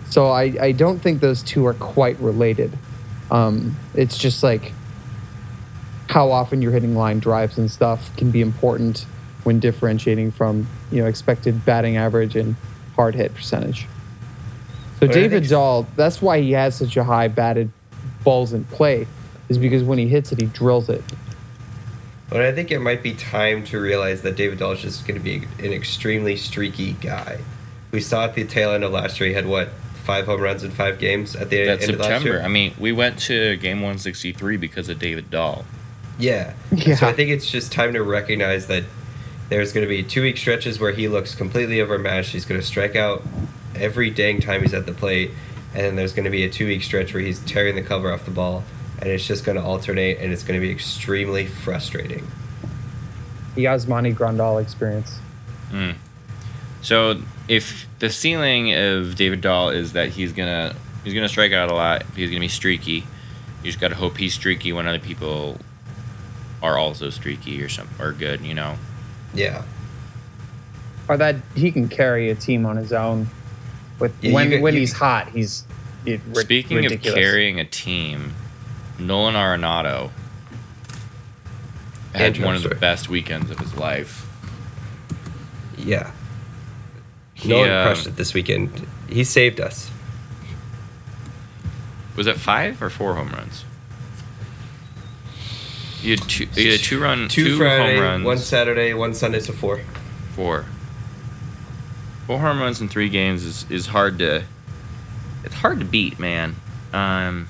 So 0.09 0.29
I, 0.29 0.55
I 0.61 0.73
don't 0.73 0.99
think 0.99 1.21
those 1.21 1.43
two 1.43 1.67
are 1.67 1.75
quite 1.75 2.19
related. 2.21 2.77
Um, 3.31 3.77
it's 3.95 4.19
just 4.19 4.43
like 4.43 4.73
how 6.09 6.31
often 6.31 6.61
you're 6.61 6.73
hitting 6.73 6.95
line 6.95 7.19
drives 7.19 7.57
and 7.57 7.71
stuff 7.71 8.15
can 8.19 8.31
be 8.31 8.43
important 8.43 9.07
when 9.45 9.59
differentiating 9.59 10.31
from 10.31 10.67
you 10.91 11.03
know 11.03 11.09
expected 11.09 11.65
batting 11.65 11.97
average 11.97 12.37
and 12.37 12.57
hard 12.95 13.15
hit 13.15 13.35
percentage. 13.35 13.87
So 15.03 15.09
But 15.09 15.15
David 15.15 15.41
think- 15.41 15.51
Dahl, 15.51 15.89
that's 15.97 16.23
why 16.23 16.41
he 16.41 16.53
has 16.53 16.77
such 16.77 16.97
a 16.97 17.03
high 17.03 17.27
batted 17.27 17.71
balls 18.23 18.53
in 18.53 18.63
play, 18.67 19.09
is 19.49 19.59
because 19.59 19.83
when 19.83 19.99
he 19.99 20.07
hits 20.07 20.31
it, 20.31 20.41
he 20.41 20.47
drills 20.47 20.89
it. 20.89 21.03
But 22.31 22.43
I 22.43 22.53
think 22.53 22.71
it 22.71 22.79
might 22.79 23.03
be 23.03 23.13
time 23.13 23.65
to 23.65 23.81
realize 23.81 24.23
that 24.23 24.37
David 24.37 24.61
Dahl 24.61 24.71
is 24.73 24.81
just 24.81 25.05
going 25.05 25.19
to 25.19 25.25
be 25.25 25.43
an 25.59 25.73
extremely 25.73 26.37
streaky 26.37 26.93
guy. 27.01 27.39
We 27.91 28.01
saw 28.01 28.27
at 28.27 28.37
the 28.37 28.45
tail 28.45 28.71
end 28.71 28.85
of 28.85 28.93
last 28.93 29.19
year, 29.19 29.29
he 29.29 29.35
had 29.35 29.47
what, 29.47 29.71
five 30.05 30.27
home 30.27 30.41
runs 30.41 30.63
in 30.63 30.71
five 30.71 31.01
games 31.01 31.35
at 31.35 31.51
the 31.51 31.65
That's 31.65 31.83
end 31.83 31.95
of 31.95 31.99
last 31.99 32.09
September. 32.09 32.29
year? 32.39 32.43
I 32.43 32.49
mean, 32.49 32.73
we 32.79 32.93
went 32.93 33.19
to 33.23 33.57
game 33.57 33.79
163 33.79 34.57
because 34.57 34.89
of 34.89 35.01
David 35.01 35.31
Dahl. 35.31 35.65
Yeah. 36.17 36.53
Yeah. 36.71 36.95
So 36.95 37.09
I 37.09 37.13
think 37.13 37.31
it's 37.31 37.51
just 37.51 37.73
time 37.73 37.93
to 37.95 38.05
recognize 38.05 38.69
that 38.69 38.85
there's 39.49 39.73
going 39.73 39.85
to 39.85 39.89
be 39.89 40.05
two 40.05 40.23
week 40.23 40.37
stretches 40.37 40.79
where 40.79 40.93
he 40.93 41.09
looks 41.09 41.35
completely 41.35 41.81
overmatched. 41.81 42.31
He's 42.33 42.45
going 42.45 42.61
to 42.61 42.67
strike 42.67 42.95
out 42.95 43.25
every 43.75 44.11
dang 44.11 44.41
time 44.41 44.63
he's 44.63 44.75
at 44.75 44.87
the 44.87 44.93
plate. 44.93 45.31
And 45.75 45.85
then 45.85 45.97
there's 45.97 46.13
going 46.13 46.25
to 46.25 46.31
be 46.31 46.45
a 46.45 46.51
two 46.51 46.67
week 46.67 46.83
stretch 46.83 47.15
where 47.15 47.23
he's 47.23 47.41
tearing 47.41 47.75
the 47.75 47.83
cover 47.83 48.13
off 48.13 48.25
the 48.25 48.31
ball. 48.31 48.65
And 48.99 49.11
it's 49.11 49.27
just 49.27 49.45
going 49.45 49.57
to 49.57 49.65
alternate, 49.65 50.19
and 50.19 50.33
it's 50.33 50.45
going 50.45 50.61
to 50.61 50.65
be 50.65 50.71
extremely 50.71 51.47
frustrating. 51.47 52.27
The 53.55 53.65
Yasmani 53.65 54.15
Grandal 54.15 54.63
experience. 54.63 55.19
Mm. 55.71 55.97
So 56.83 57.21
if 57.49 57.87
the 58.01 58.11
ceiling 58.11 58.75
of 58.75 59.15
David 59.15 59.41
Dahl 59.41 59.71
is 59.71 59.93
that 59.93 60.11
he's 60.11 60.33
gonna 60.33 60.75
he's 61.05 61.15
gonna 61.15 61.29
strike 61.29 61.53
out 61.53 61.71
a 61.71 61.75
lot, 61.75 62.05
he's 62.15 62.31
gonna 62.31 62.41
be 62.41 62.49
streaky. 62.49 63.07
You 63.63 63.71
just 63.71 63.81
gotta 63.81 63.95
hope 63.95 64.19
he's 64.19 64.35
streaky 64.35 64.73
when 64.73 64.87
other 64.87 64.99
people 64.99 65.59
are 66.63 66.77
also 66.77 67.11
streaky 67.11 67.63
or 67.63 67.69
some 67.69 67.89
or 67.99 68.13
good. 68.13 68.43
You 68.43 68.55
know. 68.55 68.77
Yeah. 69.33 69.63
Or 71.09 71.17
that 71.17 71.37
he 71.55 71.73
can 71.73 71.89
carry 71.89 72.31
a 72.31 72.35
team 72.35 72.67
on 72.67 72.77
his 72.77 72.93
own. 72.93 73.29
With 73.99 74.13
Yeah, 74.21 74.33
when 74.33 74.51
get- 74.51 74.63
when 74.63 74.75
you- 74.75 74.81
he's 74.81 74.93
hot, 74.93 75.31
he's 75.33 75.65
it, 76.05 76.21
Speaking 76.35 76.79
ridiculous. 76.79 77.07
of 77.09 77.15
carrying 77.15 77.61
a 77.61 77.65
team, 77.65 78.35
Nolan 78.99 79.35
Arenado 79.35 80.11
had 82.13 82.23
Andrew, 82.23 82.45
one 82.47 82.57
of 82.57 82.63
the 82.63 82.75
best 82.75 83.09
weekends 83.09 83.51
of 83.51 83.59
his 83.59 83.75
life. 83.75 84.27
Yeah. 85.79 86.11
He, 87.35 87.49
no 87.49 87.59
one 87.61 87.71
um, 87.71 87.87
crushed 87.87 88.07
it 88.07 88.17
this 88.17 88.35
weekend. 88.35 88.87
He 89.09 89.25
saved 89.25 89.61
us. 89.61 89.91
Was 92.17 92.27
it 92.27 92.37
five 92.37 92.83
or 92.83 92.91
four 92.91 93.15
home 93.15 93.31
runs? 93.31 93.65
You 96.03 96.17
had 96.17 96.29
two. 96.29 96.47
You 96.55 96.73
had 96.73 96.81
two 96.81 97.01
run, 97.01 97.29
Two, 97.29 97.45
two, 97.45 97.59
Friday, 97.59 97.95
home 97.95 98.03
runs. 98.05 98.25
one 98.25 98.39
Saturday, 98.39 98.93
one 98.93 99.15
Sunday, 99.15 99.41
so 99.41 99.53
four. 99.53 99.81
Four. 100.35 100.67
Four 102.33 102.41
home 102.41 102.61
runs 102.61 102.81
in 102.81 102.89
three 102.89 103.11
games 103.11 103.45
is, 103.45 103.71
is 103.71 103.89
hard 103.89 104.19
to. 104.21 104.45
It's 105.45 105.55
hard 105.57 105.81
to 105.81 105.85
beat, 105.85 106.19
man. 106.19 106.57
Um, 106.91 107.47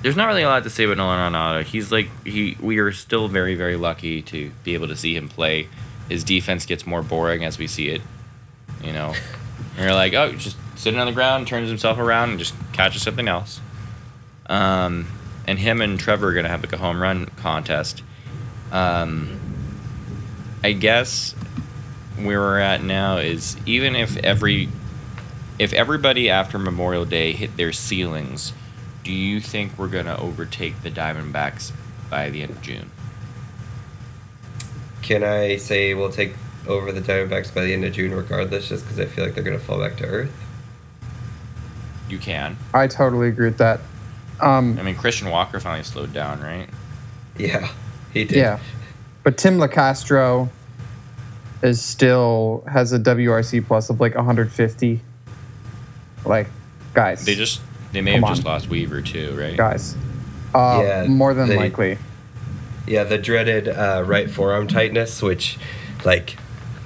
there's 0.00 0.16
not 0.16 0.28
really 0.28 0.40
a 0.40 0.48
lot 0.48 0.64
to 0.64 0.70
say 0.70 0.84
about 0.84 0.96
Nolan 0.96 1.18
Arenado. 1.18 1.62
He's 1.64 1.92
like 1.92 2.08
he. 2.24 2.56
We 2.58 2.78
are 2.78 2.92
still 2.92 3.28
very 3.28 3.56
very 3.56 3.76
lucky 3.76 4.22
to 4.22 4.52
be 4.64 4.72
able 4.72 4.88
to 4.88 4.96
see 4.96 5.14
him 5.14 5.28
play. 5.28 5.68
His 6.08 6.24
defense 6.24 6.64
gets 6.64 6.86
more 6.86 7.02
boring 7.02 7.44
as 7.44 7.58
we 7.58 7.66
see 7.66 7.90
it. 7.90 8.00
You 8.82 8.94
know, 8.94 9.12
and 9.76 9.84
you're 9.84 9.92
like, 9.92 10.14
oh, 10.14 10.32
just 10.32 10.56
sitting 10.76 10.98
on 10.98 11.08
the 11.08 11.12
ground, 11.12 11.46
turns 11.46 11.68
himself 11.68 11.98
around, 11.98 12.30
and 12.30 12.38
just 12.38 12.54
catches 12.72 13.02
something 13.02 13.28
else. 13.28 13.60
Um, 14.46 15.08
and 15.46 15.58
him 15.58 15.82
and 15.82 16.00
Trevor 16.00 16.28
are 16.28 16.32
gonna 16.32 16.48
have 16.48 16.62
like 16.62 16.72
a 16.72 16.78
home 16.78 17.02
run 17.02 17.26
contest. 17.36 18.02
Um, 18.72 19.38
I 20.64 20.72
guess 20.72 21.34
where 22.24 22.40
we're 22.40 22.58
at 22.58 22.82
now 22.82 23.18
is 23.18 23.56
even 23.66 23.96
if 23.96 24.16
every 24.18 24.68
if 25.58 25.72
everybody 25.72 26.30
after 26.30 26.58
Memorial 26.58 27.04
Day 27.04 27.32
hit 27.32 27.56
their 27.56 27.72
ceilings, 27.72 28.52
do 29.04 29.12
you 29.12 29.40
think 29.40 29.78
we're 29.78 29.88
gonna 29.88 30.16
overtake 30.16 30.82
the 30.82 30.90
Diamondbacks 30.90 31.72
by 32.08 32.30
the 32.30 32.42
end 32.42 32.50
of 32.50 32.62
June? 32.62 32.90
Can 35.02 35.22
I 35.22 35.56
say 35.56 35.94
we'll 35.94 36.12
take 36.12 36.34
over 36.66 36.92
the 36.92 37.00
Diamondbacks 37.00 37.52
by 37.52 37.64
the 37.64 37.72
end 37.72 37.84
of 37.84 37.92
June, 37.92 38.14
regardless, 38.14 38.68
just 38.68 38.84
because 38.84 38.98
I 39.00 39.06
feel 39.06 39.24
like 39.24 39.34
they're 39.34 39.44
going 39.44 39.58
to 39.58 39.64
fall 39.64 39.78
back 39.78 39.96
to 39.96 40.04
earth? 40.04 40.32
You 42.08 42.18
can. 42.18 42.56
I 42.74 42.86
totally 42.86 43.28
agree 43.28 43.48
with 43.48 43.58
that. 43.58 43.80
Um, 44.40 44.78
I 44.78 44.82
mean, 44.82 44.94
Christian 44.94 45.30
Walker 45.30 45.60
finally 45.60 45.84
slowed 45.84 46.12
down, 46.12 46.40
right? 46.40 46.68
Yeah, 47.36 47.70
he 48.12 48.24
did. 48.24 48.36
Yeah, 48.36 48.58
but 49.22 49.38
Tim 49.38 49.58
Locastro 49.58 50.48
is 51.62 51.82
still 51.82 52.64
has 52.68 52.92
a 52.92 52.98
WRC 52.98 53.66
plus 53.66 53.90
of 53.90 54.00
like 54.00 54.14
150. 54.14 55.00
Like, 56.24 56.48
guys, 56.94 57.24
They 57.24 57.34
just 57.34 57.60
they 57.92 58.00
may 58.00 58.12
Come 58.14 58.22
have 58.22 58.36
just 58.36 58.46
lost 58.46 58.68
Weaver 58.68 59.02
too, 59.02 59.36
right? 59.38 59.56
guys, 59.56 59.96
uh, 60.54 60.82
Yeah, 60.84 61.06
more 61.06 61.34
than 61.34 61.48
they- 61.48 61.56
likely. 61.56 61.98
Yeah, 62.86 63.04
the 63.04 63.18
dreaded 63.18 63.68
uh, 63.68 64.02
right 64.06 64.28
forearm 64.28 64.66
tightness, 64.66 65.22
which, 65.22 65.58
like, 66.04 66.36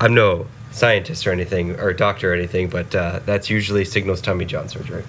I'm 0.00 0.12
no 0.14 0.46
scientist 0.70 1.26
or 1.26 1.32
anything, 1.32 1.78
or 1.80 1.92
doctor 1.94 2.30
or 2.32 2.34
anything, 2.34 2.68
but 2.68 2.94
uh, 2.94 3.20
that's 3.24 3.48
usually 3.48 3.84
signals 3.86 4.20
Tommy 4.20 4.44
John 4.44 4.68
surgery. 4.68 5.04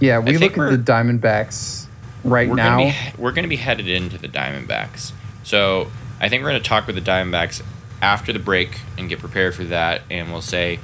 Yeah, 0.00 0.18
we 0.18 0.36
think 0.38 0.42
look 0.42 0.52
at 0.52 0.58
we're- 0.58 0.76
the 0.76 0.82
Diamondbacks 0.82 1.86
right 2.24 2.48
we're 2.48 2.56
now. 2.56 2.78
Gonna 2.78 2.90
be, 3.16 3.22
we're 3.22 3.32
going 3.32 3.44
to 3.44 3.48
be 3.48 3.56
headed 3.56 3.88
into 3.88 4.18
the 4.18 4.28
Diamondbacks. 4.28 5.12
So 5.44 5.88
I 6.20 6.28
think 6.28 6.42
we're 6.42 6.50
going 6.50 6.62
to 6.62 6.68
talk 6.68 6.86
with 6.86 6.96
the 6.96 7.02
Diamondbacks 7.02 7.62
after 8.02 8.32
the 8.32 8.38
break 8.38 8.80
and 8.96 9.08
get 9.08 9.18
prepared 9.18 9.54
for 9.54 9.64
that. 9.64 10.02
And 10.10 10.32
we'll 10.32 10.42
say, 10.42 10.80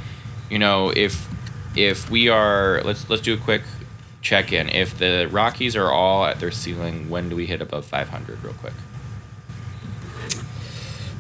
you 0.51 0.59
know, 0.59 0.91
if 0.95 1.28
if 1.76 2.11
we 2.11 2.28
are 2.28 2.80
let's 2.85 3.09
let's 3.11 3.22
do 3.22 3.35
a 3.35 3.39
quick 3.39 3.62
check 4.24 4.53
in. 4.53 4.68
If 4.70 4.99
the 4.99 5.28
Rockies 5.30 5.76
are 5.76 5.91
all 5.91 6.24
at 6.24 6.41
their 6.41 6.51
ceiling, 6.51 7.09
when 7.11 7.28
do 7.28 7.37
we 7.37 7.47
hit 7.47 7.61
above 7.62 7.85
500? 7.85 8.43
Real 8.43 8.55
quick. 8.55 8.72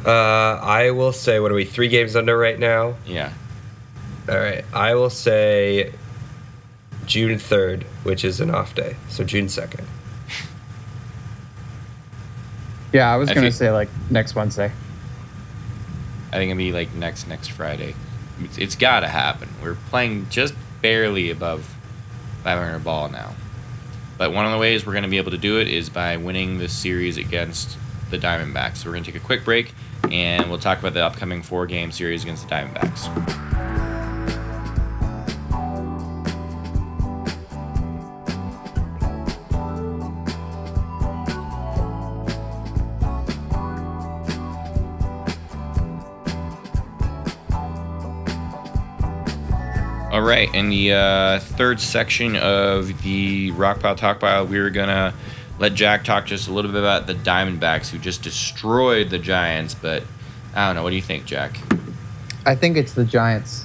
Uh, 0.04 0.58
I 0.60 0.90
will 0.90 1.12
say, 1.12 1.38
what 1.38 1.50
are 1.50 1.54
we? 1.54 1.64
Three 1.64 1.88
games 1.88 2.16
under 2.16 2.36
right 2.36 2.58
now. 2.58 2.96
Yeah. 3.06 3.32
All 4.28 4.38
right. 4.38 4.64
I 4.72 4.94
will 4.94 5.10
say 5.10 5.92
June 7.06 7.38
third, 7.38 7.84
which 8.02 8.24
is 8.24 8.40
an 8.40 8.50
off 8.50 8.74
day, 8.74 8.96
so 9.08 9.24
June 9.24 9.48
second. 9.48 9.86
Yeah, 12.94 13.12
I 13.12 13.16
was 13.16 13.28
I 13.28 13.34
gonna 13.34 13.46
think- 13.48 13.54
say 13.56 13.70
like 13.70 13.90
next 14.08 14.34
Wednesday. 14.34 14.72
I 16.32 16.36
think 16.36 16.50
it'll 16.50 16.58
be 16.58 16.72
like 16.72 16.94
next 16.94 17.28
next 17.28 17.48
Friday. 17.48 17.94
It's, 18.40 18.56
it's 18.58 18.74
got 18.76 19.00
to 19.00 19.08
happen. 19.08 19.48
We're 19.62 19.76
playing 19.90 20.28
just 20.30 20.54
barely 20.82 21.30
above 21.30 21.64
500 22.42 22.80
ball 22.82 23.08
now. 23.08 23.34
But 24.18 24.32
one 24.32 24.44
of 24.44 24.50
the 24.50 24.58
ways 24.58 24.84
we're 24.84 24.92
going 24.94 25.04
to 25.04 25.10
be 25.10 25.18
able 25.18 25.30
to 25.30 25.38
do 25.38 25.60
it 25.60 25.68
is 25.68 25.88
by 25.90 26.16
winning 26.16 26.58
this 26.58 26.72
series 26.72 27.16
against 27.16 27.76
the 28.10 28.18
Diamondbacks. 28.18 28.78
So 28.78 28.86
we're 28.88 28.94
going 28.94 29.04
to 29.04 29.12
take 29.12 29.20
a 29.22 29.24
quick 29.24 29.44
break 29.44 29.74
and 30.10 30.48
we'll 30.50 30.58
talk 30.58 30.78
about 30.80 30.94
the 30.94 31.04
upcoming 31.04 31.42
four 31.42 31.66
game 31.66 31.92
series 31.92 32.24
against 32.24 32.48
the 32.48 32.54
Diamondbacks. 32.54 33.53
Right, 50.44 50.54
in 50.54 50.68
the 50.68 50.92
uh, 50.92 51.40
third 51.40 51.80
section 51.80 52.36
of 52.36 53.02
the 53.02 53.50
Rock 53.52 53.80
Pile 53.80 53.96
Talk 53.96 54.20
Pile, 54.20 54.46
we 54.46 54.58
were 54.58 54.70
gonna 54.70 55.14
let 55.58 55.74
Jack 55.74 56.04
talk 56.04 56.26
just 56.26 56.48
a 56.48 56.52
little 56.52 56.70
bit 56.70 56.80
about 56.80 57.06
the 57.06 57.14
Diamondbacks, 57.14 57.88
who 57.88 57.98
just 57.98 58.22
destroyed 58.22 59.10
the 59.10 59.18
Giants. 59.18 59.74
But 59.74 60.02
I 60.54 60.66
don't 60.66 60.76
know. 60.76 60.82
What 60.82 60.90
do 60.90 60.96
you 60.96 61.02
think, 61.02 61.24
Jack? 61.24 61.58
I 62.46 62.54
think 62.54 62.76
it's 62.76 62.92
the 62.92 63.04
Giants. 63.04 63.64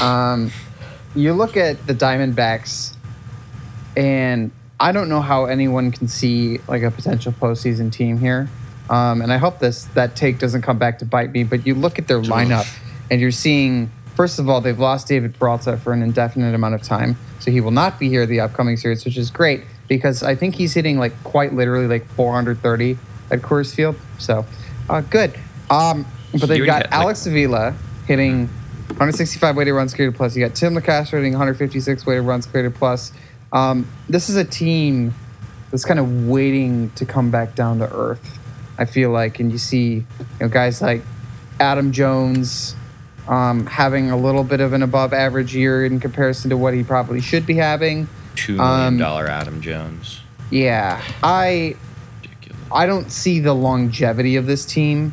Um, 0.00 0.50
you 1.14 1.32
look 1.32 1.56
at 1.56 1.86
the 1.86 1.94
Diamondbacks, 1.94 2.94
and 3.96 4.50
I 4.78 4.92
don't 4.92 5.08
know 5.08 5.20
how 5.20 5.46
anyone 5.46 5.90
can 5.92 6.08
see 6.08 6.58
like 6.68 6.82
a 6.82 6.90
potential 6.90 7.32
postseason 7.32 7.92
team 7.92 8.18
here. 8.18 8.48
Um, 8.88 9.20
and 9.20 9.32
I 9.32 9.38
hope 9.38 9.58
this 9.58 9.84
that 9.94 10.14
take 10.14 10.38
doesn't 10.38 10.62
come 10.62 10.78
back 10.78 11.00
to 11.00 11.04
bite 11.04 11.32
me. 11.32 11.44
But 11.44 11.66
you 11.66 11.74
look 11.74 11.98
at 11.98 12.06
their 12.06 12.20
lineup, 12.20 12.66
and 13.10 13.20
you're 13.20 13.32
seeing 13.32 13.90
first 14.16 14.38
of 14.38 14.48
all 14.48 14.60
they've 14.60 14.78
lost 14.78 15.06
David 15.06 15.38
Peralta 15.38 15.76
for 15.76 15.92
an 15.92 16.02
indefinite 16.02 16.54
amount 16.54 16.74
of 16.74 16.82
time, 16.82 17.16
so 17.38 17.50
he 17.50 17.60
will 17.60 17.70
not 17.70 17.98
be 17.98 18.08
here 18.08 18.26
the 18.26 18.40
upcoming 18.40 18.76
series, 18.76 19.04
which 19.04 19.16
is 19.16 19.30
great 19.30 19.62
because 19.88 20.22
I 20.22 20.34
think 20.34 20.56
he's 20.56 20.74
hitting 20.74 20.98
like 20.98 21.12
quite 21.22 21.52
literally 21.52 21.86
like 21.86 22.06
430 22.08 22.98
at 23.30 23.40
Coors 23.40 23.74
Field. 23.74 23.96
So 24.18 24.44
uh, 24.88 25.02
good. 25.02 25.38
Um, 25.70 26.06
but 26.32 26.46
they've 26.46 26.66
got 26.66 26.84
like- 26.84 26.92
Alex 26.92 27.26
Avila 27.26 27.74
hitting 28.06 28.48
165 28.88 29.56
weighted 29.56 29.74
runs 29.74 29.94
created 29.94 30.14
plus. 30.14 30.36
You 30.36 30.46
got 30.46 30.54
Tim 30.54 30.74
Locastro 30.74 31.12
hitting 31.18 31.32
156 31.32 32.06
weighted 32.06 32.24
runs 32.24 32.46
created 32.46 32.74
plus. 32.74 33.12
Um, 33.52 33.86
this 34.08 34.28
is 34.28 34.36
a 34.36 34.44
team 34.44 35.14
that's 35.70 35.84
kind 35.84 35.98
of 36.00 36.26
waiting 36.26 36.90
to 36.90 37.04
come 37.04 37.30
back 37.30 37.54
down 37.54 37.78
to 37.78 37.92
earth. 37.92 38.38
I 38.78 38.84
feel 38.84 39.10
like, 39.10 39.40
and 39.40 39.50
you 39.50 39.58
see, 39.58 39.94
you 39.94 40.04
know, 40.40 40.48
guys 40.48 40.82
like 40.82 41.02
Adam 41.58 41.92
Jones 41.92 42.76
um, 43.28 43.66
having 43.66 44.10
a 44.10 44.16
little 44.16 44.44
bit 44.44 44.60
of 44.60 44.72
an 44.72 44.82
above 44.82 45.12
average 45.12 45.54
year 45.54 45.84
in 45.84 46.00
comparison 46.00 46.50
to 46.50 46.56
what 46.56 46.74
he 46.74 46.82
probably 46.82 47.20
should 47.20 47.46
be 47.46 47.54
having. 47.54 48.08
Two 48.34 48.56
million 48.56 49.02
Um, 49.02 49.26
Adam 49.26 49.60
Jones. 49.60 50.20
Yeah, 50.50 51.02
I 51.22 51.76
Ridiculous. 52.22 52.62
I 52.72 52.86
don't 52.86 53.10
see 53.10 53.40
the 53.40 53.54
longevity 53.54 54.36
of 54.36 54.46
this 54.46 54.64
team, 54.64 55.12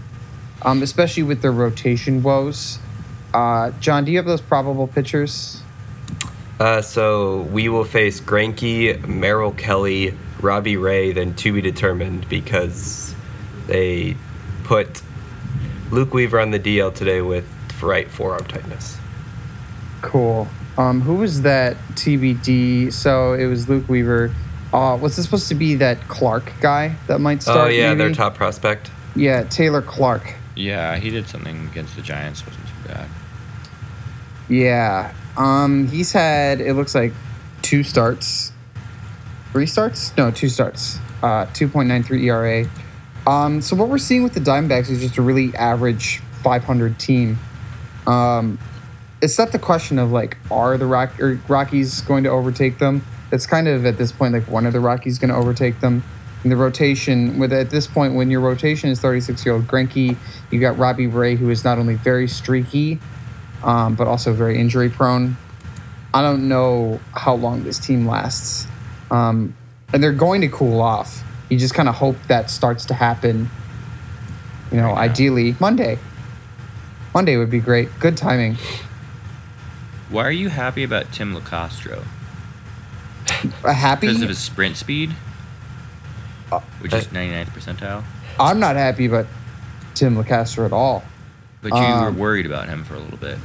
um, 0.61 0.84
especially 0.84 1.24
with 1.24 1.41
their 1.41 1.51
rotation 1.51 2.22
woes. 2.22 2.80
Uh, 3.34 3.72
John, 3.80 4.05
do 4.05 4.11
you 4.11 4.18
have 4.18 4.28
those 4.28 4.41
probable 4.41 4.88
pitchers? 4.88 5.61
Uh, 6.59 6.82
so 6.82 7.41
we 7.41 7.68
will 7.68 7.84
face 7.84 8.22
Greinke, 8.22 9.07
Merrill 9.07 9.53
Kelly, 9.53 10.14
Robbie 10.39 10.78
Ray, 10.78 11.11
then 11.11 11.34
to 11.36 11.51
be 11.51 11.61
determined 11.61 12.30
because 12.30 13.16
they 13.66 14.16
put 14.64 15.01
Luke 15.89 16.14
Weaver 16.14 16.39
on 16.39 16.51
the 16.51 16.59
DL 16.59 16.93
today 16.93 17.22
with 17.22 17.45
right 17.82 18.09
forearm 18.09 18.45
tightness. 18.45 18.97
Cool. 20.01 20.47
Um, 20.78 21.01
who 21.01 21.15
was 21.15 21.43
that 21.43 21.78
TBD? 21.93 22.91
So 22.91 23.34
it 23.34 23.45
was 23.45 23.69
Luke 23.69 23.88
Weaver. 23.88 24.34
Uh, 24.74 24.97
was 24.99 25.15
this 25.15 25.26
supposed 25.26 25.47
to 25.49 25.55
be 25.55 25.76
that 25.76 25.99
Clarke 26.07 26.51
guy 26.59 26.95
that 27.07 27.19
might 27.19 27.41
start? 27.43 27.57
oh 27.57 27.67
yeah, 27.67 27.93
maybe? 27.93 28.05
their 28.05 28.13
top 28.13 28.36
prospect. 28.36 28.89
Yeah, 29.15 29.43
Taylor 29.43 29.82
Clarke. 29.82 30.34
Yeah, 30.55 30.97
he 30.97 31.09
did 31.09 31.28
something 31.28 31.67
against 31.67 31.95
the 31.95 32.01
Giants. 32.01 32.45
wasn't 32.45 32.65
too 32.67 32.88
bad. 32.88 33.09
Yeah. 34.49 35.13
Um, 35.38 35.88
he's 35.88 36.11
had 36.11 36.59
it 36.59 36.74
looks 36.74 36.95
like 36.95 37.13
two 37.61 37.84
starts, 37.84 38.51
three 39.51 39.65
starts? 39.65 40.15
No, 40.17 40.32
two 40.32 40.49
starts. 40.49 40.99
Uh, 41.21 41.45
two 41.53 41.67
point 41.67 41.88
nine 41.88 42.03
three 42.03 42.28
ERA. 42.28 42.67
Um, 43.26 43.61
so 43.61 43.76
what 43.76 43.89
we're 43.89 43.97
seeing 43.99 44.24
with 44.24 44.34
the 44.34 44.41
Diamondbacks 44.41 44.89
is 44.89 44.99
just 44.99 45.17
a 45.17 45.21
really 45.21 45.55
average 45.55 46.19
500 46.43 46.99
team. 46.99 47.39
Um, 48.07 48.59
it's 49.21 49.37
not 49.37 49.51
the 49.51 49.59
question 49.59 49.99
of 49.99 50.11
like 50.11 50.37
are 50.51 50.77
the 50.77 50.85
Rock 50.85 51.19
or 51.19 51.39
Rockies 51.47 52.01
going 52.01 52.23
to 52.25 52.29
overtake 52.29 52.77
them. 52.77 53.05
It's 53.31 53.45
kind 53.45 53.67
of 53.67 53.85
at 53.85 53.97
this 53.97 54.11
point 54.11 54.33
like 54.33 54.47
one 54.47 54.65
of 54.65 54.73
the 54.73 54.79
Rockies 54.79 55.17
going 55.17 55.29
to 55.29 55.35
overtake 55.35 55.79
them. 55.79 56.03
In 56.43 56.49
the 56.49 56.57
rotation, 56.57 57.39
with 57.39 57.53
at 57.53 57.69
this 57.69 57.87
point 57.87 58.15
when 58.15 58.29
your 58.29 58.41
rotation 58.41 58.89
is 58.89 58.99
36 58.99 59.45
year 59.45 59.55
old 59.55 59.63
Greinke, 59.65 60.17
you 60.51 60.59
got 60.59 60.77
Robbie 60.77 61.07
Ray 61.07 61.35
who 61.35 61.49
is 61.49 61.63
not 61.63 61.79
only 61.79 61.95
very 61.95 62.27
streaky, 62.27 62.99
um, 63.63 63.95
but 63.95 64.09
also 64.09 64.33
very 64.33 64.59
injury 64.59 64.89
prone. 64.89 65.37
I 66.13 66.21
don't 66.21 66.49
know 66.49 66.99
how 67.13 67.35
long 67.35 67.63
this 67.63 67.79
team 67.79 68.05
lasts. 68.05 68.67
Um, 69.09 69.55
and 69.93 70.03
they're 70.03 70.11
going 70.11 70.41
to 70.41 70.49
cool 70.49 70.81
off. 70.81 71.23
You 71.49 71.57
just 71.57 71.73
kind 71.73 71.87
of 71.87 71.95
hope 71.95 72.17
that 72.27 72.49
starts 72.49 72.85
to 72.85 72.93
happen, 72.93 73.49
you 74.71 74.77
know, 74.77 74.89
Right 74.89 75.09
ideally 75.09 75.55
Monday. 75.59 75.97
Monday 77.14 77.38
would 77.38 77.49
be 77.51 77.59
great. 77.59 77.89
Good 77.99 78.18
timing. 78.18 78.57
Why 80.09 80.24
are 80.26 80.32
you 80.32 80.49
happy 80.49 80.84
about 80.84 81.11
Tim 81.11 81.34
Locastro? 81.36 82.03
Uh, 83.64 83.74
happy? 83.74 84.07
Because 84.07 84.22
of 84.22 84.30
his 84.30 84.39
sprint 84.39 84.78
speed, 84.78 85.16
Uh, 86.51 86.59
which 86.80 86.93
is 86.93 87.07
99th 87.07 87.49
percentile. 87.49 88.03
I'm 88.39 88.59
not 88.59 88.76
happy 88.76 89.05
about 89.05 89.28
Tim 89.95 90.16
Locastro 90.22 90.66
at 90.66 90.74
all. 90.74 91.03
But 91.61 91.70
you 91.74 91.78
Um, 91.80 92.03
were 92.03 92.11
worried 92.11 92.45
about 92.45 92.68
him 92.68 92.84
for 92.84 92.95
a 92.95 92.99
little 92.99 93.18
bit. 93.18 93.38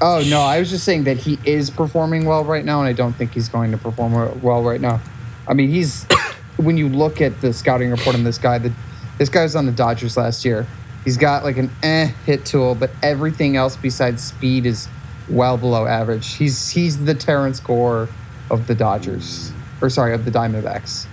Oh, 0.00 0.22
no, 0.28 0.40
I 0.40 0.58
was 0.58 0.70
just 0.70 0.84
saying 0.84 1.04
that 1.04 1.18
he 1.18 1.38
is 1.44 1.70
performing 1.70 2.24
well 2.26 2.44
right 2.44 2.64
now, 2.64 2.80
and 2.80 2.88
I 2.88 2.92
don't 2.92 3.14
think 3.14 3.32
he's 3.32 3.48
going 3.48 3.70
to 3.70 3.78
perform 3.78 4.12
well 4.42 4.62
right 4.62 4.80
now. 4.80 5.00
I 5.46 5.54
mean, 5.54 5.70
he's, 5.70 6.04
when 6.56 6.76
you 6.76 6.88
look 6.88 7.20
at 7.20 7.40
the 7.40 7.52
scouting 7.52 7.90
report 7.90 8.16
on 8.16 8.24
this 8.24 8.38
guy, 8.38 8.58
the, 8.58 8.72
this 9.18 9.28
guy 9.28 9.42
was 9.44 9.54
on 9.56 9.66
the 9.66 9.72
Dodgers 9.72 10.16
last 10.16 10.44
year. 10.44 10.66
He's 11.04 11.16
got 11.16 11.44
like 11.44 11.58
an 11.58 11.70
eh 11.82 12.06
hit 12.26 12.46
tool, 12.46 12.74
but 12.74 12.90
everything 13.02 13.56
else 13.56 13.76
besides 13.76 14.22
speed 14.22 14.66
is 14.66 14.88
well 15.28 15.56
below 15.56 15.86
average. 15.86 16.34
He's 16.34 16.70
he's 16.70 17.04
the 17.04 17.14
Terrence 17.14 17.60
Gore 17.60 18.08
of 18.50 18.66
the 18.66 18.74
Dodgers, 18.74 19.52
or 19.80 19.90
sorry, 19.90 20.14
of 20.14 20.24
the 20.24 20.30
Diamondbacks. 20.30 21.06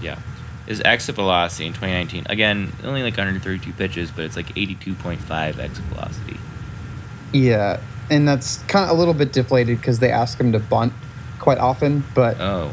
Yeah. 0.00 0.18
His 0.66 0.80
exit 0.82 1.16
velocity 1.16 1.66
in 1.66 1.74
2019, 1.74 2.26
again, 2.30 2.72
only 2.84 3.02
like 3.02 3.18
132 3.18 3.70
pitches, 3.74 4.10
but 4.10 4.24
it's 4.24 4.34
like 4.34 4.54
82.5 4.54 5.58
exit 5.58 5.84
velocity. 5.84 6.38
Yeah, 7.34 7.80
and 8.10 8.26
that's 8.26 8.58
kind 8.62 8.88
of 8.88 8.96
a 8.96 8.98
little 8.98 9.12
bit 9.12 9.30
deflated 9.30 9.78
because 9.78 9.98
they 9.98 10.10
ask 10.10 10.40
him 10.40 10.52
to 10.52 10.58
bunt 10.58 10.94
quite 11.38 11.58
often, 11.58 12.02
but 12.14 12.38
Oh, 12.40 12.70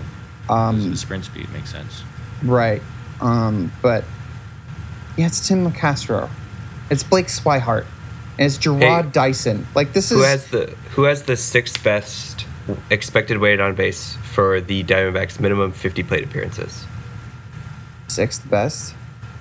um, 0.50 0.92
the 0.92 0.96
sprint 0.96 1.26
speed 1.26 1.50
makes 1.52 1.70
sense. 1.70 2.04
Right. 2.42 2.82
Um, 3.20 3.74
but 3.82 4.06
yeah, 5.18 5.26
it's 5.26 5.46
Tim 5.46 5.70
Locastro. 5.70 6.30
It's 6.92 7.02
Blake 7.04 7.28
Swihart. 7.28 7.86
And 8.38 8.46
it's 8.46 8.58
Jarrod 8.58 9.06
Hey. 9.06 9.12
Dyson. 9.12 9.66
Like 9.74 9.94
this 9.94 10.12
is 10.12 10.18
Who 10.20 10.24
has 10.24 10.48
the 10.48 10.68
Who 10.92 11.04
has 11.04 11.24
the 11.24 11.36
sixth 11.38 11.84
best 11.84 12.46
expected 12.92 13.40
weighted 13.40 13.60
on 13.62 13.74
base 13.76 14.16
for 14.34 14.62
the 14.62 14.84
Diamondbacks' 14.84 15.40
minimum 15.40 15.72
50 15.72 16.04
plate 16.04 16.24
appearances? 16.24 16.86
sixth 18.08 18.48
best. 18.50 18.94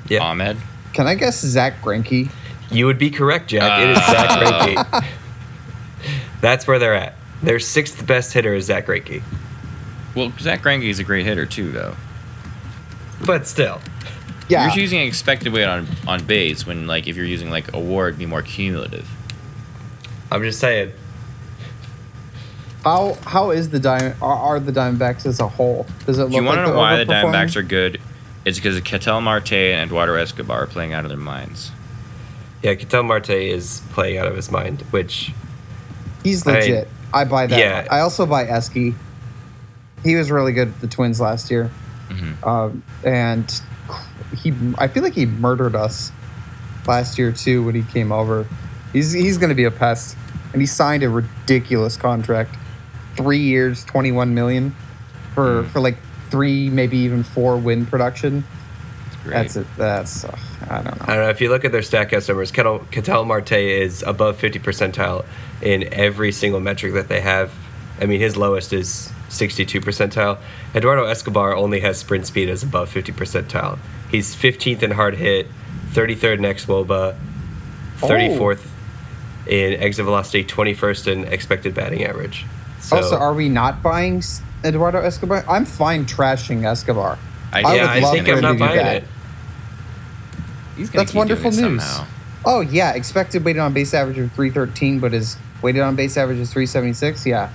Yeah, 0.09 0.23
Ahmed. 0.23 0.57
Can 0.93 1.07
I 1.09 1.17
guess 1.17 1.41
Zack 1.41 1.83
Greinke? 1.83 2.31
you 2.71 2.87
would 2.87 2.99
be 2.99 3.11
correct, 3.11 3.51
Jack. 3.51 3.81
it 3.83 3.91
is 3.91 3.97
Zack 3.99 4.31
uh. 4.31 4.85
Greinke. 4.85 5.07
That's 6.41 6.67
where 6.69 6.79
they're 6.79 6.95
at. 6.95 7.17
Their 7.43 7.59
sixth 7.59 8.07
best 8.07 8.33
hitter 8.33 8.55
is 8.55 8.67
Zack 8.67 8.87
Greinke. 8.87 9.23
Well, 10.15 10.33
Zack 10.39 10.63
Greinke 10.63 10.89
is 10.89 10.99
a 11.01 11.05
great 11.05 11.25
hitter 11.27 11.47
too, 11.47 11.73
though. 11.73 11.97
But 13.27 13.47
still, 13.47 13.81
Yeah. 14.51 14.67
You're 14.69 14.83
using 14.83 15.01
expected 15.01 15.53
weight 15.53 15.65
on 15.65 15.87
on 16.07 16.25
base 16.25 16.67
when 16.67 16.87
like 16.87 17.07
if 17.07 17.17
you're 17.17 17.25
using 17.27 17.51
like 17.51 17.73
award, 17.73 18.11
it'd 18.11 18.19
be 18.19 18.27
more 18.27 18.43
cumulative. 18.43 19.09
I'm 20.31 20.43
just 20.43 20.59
saying. 20.61 20.93
How 22.85 23.15
how 23.27 23.51
is 23.51 23.69
the 23.71 23.79
diamond 23.79 24.17
are, 24.23 24.33
are 24.35 24.61
the 24.61 24.73
Diamondbacks 24.73 25.27
as 25.27 25.39
a 25.39 25.47
whole? 25.49 25.87
Does 26.07 26.19
it 26.19 26.23
look 26.25 26.31
If 26.31 26.37
you 26.37 26.45
want 26.45 26.57
like 26.59 26.67
to 26.67 26.73
they're 26.73 26.75
know 26.75 26.79
why 26.79 26.97
the 26.97 27.05
overperforming? 27.05 27.33
Diamondbacks 27.35 27.57
are 27.57 27.63
good, 27.63 28.01
it's 28.47 28.59
because 28.59 28.77
of 28.77 28.85
Ketel 28.85 29.21
Marte 29.21 29.53
and 29.53 29.89
Eduardo 29.91 30.15
Escobar 30.15 30.63
are 30.63 30.67
playing 30.67 30.95
out 30.95 31.05
of 31.05 31.11
their 31.11 31.19
minds. 31.19 31.73
Yeah, 32.63 32.75
Ketel 32.75 33.03
Marte 33.03 33.31
is 33.31 33.83
playing 33.93 34.17
out 34.19 34.27
of 34.29 34.35
his 34.37 34.51
mind, 34.51 34.81
which 34.91 35.33
He's 36.25 36.45
legit. 36.47 36.89
I, 37.13 37.25
buy 37.25 37.47
that. 37.47 37.59
Yeah. 37.59 37.87
I 37.91 38.01
also 38.01 38.25
buy 38.27 38.45
Esky. 38.47 38.95
He 40.03 40.17
was 40.17 40.31
really 40.31 40.53
good 40.53 40.69
at 40.69 40.81
the 40.81 40.87
Twins 40.87 41.21
last 41.21 41.51
year, 41.51 41.71
Mhm. 42.09 42.47
um, 42.47 42.83
and 43.05 43.61
he. 44.37 44.53
I 44.79 44.89
feel 44.89 45.03
like 45.03 45.15
he 45.15 45.27
murdered 45.27 45.75
us 45.75 46.13
last 46.87 47.19
year 47.19 47.33
too 47.33 47.65
when 47.65 47.75
he 47.75 47.83
came 47.83 48.13
over. 48.13 48.47
He's 48.93 49.13
he's 49.13 49.39
going 49.39 49.51
to 49.51 49.55
be 49.55 49.65
a 49.65 49.71
pest, 49.71 50.17
and 50.53 50.61
he 50.63 50.67
signed 50.67 51.03
a 51.03 51.09
ridiculous 51.09 51.97
contract, 51.97 52.57
three 53.17 53.39
years, 53.41 53.85
twenty 53.85 54.13
one 54.13 54.35
million, 54.35 54.75
for 55.35 55.63
Mm. 55.63 55.69
for 55.69 55.81
like 55.81 55.97
three, 56.31 56.71
maybe 56.71 56.97
even 56.99 57.23
four 57.23 57.57
win 57.57 57.87
production. 57.87 58.45
Great. 59.25 59.35
That's 59.35 59.57
it. 59.57 59.67
That's 59.77 60.25
uh, 60.25 60.39
I 60.71 60.75
don't 60.83 60.85
know. 60.85 61.05
I 61.07 61.15
don't 61.15 61.25
know 61.25 61.29
if 61.31 61.41
you 61.43 61.51
look 61.51 61.65
at 61.65 61.73
their 61.73 61.83
Statcast 61.83 62.29
numbers. 62.29 62.51
Ketel, 62.51 62.79
Ketel 62.91 63.25
Marte 63.27 63.53
is 63.53 64.03
above 64.03 64.39
50 64.39 64.61
percentile 64.61 65.27
in 65.61 65.93
every 65.93 66.33
single 66.33 66.59
metric 66.61 66.95
that 66.95 67.09
they 67.09 67.21
have. 67.21 67.53
I 68.01 68.07
mean, 68.07 68.19
his 68.21 68.37
lowest 68.39 68.73
is 68.73 69.13
62 69.31 69.81
percentile. 69.81 70.39
Eduardo 70.75 71.05
Escobar 71.05 71.55
only 71.55 71.81
has 71.81 71.99
sprint 71.99 72.27
speed 72.27 72.49
as 72.49 72.63
above 72.63 72.91
50 72.91 73.13
percentile. 73.13 73.79
He's 74.11 74.35
15th 74.35 74.83
in 74.83 74.91
hard 74.93 75.15
hit, 75.17 75.47
33rd 75.93 76.35
in 76.39 76.43
xWOBA, 76.43 77.17
34th 78.01 78.67
in 79.47 79.75
exit 79.81 80.05
velocity, 80.05 80.45
21st 80.45 81.07
in 81.13 81.25
expected 81.25 81.75
batting 81.75 82.05
average. 82.05 82.45
So, 82.81 82.97
also, 82.97 83.17
are 83.17 83.35
we 83.35 83.49
not 83.49 83.83
buying 83.83 84.23
Eduardo 84.65 85.01
Escobar? 85.01 85.45
I'm 85.49 85.65
fine 85.65 86.07
trashing 86.07 86.65
Escobar. 86.65 87.19
I 87.53 87.63
would 87.63 87.77
yeah, 87.77 87.87
I 87.87 87.99
love 88.01 88.13
think 88.15 88.27
for 88.27 88.33
I'm 88.33 88.39
him 88.39 88.43
not 88.43 88.53
to 88.53 88.59
do 88.59 88.65
buying 88.65 88.77
that. 88.77 88.97
it. 89.03 89.05
He's 90.77 90.91
That's 90.91 91.13
wonderful 91.13 91.51
news. 91.51 91.61
somehow. 91.85 92.07
Oh 92.45 92.61
yeah, 92.63 92.93
expected 92.93 93.45
weighted 93.45 93.61
on 93.61 93.75
base 93.75 93.93
average 93.93 94.19
of 94.19 94.33
313, 94.33 94.99
but 94.99 95.13
his 95.13 95.37
weighted 95.63 95.83
on 95.83 95.95
base 95.95 96.17
average 96.17 96.39
is 96.39 96.51
376. 96.53 97.27
Yeah, 97.27 97.51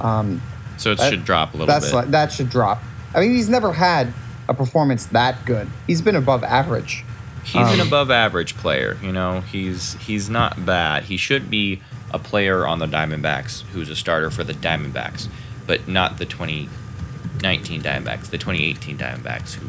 um, 0.00 0.40
So 0.80 0.92
it 0.92 0.98
That- 0.98 1.10
should 1.10 1.24
drop 1.26 1.50
a 1.52 1.58
little 1.58 1.66
that's 1.66 1.86
bit. 1.90 1.94
like, 1.94 2.10
that 2.12 2.32
should 2.32 2.48
drop. 2.48 2.82
I 3.14 3.20
mean, 3.20 3.34
he's 3.34 3.50
never 3.50 3.74
had 3.74 4.14
a 4.48 4.54
performance 4.54 5.04
that 5.06 5.44
good. 5.44 5.68
He's 5.86 6.00
been 6.00 6.16
above 6.16 6.42
average. 6.42 7.04
He's 7.44 7.56
an 7.68 7.80
Um, 7.80 7.86
above 7.86 8.10
average 8.10 8.56
player. 8.56 8.96
You 9.02 9.12
know, 9.12 9.42
he's 9.52 9.94
he's 10.00 10.30
not 10.30 10.64
bad. 10.64 11.04
He 11.04 11.16
should 11.18 11.50
be 11.50 11.80
a 12.12 12.18
player 12.18 12.66
on 12.66 12.78
the 12.78 12.86
Diamondbacks 12.86 13.62
who's 13.74 13.90
a 13.90 13.96
starter 13.96 14.30
for 14.30 14.42
the 14.42 14.54
Diamondbacks, 14.54 15.28
but 15.66 15.86
not 15.86 16.16
the 16.18 16.24
2019 16.26 17.82
Diamondbacks, 17.82 18.30
the 18.30 18.38
2018 18.38 18.96
Diamondbacks 18.98 19.54
who, 19.54 19.66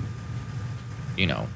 you 1.18 1.28
know, 1.28 1.48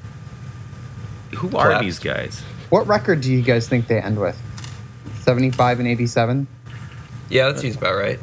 who 1.36 1.46
are 1.48 1.50
Collapsed. 1.68 1.82
these 1.82 1.98
guys? 1.98 2.42
What 2.68 2.86
record 2.86 3.20
do 3.22 3.32
you 3.32 3.40
guys 3.42 3.68
think 3.68 3.86
they 3.88 4.00
end 4.00 4.18
with? 4.18 4.38
75 5.22 5.78
and 5.80 5.88
87. 5.88 6.46
Yeah, 7.30 7.46
that 7.50 7.58
seems 7.58 7.76
about 7.76 7.96
right. 7.96 8.20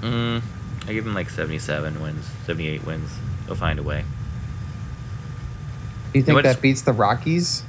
Mm, 0.00 0.42
I 0.86 0.92
give 0.92 1.06
him 1.06 1.14
like 1.14 1.30
77 1.30 2.00
wins, 2.00 2.26
78 2.46 2.84
wins. 2.84 3.10
He'll 3.46 3.54
find 3.54 3.78
a 3.78 3.82
way. 3.82 4.04
Do 6.12 6.18
you 6.18 6.24
think 6.24 6.36
What's- 6.36 6.54
that 6.54 6.62
beats 6.62 6.82
the 6.82 6.92
Rockies? 6.92 7.62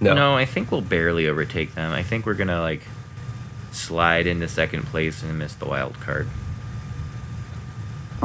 No. 0.00 0.14
No, 0.14 0.36
I 0.36 0.46
think 0.46 0.70
we'll 0.72 0.80
barely 0.80 1.28
overtake 1.28 1.74
them. 1.74 1.92
I 1.92 2.02
think 2.02 2.24
we're 2.24 2.34
gonna 2.34 2.60
like 2.60 2.82
slide 3.70 4.26
into 4.26 4.48
second 4.48 4.86
place 4.86 5.22
and 5.22 5.38
miss 5.38 5.54
the 5.54 5.66
wild 5.66 6.00
card. 6.00 6.26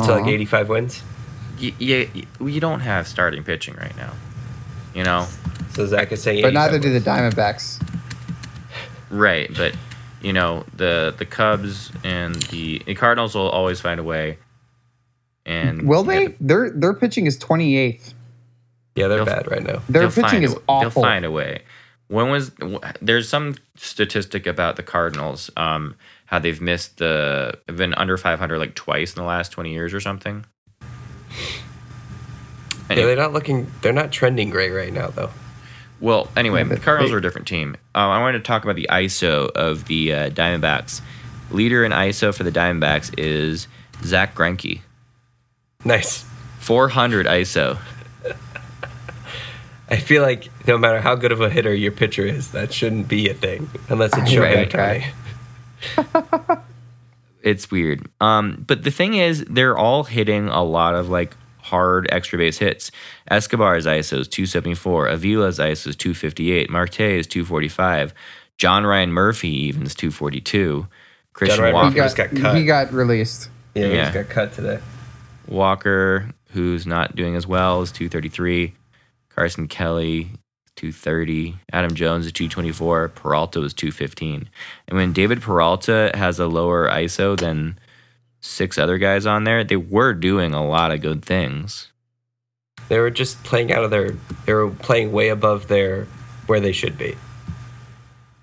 So 0.03 0.15
like 0.19 0.27
85 0.27 0.69
wins. 0.69 1.03
Y- 1.61 1.73
yeah, 1.79 2.05
y- 2.13 2.23
you 2.47 2.59
don't 2.59 2.79
have 2.81 3.07
starting 3.07 3.43
pitching 3.43 3.75
right 3.75 3.95
now. 3.97 4.11
You 4.93 5.03
know, 5.03 5.27
So 5.73 5.85
Zach 5.85 6.11
is 6.13 6.23
saying 6.23 6.41
But 6.41 6.49
85 6.49 6.71
neither 6.71 6.79
do 6.79 6.97
the. 6.97 7.01
Diamondbacks. 7.01 7.81
right? 9.09 9.49
But 9.55 9.75
you 10.25 10.33
know 10.33 10.65
the 10.75 11.13
the 11.15 11.25
Cubs 11.25 11.91
and 12.03 12.35
the, 12.35 12.81
the 12.85 12.95
Cardinals 12.95 13.35
will 13.35 13.49
always 13.49 13.79
find 13.79 13.99
a 13.99 14.03
way. 14.03 14.39
And 15.45 15.87
Will 15.87 16.03
yeah, 16.05 16.19
they? 16.19 16.35
Their 16.39 16.71
their 16.71 16.93
pitching 16.93 17.27
is 17.27 17.37
28th. 17.37 18.13
Yeah, 18.95 19.07
they're 19.07 19.23
bad 19.23 19.49
right 19.51 19.61
now. 19.61 19.81
Their 19.87 20.09
pitching 20.09 20.41
is 20.41 20.53
a, 20.53 20.61
awful. 20.67 21.01
They'll 21.01 21.09
find 21.09 21.25
a 21.25 21.31
way. 21.31 21.61
When 22.07 22.29
was 22.29 22.51
there's 23.01 23.29
some 23.29 23.55
statistic 23.75 24.47
about 24.47 24.77
the 24.77 24.83
Cardinals? 24.83 25.51
Um, 25.55 25.95
how 26.25 26.39
they've 26.39 26.59
missed 26.59 26.97
the 26.97 27.59
been 27.67 27.93
under 27.93 28.17
500 28.17 28.57
like 28.57 28.73
twice 28.73 29.15
in 29.15 29.21
the 29.21 29.27
last 29.27 29.51
20 29.51 29.71
years 29.71 29.93
or 29.93 29.99
something. 29.99 30.45
Yeah, 30.81 31.37
Anyway, 32.89 33.07
they're 33.07 33.15
not 33.15 33.33
looking. 33.33 33.71
They're 33.81 33.93
not 33.93 34.11
trending 34.11 34.49
great 34.49 34.71
right 34.71 34.93
now, 34.93 35.07
though. 35.07 35.31
Well, 36.05 36.29
anyway, 36.37 36.63
the 36.63 36.77
Cardinals 36.79 37.11
are 37.11 37.17
a 37.17 37.21
different 37.21 37.47
team. 37.47 37.75
Um, 37.95 38.11
I 38.11 38.21
wanted 38.21 38.37
to 38.37 38.43
talk 38.43 38.63
about 38.63 38.75
the 38.75 38.87
ISO 38.91 39.49
of 39.49 39.85
the 39.85 40.13
uh, 40.13 40.29
Diamondbacks. 40.29 41.01
Leader 41.49 41.83
in 41.83 41.91
ISO 41.91 42.31
for 42.31 42.43
the 42.43 42.51
Diamondbacks 42.51 43.11
is 43.17 43.67
Zack 44.03 44.35
Greinke, 44.35 44.81
Nice. 45.83 46.23
400 46.59 47.25
ISO. 47.25 47.79
I 49.89 49.97
feel 49.97 50.21
like 50.21 50.47
no 50.67 50.77
matter 50.77 51.01
how 51.01 51.15
good 51.15 51.31
of 51.31 51.41
a 51.41 51.49
hitter 51.49 51.73
your 51.73 51.91
pitcher 51.91 52.23
is, 52.23 52.51
that 52.51 52.71
shouldn't 52.71 53.07
be 53.07 53.27
a 53.29 53.33
thing 53.33 53.67
unless 53.89 54.15
it's 54.15 54.29
Shohei 54.29 54.71
right. 54.77 55.11
Ohtani. 55.97 56.61
It's 57.41 57.69
weird. 57.69 58.07
Um, 58.19 58.63
but 58.67 58.83
the 58.83 58.89
thing 58.89 59.13
is, 59.13 59.45
they're 59.47 59.77
all 59.77 60.03
hitting 60.03 60.47
a 60.49 60.63
lot 60.63 60.95
of 60.95 61.09
like 61.09 61.35
hard 61.65 62.07
extra 62.11 62.37
base 62.37 62.57
hits. 62.57 62.91
Escobar's 63.29 63.85
ISO 63.85 64.19
is 64.19 64.27
274. 64.27 65.07
Avila's 65.09 65.59
ISO 65.59 65.87
is 65.87 65.95
258. 65.95 66.69
Marte 66.69 66.99
is 67.01 67.27
245. 67.27 68.13
John 68.57 68.85
Ryan 68.85 69.11
Murphy 69.11 69.49
even 69.67 69.83
is 69.83 69.95
242. 69.95 70.87
Christian 71.33 71.61
Ryan 71.61 71.73
Walker 71.73 71.85
Walker. 71.87 71.97
just 71.97 72.15
got 72.15 72.29
cut. 72.35 72.55
he 72.55 72.65
got 72.65 72.93
released. 72.93 73.49
Yeah, 73.73 73.87
he 73.87 73.93
Yeah. 73.95 74.03
just 74.03 74.13
got 74.13 74.29
cut 74.29 74.53
today. 74.53 74.79
Walker, 75.47 76.29
who's 76.51 76.85
not 76.87 77.15
doing 77.15 77.35
as 77.35 77.45
well, 77.45 77.81
is 77.81 77.91
233. 77.91 78.73
Carson 79.29 79.67
Kelly, 79.67 80.29
230. 80.75 81.55
Adam 81.73 81.93
Jones 81.93 82.25
is 82.25 82.31
224. 82.31 83.09
Peralta 83.09 83.61
is 83.63 83.73
215. 83.73 84.49
And 84.87 84.97
when 84.97 85.13
David 85.13 85.41
Peralta 85.41 86.11
has 86.15 86.39
a 86.39 86.47
lower 86.47 86.87
ISO 86.89 87.37
than 87.37 87.77
six 88.45 88.77
other 88.77 88.97
guys 88.97 89.25
on 89.25 89.43
there, 89.43 89.63
they 89.63 89.75
were 89.75 90.13
doing 90.13 90.53
a 90.53 90.65
lot 90.65 90.91
of 90.91 91.01
good 91.01 91.25
things. 91.25 91.91
They 92.87 92.99
were 92.99 93.09
just 93.09 93.43
playing 93.43 93.71
out 93.73 93.83
of 93.83 93.89
their. 93.91 94.11
They 94.45 94.53
were 94.53 94.69
playing 94.69 95.11
way 95.11 95.29
above 95.29 95.67
their 95.67 96.05
where 96.45 96.59
they 96.59 96.71
should 96.71 96.97
be. 96.97 97.15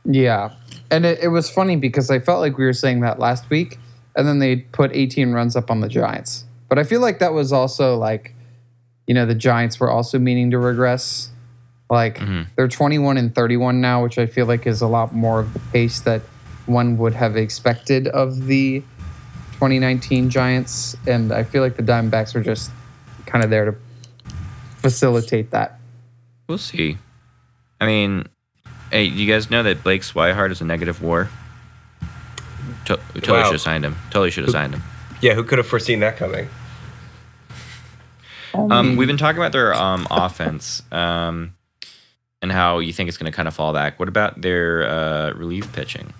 Yeah. 0.04 0.50
And 0.90 1.06
it, 1.06 1.20
it 1.22 1.28
was 1.28 1.48
funny 1.48 1.76
because 1.76 2.10
I 2.10 2.18
felt 2.18 2.40
like 2.40 2.58
we 2.58 2.64
were 2.64 2.72
saying 2.72 3.00
that 3.00 3.18
last 3.20 3.48
week, 3.50 3.78
and 4.16 4.26
then 4.26 4.40
they 4.40 4.56
put 4.56 4.90
18 4.92 5.32
runs 5.32 5.54
up 5.56 5.70
on 5.70 5.80
the 5.80 5.88
Giants. 5.88 6.44
But 6.68 6.78
I 6.78 6.84
feel 6.84 7.00
like 7.00 7.20
that 7.20 7.32
was 7.32 7.52
also 7.52 7.96
like, 7.96 8.34
you 9.06 9.14
know, 9.14 9.24
the 9.26 9.34
Giants 9.34 9.78
were 9.78 9.90
also 9.90 10.18
meaning 10.18 10.50
to 10.50 10.58
regress. 10.58 11.30
Like 11.88 12.18
Mhm. 12.18 12.46
they're 12.56 12.68
21 12.68 13.16
and 13.18 13.34
31 13.34 13.80
now, 13.80 14.02
which 14.02 14.18
I 14.18 14.26
feel 14.26 14.46
like 14.46 14.66
is 14.66 14.80
a 14.80 14.86
lot 14.86 15.14
more 15.14 15.40
of 15.40 15.52
the 15.52 15.60
pace 15.72 16.00
that 16.00 16.22
one 16.66 16.96
would 16.98 17.14
have 17.14 17.36
expected 17.36 18.08
of 18.08 18.46
the 18.46 18.82
2019 19.62 20.28
Giants. 20.28 20.96
And 21.06 21.30
I 21.32 21.44
feel 21.44 21.62
like 21.62 21.76
the 21.76 21.84
Diamondbacks 21.84 22.34
are 22.34 22.42
just 22.42 22.72
kind 23.26 23.44
of 23.44 23.50
there 23.50 23.64
to 23.70 23.76
facilitate 24.78 25.52
that. 25.52 25.78
We'll 26.48 26.58
see. 26.58 26.98
I 27.80 27.86
mean, 27.86 28.26
hey, 28.90 29.04
you 29.04 29.32
guys 29.32 29.50
know 29.52 29.62
that 29.62 29.84
Blake 29.84 30.02
Swihart 30.02 30.50
is 30.50 30.60
a 30.60 30.64
negative 30.64 31.00
war? 31.00 31.30
To- 32.86 32.96
totally 33.14 33.38
Wow. 33.38 33.44
should 33.44 33.52
have 33.52 33.60
signed 33.60 33.84
him. 33.84 33.94
Totally 34.10 34.32
should 34.32 34.42
have 34.42 34.50
signed 34.52 34.74
him. 34.74 34.82
Yeah, 35.20 35.34
who 35.34 35.44
could 35.44 35.58
have 35.58 35.66
foreseen 35.68 36.00
that 36.00 36.16
coming? 36.16 36.48
Um, 38.54 38.96
we've 38.96 39.06
been 39.06 39.16
talking 39.16 39.38
about 39.38 39.52
their 39.52 39.72
um, 39.74 40.08
offense 40.10 40.82
um, 40.90 41.54
and 42.42 42.50
how 42.50 42.80
you 42.80 42.92
think 42.92 43.08
it's 43.08 43.16
going 43.16 43.30
to 43.30 43.34
kind 43.36 43.46
of 43.46 43.54
fall 43.54 43.72
back. 43.72 44.00
What 44.00 44.08
about 44.08 44.40
their 44.42 44.88
uh, 44.88 45.32
relief 45.34 45.72
pitching? 45.72 46.12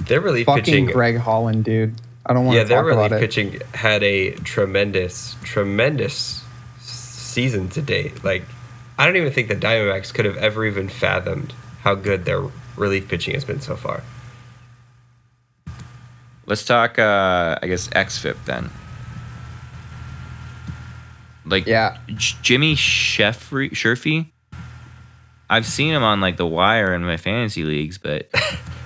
Their 0.00 0.20
relief 0.20 0.46
Fucking 0.46 0.64
pitching. 0.64 0.86
Greg 0.86 1.16
Holland, 1.18 1.64
dude. 1.64 1.94
I 2.24 2.32
don't 2.34 2.44
want 2.46 2.56
Yeah, 2.56 2.62
to 2.64 2.68
their 2.68 2.82
talk 2.82 2.92
about 2.92 3.00
it. 3.00 3.02
Yeah, 3.02 3.08
their 3.08 3.18
relief 3.18 3.22
it. 3.22 3.60
pitching 3.60 3.60
had 3.74 4.02
a 4.02 4.30
tremendous, 4.36 5.36
tremendous 5.42 6.44
season 6.80 7.68
to 7.70 7.82
date. 7.82 8.22
Like, 8.24 8.44
I 8.98 9.06
don't 9.06 9.16
even 9.16 9.32
think 9.32 9.48
the 9.48 9.56
Diamondbacks 9.56 10.12
could 10.12 10.24
have 10.24 10.36
ever 10.36 10.64
even 10.66 10.88
fathomed 10.88 11.52
how 11.82 11.94
good 11.94 12.24
their 12.24 12.42
relief 12.76 13.08
pitching 13.08 13.34
has 13.34 13.44
been 13.44 13.60
so 13.60 13.76
far. 13.76 14.02
Let's 16.46 16.64
talk. 16.64 16.98
Uh, 16.98 17.58
I 17.62 17.66
guess 17.66 17.88
XFIP 17.88 18.36
then. 18.46 18.70
Like 21.44 21.66
Yeah. 21.66 21.98
J- 22.08 22.36
Jimmy 22.42 22.74
Sheffrey, 22.74 23.70
Sherfy. 23.70 24.26
I've 25.50 25.66
seen 25.66 25.94
him 25.94 26.02
on 26.02 26.20
like 26.20 26.36
the 26.36 26.46
wire 26.46 26.92
in 26.94 27.04
my 27.04 27.16
fantasy 27.16 27.64
leagues, 27.64 27.96
but 27.98 28.28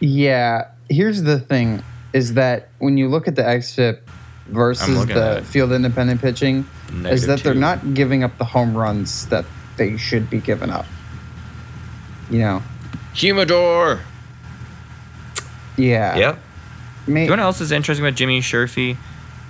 Yeah. 0.00 0.68
Here's 0.88 1.22
the 1.22 1.38
thing 1.38 1.82
is 2.12 2.34
that 2.34 2.68
when 2.78 2.96
you 2.98 3.08
look 3.08 3.28
at 3.28 3.36
the 3.36 3.42
XFIP 3.42 4.00
versus 4.48 5.06
the 5.06 5.42
field 5.44 5.70
independent 5.72 6.20
pitching, 6.20 6.66
is 6.88 6.94
Negative 6.94 7.26
that 7.28 7.40
they're 7.44 7.54
not 7.54 7.94
giving 7.94 8.24
up 8.24 8.36
the 8.38 8.44
home 8.44 8.76
runs 8.76 9.26
that 9.26 9.44
they 9.76 9.96
should 9.96 10.28
be 10.28 10.38
giving 10.40 10.70
up. 10.70 10.86
You 12.30 12.40
know? 12.40 12.62
Humidor. 13.14 14.00
Yeah. 15.76 16.16
Yep. 16.16 16.38
May- 17.06 17.22
You 17.22 17.26
know 17.28 17.32
what 17.34 17.40
else 17.40 17.60
is 17.60 17.70
interesting 17.72 18.04
about 18.04 18.16
Jimmy 18.16 18.40
Sherfy? 18.40 18.96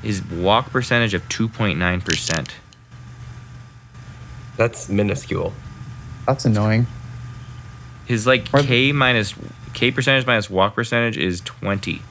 His 0.03 0.23
walk 0.25 0.71
percentage 0.71 1.15
of 1.15 1.27
two 1.29 1.49
point 1.49 1.79
nine 1.79 2.01
percent. 2.01 2.55
That's 4.57 4.89
minuscule. 4.89 5.53
that's 6.27 6.45
annoying. 6.45 6.87
His 8.07 8.27
like 8.27 8.51
K 8.53 8.93
minus 8.93 9.35
K 9.75 9.91
percentage 9.91 10.27
minus 10.27 10.51
walk 10.51 10.75
percentage 10.75 11.17
is 11.17 11.41
twenty. 11.43 12.03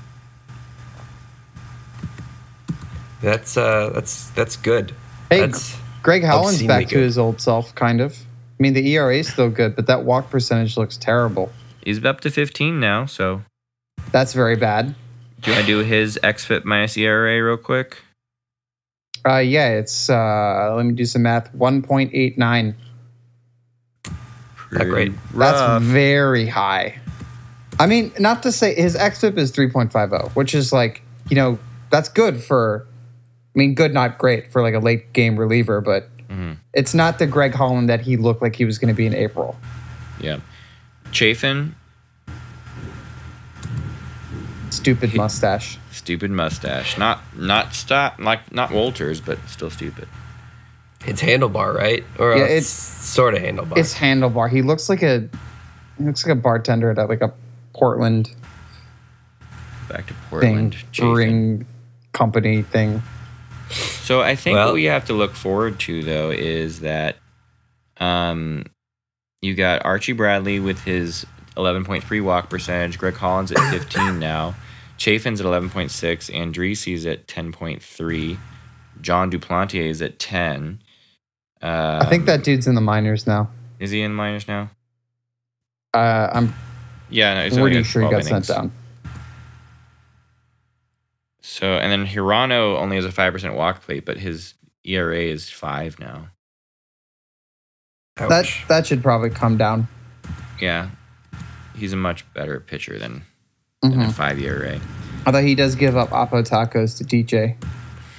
That's 3.22 3.58
uh 3.58 3.90
that's 3.94 4.30
that's 4.32 4.56
good. 4.56 4.94
Hey, 5.30 5.42
That's 5.42 5.76
Greg 6.02 6.24
Holland's 6.24 6.56
obscenely 6.62 6.68
back 6.86 6.88
to 6.88 6.98
his 7.00 7.18
old 7.18 7.42
self, 7.42 7.76
kind 7.76 8.02
of. 8.02 8.18
I 8.18 8.64
mean, 8.64 8.74
the 8.74 8.94
ERA 8.96 9.18
is 9.18 9.28
still 9.32 9.50
good, 9.50 9.76
but 9.76 9.88
that 9.88 10.04
walk 10.04 10.30
percentage 10.30 10.78
looks 10.78 10.98
terrible. 10.98 11.52
He's 11.84 12.04
up 12.04 12.22
to 12.22 12.32
fifteen 12.32 12.80
now. 12.80 13.06
So 13.06 13.42
That's 14.12 14.34
very 14.34 14.56
bad. 14.56 14.96
do 15.42 15.52
you 15.52 15.56
want 15.58 15.68
to 15.68 15.72
do 15.72 15.84
his 15.84 16.18
XFIP 16.24 16.64
minus 16.66 16.98
ERA 16.98 17.44
real 17.44 17.58
quick? 17.58 17.98
Uh, 19.28 19.38
yeah, 19.38 19.70
it's 19.70 20.10
uh, 20.10 20.74
let 20.76 20.86
me 20.86 20.94
do 20.94 21.06
some 21.06 21.24
math. 21.24 21.54
One 21.54 21.82
point 21.82 22.12
eight 22.14 22.38
nine. 22.38 22.76
Not 24.72 24.86
great. 24.86 25.12
That's 25.34 25.60
Rough. 25.60 25.82
very 25.84 26.48
high. 26.48 27.00
I 27.80 27.88
mean, 27.88 28.12
not 28.20 28.44
to 28.44 28.52
say 28.52 28.76
his 28.76 28.96
xFIP 28.96 29.38
is 29.38 29.52
three 29.52 29.70
point 29.70 29.92
five 29.92 30.10
zero, 30.10 30.30
which 30.34 30.54
is 30.54 30.72
like 30.74 31.02
you 31.30 31.36
know 31.36 31.58
that's 31.90 32.10
good 32.10 32.42
for. 32.44 32.86
I 33.56 33.60
mean, 33.60 33.74
good, 33.74 33.94
not 33.94 34.18
great 34.20 34.52
for 34.52 34.62
like 34.62 34.76
a 34.76 34.80
late 34.80 35.12
game 35.12 35.36
reliever, 35.36 35.82
but 35.82 36.08
Mhm. 36.28 36.58
it's 36.74 36.94
not 36.94 37.18
the 37.20 37.26
Greg 37.26 37.54
Holland 37.56 37.90
that 37.90 38.02
he 38.02 38.16
looked 38.16 38.42
like 38.44 38.56
he 38.56 38.64
was 38.64 38.78
going 38.78 38.90
to 38.90 38.94
be 38.94 39.08
in 39.08 39.14
April. 39.16 39.58
Yeah. 40.22 40.38
Chafin, 41.12 41.76
Stupid 44.70 45.16
mustache. 45.16 45.80
stupid 45.92 46.30
mustache. 46.32 46.98
Not 46.98 47.22
not 47.36 47.74
stop 47.74 48.20
like 48.20 48.54
not 48.54 48.70
Wolters, 48.70 49.20
but 49.26 49.40
still 49.48 49.70
stupid. 49.72 50.08
it's 51.08 51.22
handlebar, 51.22 51.74
right? 51.74 52.04
Or 52.20 52.36
Yeah, 52.36 52.44
uh, 52.44 52.48
it's- 52.48 52.68
sort 52.68 53.34
of 53.34 53.42
handlebar. 53.42 53.78
It's 53.78 53.96
handlebar. 53.96 54.50
He 54.50 54.62
looks 54.62 54.90
like 54.90 55.02
a 55.02 55.28
he 55.98 56.04
looks 56.04 56.26
like 56.26 56.34
a 56.38 56.40
bartender 56.40 56.92
at 56.92 57.10
like 57.10 57.22
a 57.22 57.34
Portland 57.80 58.36
Back 59.88 60.06
to 60.08 60.14
thing, 60.14 60.22
Portland. 60.30 60.76
Chafin. 60.92 61.14
brewing 61.14 61.66
company 62.14 62.62
thing. 62.62 63.02
So 63.72 64.22
I 64.22 64.36
think 64.36 64.56
Well- 64.56 64.68
what 64.68 64.76
we 64.76 64.86
have 64.86 65.06
to 65.06 65.14
look 65.14 65.34
forward 65.34 65.80
to 65.82 66.04
though 66.04 66.30
is 66.32 66.82
that 66.82 67.18
um 68.00 68.66
you 69.42 69.56
got 69.56 69.86
Archie 69.86 70.12
Bradley 70.14 70.60
with 70.60 70.84
his 70.84 71.26
11.3 71.56 72.22
walk 72.22 72.50
percentage, 72.50 72.98
Greg 72.98 73.16
Holland's 73.16 73.52
at 73.52 73.72
15 73.72 74.20
now, 74.32 74.54
Chafin's 74.98 75.40
at 75.40 75.46
11.6, 75.48 76.34
Andriese's 76.36 77.06
at 77.06 77.26
10.3, 77.28 78.38
Jon 79.02 79.32
Duplantier 79.32 79.88
is 79.90 80.02
at 80.02 80.20
10. 80.20 80.82
Um, 81.62 81.70
I 81.72 82.06
think 82.06 82.26
that 82.26 82.44
dude's 82.44 82.68
in 82.68 82.76
the 82.76 82.82
minors 82.82 83.26
now. 83.26 83.50
is 83.80 83.92
he 83.92 84.02
in 84.02 84.14
minors 84.14 84.48
now? 84.48 84.70
Uh, 85.94 86.30
I'm 86.34 86.54
Yeah, 87.10 87.34
no, 87.36 87.44
he's 87.44 87.58
only 87.58 87.72
pretty 87.72 87.84
got 87.84 87.90
sure 87.90 88.02
he 88.04 88.10
got 88.10 88.26
innings. 88.28 88.48
sent 88.48 88.48
down. 88.48 88.72
So 91.42 91.74
and 91.74 91.92
then 91.92 92.06
Hirano 92.06 92.78
only 92.80 92.96
has 92.96 93.06
a 93.06 93.12
five 93.12 93.34
percent 93.34 93.56
walk 93.56 93.82
plate, 93.82 94.06
but 94.06 94.18
his 94.18 94.54
ERA 94.86 95.18
is 95.20 95.50
five 95.50 96.00
now. 96.00 96.28
That 98.18 98.32
Ouch. 98.32 98.66
that 98.68 98.86
should 98.88 99.02
probably 99.02 99.30
come 99.30 99.58
down. 99.58 99.88
Yeah, 100.62 100.90
he's 101.76 101.94
a 101.94 101.98
much 101.98 102.32
better 102.34 102.60
pitcher 102.60 103.00
than, 103.00 103.24
than 103.82 103.94
Mhm. 103.94 104.10
a 104.10 104.14
five 104.14 104.40
ERA. 104.40 104.80
Although 105.26 105.42
he 105.42 105.56
does 105.56 105.76
give 105.76 105.96
up 105.98 106.10
Oppo 106.10 106.46
tacos 106.48 106.98
to 106.98 107.04
DJ. 107.04 107.56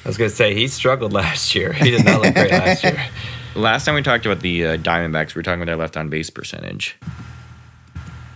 I 0.05 0.09
was 0.09 0.17
gonna 0.17 0.31
say 0.31 0.55
he 0.55 0.69
struggled 0.69 1.13
last 1.23 1.55
year. 1.55 1.73
He 1.73 1.91
did 1.91 2.05
not 2.05 2.23
look 2.23 2.35
great 2.35 2.51
last 2.51 2.83
year. 2.85 3.07
Last 3.57 3.85
time 3.85 3.97
we 3.97 4.03
talked 4.03 4.25
about 4.25 4.43
the 4.43 4.65
uh, 4.65 4.77
Diamondbacks, 4.77 5.35
we 5.35 5.41
were 5.41 5.43
talking 5.43 5.61
about 5.61 5.67
their 5.67 5.77
left 5.77 5.97
on 5.97 6.09
base 6.09 6.31
percentage. 6.31 6.97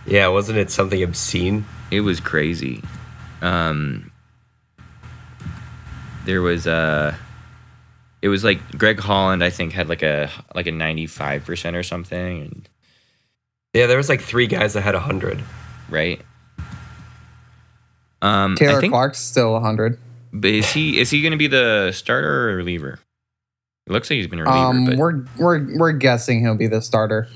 Yeah, 0.05 0.27
wasn't 0.27 0.57
it 0.59 0.69
something 0.71 1.01
obscene? 1.01 1.65
It 1.91 2.01
was 2.01 2.19
crazy. 2.19 2.83
Um, 3.41 4.11
there 6.25 6.41
was 6.41 6.67
uh 6.67 7.15
it 8.21 8.27
was 8.29 8.43
like 8.43 8.59
Greg 8.77 8.99
Holland, 8.99 9.43
I 9.43 9.49
think, 9.49 9.73
had 9.73 9.87
like 9.89 10.01
a 10.03 10.29
like 10.53 10.67
a 10.67 10.71
ninety 10.71 11.05
five 11.07 11.45
percent 11.45 11.75
or 11.75 11.83
something, 11.83 12.41
and 12.41 12.69
Yeah, 13.73 13.87
there 13.87 13.97
was 13.97 14.09
like 14.09 14.21
three 14.21 14.47
guys 14.47 14.73
that 14.73 14.81
had 14.81 14.95
hundred. 14.95 15.43
right. 15.89 16.21
Um, 18.21 18.55
Taylor 18.55 18.77
I 18.77 18.81
think, 18.81 18.91
Clarke's 18.93 19.19
still 19.19 19.53
100. 19.53 19.99
but 20.33 20.49
is 20.49 20.71
he 20.71 20.99
is 20.99 21.11
he 21.11 21.21
going 21.21 21.31
to 21.33 21.37
be 21.37 21.47
the 21.47 21.91
starter 21.93 22.49
or 22.51 22.55
reliever? 22.55 22.99
It 23.85 23.91
looks 23.93 24.09
like 24.09 24.17
he's 24.17 24.25
been 24.27 24.39
a 24.39 24.43
reliever, 24.45 24.67
Um, 24.67 24.85
but 24.85 24.97
we're 24.97 25.25
we're 25.37 25.77
we're 25.77 25.91
guessing 25.91 26.39
he'll 26.39 26.55
be 26.55 26.65
the 26.67 26.81
starter. 26.81 27.27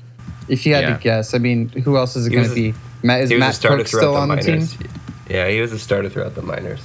If 0.50 0.66
you 0.66 0.74
had 0.74 0.84
Yeah. 0.84 0.96
to 0.96 1.02
guess, 1.02 1.34
I 1.34 1.38
mean, 1.38 1.68
who 1.68 1.96
else 1.96 2.16
is 2.16 2.26
it 2.26 2.30
going 2.30 2.48
to 2.48 2.54
be? 2.54 2.74
Matt, 3.02 3.22
is 3.22 3.30
he 3.30 3.36
was 3.36 3.42
a 3.42 3.46
Matt 3.46 3.54
starter 3.54 3.78
Koch 3.84 3.88
still 3.88 4.12
the 4.14 4.18
on 4.18 4.28
the 4.28 4.36
team? 4.36 4.66
Yeah, 5.28 5.48
he 5.48 5.60
was 5.60 5.72
a 5.72 5.78
starter 5.78 6.08
throughout 6.08 6.34
the 6.34 6.42
minors. 6.42 6.80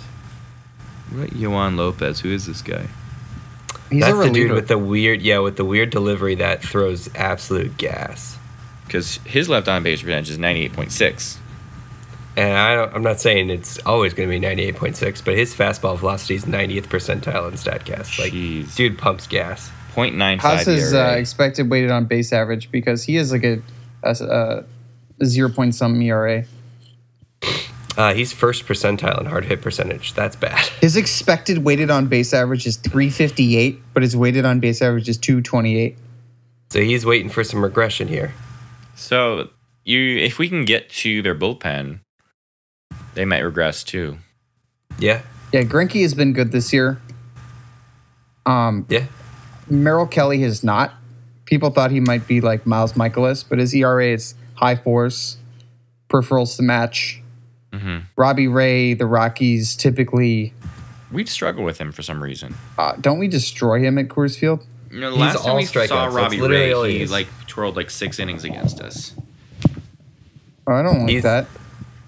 what 1.09 1.25
about 1.29 1.37
Yoan 1.37 1.75
Lopez? 1.75 2.19
Who 2.21 2.29
is 2.31 2.45
this 2.45 2.61
guy? 2.61 2.87
He's 3.89 4.01
That's 4.01 4.13
a 4.17 4.23
the 4.23 4.29
dude 4.29 4.51
with 4.51 4.67
the 4.67 4.77
weird, 4.77 5.21
yeah, 5.21 5.39
with 5.39 5.57
the 5.57 5.65
weird 5.65 5.89
delivery 5.89 6.35
that 6.35 6.61
throws 6.63 7.09
absolute 7.15 7.77
gas. 7.77 8.37
Because 8.85 9.17
his 9.25 9.49
left 9.49 9.67
on 9.67 9.83
base 9.83 10.01
percentage 10.01 10.29
is 10.29 10.37
ninety 10.37 10.61
eight 10.63 10.73
point 10.73 10.91
six. 10.91 11.39
And 12.37 12.53
I 12.57 12.75
don't, 12.75 12.93
I'm 12.93 13.03
not 13.03 13.19
saying 13.21 13.49
it's 13.49 13.79
always 13.85 14.13
going 14.13 14.27
to 14.29 14.37
be 14.39 14.45
98.6, 14.45 15.23
but 15.23 15.37
his 15.37 15.55
fastball 15.55 15.97
velocity 15.97 16.35
is 16.35 16.43
90th 16.43 16.87
percentile 16.87 17.47
in 17.47 17.53
Statcast. 17.53 18.19
Like, 18.19 18.33
Jeez. 18.33 18.75
dude 18.75 18.97
pumps 18.97 19.25
gas. 19.25 19.71
Point 19.95 20.17
nine 20.17 20.39
How's 20.39 20.65
five 20.65 20.77
E 20.77 20.97
uh, 20.97 21.11
expected 21.11 21.69
weighted 21.69 21.89
on 21.89 22.03
base 22.03 22.33
average? 22.33 22.69
Because 22.69 23.05
he 23.05 23.15
is 23.15 23.31
like 23.31 23.45
a, 23.45 23.61
a, 24.03 24.65
a 25.21 25.25
zero 25.25 25.47
point 25.49 25.73
some 25.73 26.01
ERA. 26.01 26.43
Uh, 27.95 28.13
he's 28.13 28.33
first 28.33 28.65
percentile 28.65 29.17
in 29.21 29.25
hard 29.25 29.45
hit 29.45 29.61
percentage. 29.61 30.13
That's 30.13 30.35
bad. 30.35 30.59
His 30.81 30.97
expected 30.97 31.59
weighted 31.59 31.89
on 31.89 32.07
base 32.07 32.33
average 32.33 32.67
is 32.67 32.75
358, 32.75 33.81
but 33.93 34.03
his 34.03 34.17
weighted 34.17 34.43
on 34.43 34.59
base 34.59 34.81
average 34.81 35.07
is 35.07 35.17
228. 35.17 35.97
So 36.71 36.81
he's 36.81 37.05
waiting 37.05 37.29
for 37.29 37.45
some 37.45 37.63
regression 37.63 38.09
here. 38.09 38.33
So 38.95 39.47
you, 39.85 40.17
if 40.17 40.39
we 40.39 40.49
can 40.49 40.65
get 40.65 40.89
to 40.89 41.21
their 41.21 41.35
bullpen, 41.35 42.01
they 43.13 43.23
might 43.23 43.39
regress 43.39 43.81
too. 43.81 44.17
Yeah, 44.99 45.21
Yeah, 45.53 45.63
Greinke 45.63 46.01
has 46.01 46.13
been 46.13 46.33
good 46.33 46.51
this 46.51 46.73
year. 46.73 46.99
Um, 48.45 48.85
yeah. 48.89 49.05
Merrill 49.69 50.07
Kelly 50.07 50.41
has 50.41 50.63
not. 50.63 50.93
People 51.45 51.69
thought 51.69 51.91
he 51.91 51.99
might 51.99 52.27
be 52.27 52.41
like 52.41 52.65
Miles 52.65 52.93
Mikolas, 52.93 53.43
but 53.47 53.59
his 53.59 53.73
ERA 53.73 54.07
is 54.13 54.33
high 54.55 54.75
fours, 54.75 55.37
peripherals 56.09 56.55
to 56.57 56.63
match. 56.63 57.21
hmm 57.73 57.99
Robbie 58.15 58.47
Ray, 58.47 58.93
the 58.93 59.05
Rockies 59.05 59.75
typically 59.75 60.53
We'd 61.11 61.29
struggle 61.29 61.63
with 61.63 61.77
him 61.77 61.91
for 61.91 62.01
some 62.01 62.21
reason. 62.21 62.55
uh, 62.77 62.93
don't 62.99 63.19
we 63.19 63.27
destroy 63.27 63.79
him 63.79 63.97
at 63.97 64.07
Coors 64.07 64.37
Field? 64.37 64.65
You 64.91 65.01
know, 65.01 65.11
the 65.11 65.17
He's 65.17 65.21
last 65.21 65.43
time 65.43 65.51
all 65.51 65.55
we 65.57 65.65
saw 65.65 65.85
That's 65.85 66.15
Robbie 66.15 66.39
literally 66.41 66.83
Ray, 66.83 66.91
he 66.91 66.97
he 66.97 67.03
is. 67.03 67.11
like 67.11 67.27
twirled 67.47 67.75
like 67.75 67.89
six 67.91 68.19
innings 68.19 68.43
against 68.43 68.79
us. 68.81 69.13
I 70.67 70.81
don't 70.81 71.01
like 71.01 71.09
He's- 71.09 71.23
that. 71.23 71.47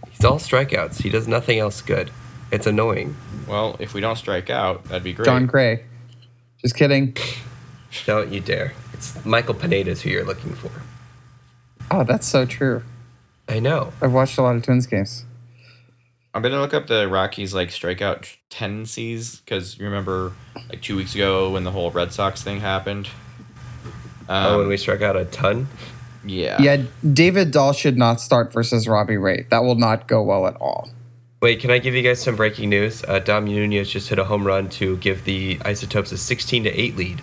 He's 0.10 0.26
all 0.26 0.40
strikeouts. 0.40 1.02
He 1.04 1.10
does 1.10 1.28
nothing 1.28 1.60
else 1.60 1.82
good. 1.84 2.10
It's 2.52 2.66
annoying. 2.66 3.16
Well, 3.48 3.76
if 3.80 3.94
we 3.94 4.02
don't 4.02 4.16
strike 4.16 4.50
out, 4.50 4.86
that'd 4.86 5.04
be 5.04 5.14
great. 5.14 5.26
Jon 5.26 5.46
Gray. 5.46 5.84
Just 6.64 6.76
kidding. 6.76 7.16
Don't 8.06 8.32
you 8.32 8.40
dare. 8.40 8.74
It's 8.94 9.24
Michael 9.26 9.54
Pineda's 9.54 10.02
who 10.02 10.10
you're 10.10 10.26
looking 10.26 10.54
for. 10.54 10.72
Oh, 11.90 12.04
that's 12.04 12.28
so 12.28 12.46
true. 12.46 12.84
I 13.48 13.60
know. 13.60 13.94
I've 14.02 14.14
watched 14.14 14.38
a 14.38 14.42
lot 14.42 14.56
of 14.56 14.64
Twins 14.64 14.88
games. 14.88 15.26
I'm 16.34 16.42
gonna 16.42 16.60
look 16.60 16.74
up 16.74 16.88
the 16.88 17.08
Rockies 17.08 17.54
like 17.54 17.70
strikeout 17.70 18.36
tendencies 18.50 19.38
because 19.38 19.80
you 19.80 19.86
remember 19.86 20.34
like 20.70 20.82
two 20.82 20.96
weeks 20.96 21.16
ago 21.16 21.50
when 21.50 21.64
the 21.64 21.72
whole 21.72 21.90
Red 21.90 22.14
Sox 22.14 22.44
thing 22.44 22.60
happened. 22.60 23.10
Um, 24.30 24.46
oh, 24.46 24.58
when 24.60 24.68
we 24.68 24.78
struck 24.78 25.02
out 25.02 25.16
a 25.16 25.26
ton? 25.26 25.68
yeah, 26.26 26.62
Yeah, 26.62 26.84
David 27.14 27.52
Dahl 27.52 27.74
should 27.74 27.98
not 27.98 28.20
start 28.20 28.52
versus 28.52 28.88
Robbie 28.88 29.18
Ray. 29.18 29.48
That 29.50 29.64
will 29.64 29.76
not 29.76 30.08
go 30.08 30.22
well 30.22 30.46
at 30.46 30.56
all. 30.58 30.90
Wait, 31.42 31.60
can 31.60 31.72
I 31.72 31.78
give 31.78 31.96
you 31.96 32.02
guys 32.02 32.22
some 32.22 32.36
breaking 32.36 32.70
news? 32.70 33.04
Uh, 33.04 33.20
Dom 33.20 33.46
Nunez 33.46 33.90
just 33.90 34.10
hit 34.10 34.20
a 34.20 34.24
home 34.26 34.46
run 34.46 34.70
to 34.72 34.98
give 34.98 35.24
the 35.24 35.60
Isotopes 35.64 36.12
a 36.12 36.18
16 36.18 36.66
to 36.66 36.70
8 36.70 36.98
lead. 36.98 37.22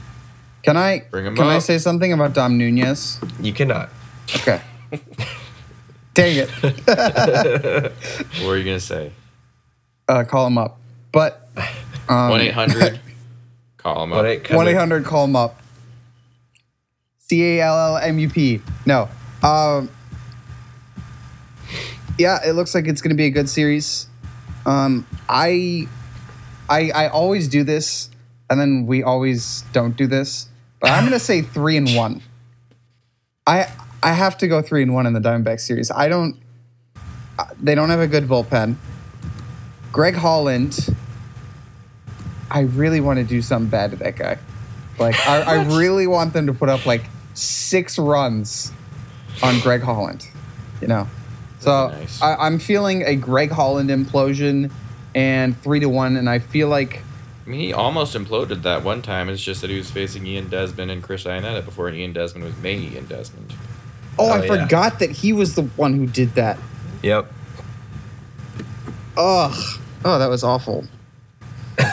Can 0.65 0.77
I 0.77 1.01
Bring 1.11 1.27
him 1.27 1.37
can 1.37 1.47
I 1.47 1.57
up. 1.57 1.63
say 1.63 1.79
something 1.79 2.13
about 2.13 2.33
Dom 2.33 2.57
Nunez? 2.59 3.21
You 3.41 3.53
cannot. 3.53 3.91
Okay. 4.37 4.61
Dang 6.15 6.37
it. 6.37 6.51
What 8.43 8.51
are 8.51 8.57
you 8.59 8.65
gonna 8.65 8.81
say? 8.81 9.13
Uh, 10.09 10.25
call 10.25 10.47
him 10.47 10.59
up. 10.59 10.79
But 11.13 11.49
um, 12.09 12.31
One 12.31 12.41
eight 12.41 12.55
hundred. 12.55 13.01
Call 13.79 14.03
him 14.05 14.13
up. 14.13 14.17
What 14.17 14.27
I- 14.27 14.37
'cause 14.39 14.57
One 14.57 14.67
eight 14.69 14.77
hundred. 14.77 15.05
Call 15.05 15.25
him 15.25 15.37
up. 15.37 15.61
C 17.19 17.43
A 17.59 17.63
L 17.63 17.79
L 17.79 17.97
M 17.99 18.19
U 18.19 18.29
P. 18.31 18.61
No. 18.87 19.09
Um. 19.43 19.91
Yeah, 22.19 22.39
it 22.47 22.53
looks 22.53 22.75
like 22.75 22.87
it's 22.87 23.03
going 23.03 23.11
to 23.11 23.17
be 23.17 23.27
a 23.27 23.31
good 23.31 23.49
series. 23.49 24.07
Um, 24.67 25.05
I, 25.29 25.89
I, 26.71 26.91
I 26.95 27.09
always 27.09 27.49
do 27.49 27.65
this, 27.65 28.09
and 28.49 28.61
then 28.61 28.87
we 28.87 29.03
always 29.03 29.63
don't 29.73 29.97
do 29.97 30.07
this. 30.07 30.49
But 30.85 30.93
I'm 30.93 31.05
going 31.05 31.13
to 31.13 31.19
say 31.19 31.41
three 31.41 31.79
and 31.79 31.97
one. 31.97 32.21
I 33.47 33.73
I 34.03 34.13
have 34.13 34.37
to 34.39 34.47
go 34.47 34.61
three 34.61 34.83
and 34.83 34.93
one 34.93 35.07
in 35.07 35.15
the 35.15 35.19
Diamondback 35.19 35.59
series. 35.61 35.91
I 35.91 36.09
don't. 36.09 36.37
uh, 37.39 37.47
They 37.59 37.75
don't 37.75 37.89
have 37.89 38.01
a 38.01 38.07
good 38.07 38.25
bullpen. 38.29 38.77
Greg 39.93 40.15
Holland. 40.15 40.95
I 42.51 42.61
really 42.61 43.01
want 43.01 43.19
to 43.19 43.25
do 43.25 43.41
something 43.41 43.71
bad 43.71 43.93
to 43.93 43.97
that 43.97 44.17
guy. 44.17 44.37
Like 44.99 45.17
I, 45.27 45.41
I 45.41 45.65
really 45.79 46.07
want 46.07 46.35
them 46.35 46.47
to 46.49 46.53
put 46.53 46.69
up 46.69 46.85
like 46.85 47.05
six 47.33 47.99
runs 47.99 48.71
on 49.43 49.61
Greg 49.61 49.81
Holland. 49.81 50.29
You 50.83 50.89
know, 50.89 51.09
so 51.61 51.89
nice. 51.89 52.21
I, 52.21 52.35
I'm 52.35 52.59
feeling 52.59 53.05
a 53.05 53.17
Greg 53.17 53.51
Holland 53.51 53.89
implosion 53.89 54.71
and 55.15 55.57
three 55.63 55.81
to 55.81 55.89
one, 55.89 56.17
and 56.19 56.29
I 56.29 56.41
feel 56.41 56.69
like 56.69 57.01
I 57.47 57.51
mean, 57.51 57.61
he 57.61 57.73
almost 57.73 58.17
imploded 58.17 58.63
that 58.63 58.83
one 58.83 59.03
time. 59.03 59.29
It's 59.29 59.43
just 59.43 59.61
that 59.61 59.69
he 59.71 59.77
was 59.77 59.91
facing 59.91 60.27
Ian 60.27 60.49
Desmond 60.49 60.91
and 60.91 61.03
Chris 61.03 61.25
Iannetta 61.25 61.65
before 61.65 61.91
Ian 61.91 62.13
Desmond 62.15 62.45
was 62.45 62.57
main 62.59 62.83
Ian 62.93 63.05
Desmond. 63.07 63.53
oh, 64.19 64.29
Oh, 64.29 64.31
I 64.31 64.43
yeah. 64.45 64.63
forgot 64.63 64.99
that 65.01 65.11
he 65.11 65.33
was 65.35 65.55
the 65.55 65.63
one 65.63 65.93
who 65.95 66.07
did 66.07 66.35
that. 66.37 66.59
Yep. 67.03 67.31
Ugh. 69.17 69.55
Oh, 70.05 70.19
that 70.19 70.27
was 70.29 70.43
awful. 70.45 70.85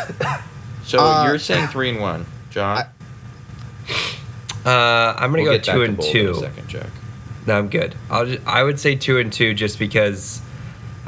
So 0.83 0.99
Uh, 0.99 1.23
you're 1.25 1.37
saying 1.39 1.67
three 1.67 1.89
and 1.91 2.01
one, 2.01 2.25
John? 2.49 2.79
Uh, 4.65 4.69
I'm 5.17 5.31
gonna 5.31 5.43
We'll 5.43 5.45
go 5.45 5.51
get 5.57 5.65
back 5.67 5.75
two 5.75 5.79
to 5.79 5.85
and 5.85 5.97
Bold 5.97 6.15
in 6.15 6.21
a 6.27 6.33
two. 6.33 6.39
second, 6.39 6.67
Jack. 6.67 6.87
No, 7.47 7.57
I'm 7.57 7.69
good. 7.69 7.95
I'll 8.09 8.25
just, 8.25 8.45
I 8.47 8.61
would 8.63 8.79
say 8.79 8.95
two 8.95 9.17
and 9.17 9.31
two 9.31 9.53
just 9.53 9.79
because 9.79 10.41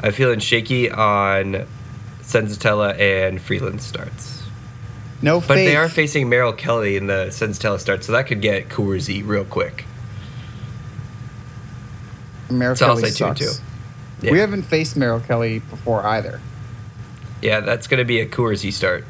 I'm 0.00 0.12
feeling 0.12 0.38
shaky 0.38 0.90
on 0.90 1.66
Senzatela 2.22 2.98
and 2.98 3.42
Freeland 3.42 3.82
starts. 3.82 4.33
No 5.24 5.40
But 5.40 5.54
faith. 5.54 5.68
they 5.68 5.76
are 5.76 5.88
facing 5.88 6.28
Merrill 6.28 6.52
Kelly 6.52 6.96
in 6.96 7.06
the 7.06 7.28
Senzatela 7.30 7.80
start, 7.80 8.04
so 8.04 8.12
that 8.12 8.26
could 8.26 8.42
get 8.42 8.68
Coorsy 8.68 9.22
real 9.22 9.44
quick. 9.46 9.86
Merrill 12.50 12.76
So 12.76 12.86
I'll 12.88 12.96
Kelly 12.96 13.10
say 13.10 13.16
sucks. 13.16 13.40
two. 13.40 13.62
Yeah. 14.20 14.32
We 14.32 14.38
haven't 14.38 14.62
faced 14.64 14.96
Merrill 14.96 15.20
Kelly 15.20 15.60
before 15.60 16.04
either. 16.04 16.40
Yeah, 17.40 17.60
that's 17.60 17.86
gonna 17.86 18.04
be 18.04 18.20
a 18.20 18.26
Coorsy 18.26 18.70
start. 18.70 19.04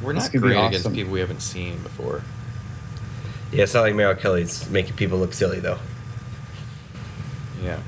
We're 0.00 0.12
not 0.12 0.24
could 0.30 0.42
be 0.42 0.48
great 0.48 0.66
against 0.66 0.92
people 0.92 1.12
we 1.12 1.20
haven't 1.20 1.42
seen 1.42 1.78
before. 1.82 2.22
Yeah, 3.52 3.64
it's 3.64 3.74
not 3.74 3.80
like 3.82 3.94
Merrill 3.94 4.14
Kelly's 4.14 4.68
making 4.70 4.94
people 4.94 5.18
look 5.18 5.32
silly 5.32 5.58
though. 5.60 5.78
Yeah. 7.62 7.80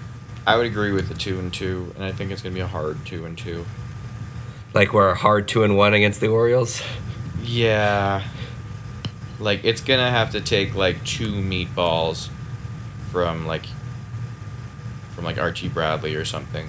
I 0.46 0.56
would 0.56 0.66
agree 0.66 0.92
with 0.92 1.08
the 1.08 1.14
two 1.14 1.38
and 1.38 1.52
two, 1.52 1.92
and 1.94 2.04
I 2.04 2.10
think 2.12 2.32
it's 2.32 2.42
gonna 2.42 2.54
be 2.54 2.60
a 2.60 2.66
hard 2.66 3.04
two 3.06 3.24
and 3.24 3.38
two. 3.38 3.66
Like 4.74 4.92
we're 4.92 5.10
a 5.10 5.14
hard 5.14 5.46
two 5.46 5.62
and 5.62 5.76
one 5.76 5.94
against 5.94 6.20
the 6.20 6.28
Orioles. 6.28 6.82
Yeah. 7.42 8.22
Like 9.38 9.64
it's 9.64 9.80
gonna 9.80 10.10
have 10.10 10.30
to 10.32 10.40
take 10.40 10.74
like 10.74 11.04
two 11.04 11.32
meatballs 11.32 12.28
from 13.12 13.46
like 13.46 13.64
from 15.14 15.24
like 15.24 15.38
Archie 15.38 15.68
Bradley 15.68 16.14
or 16.16 16.24
something. 16.24 16.68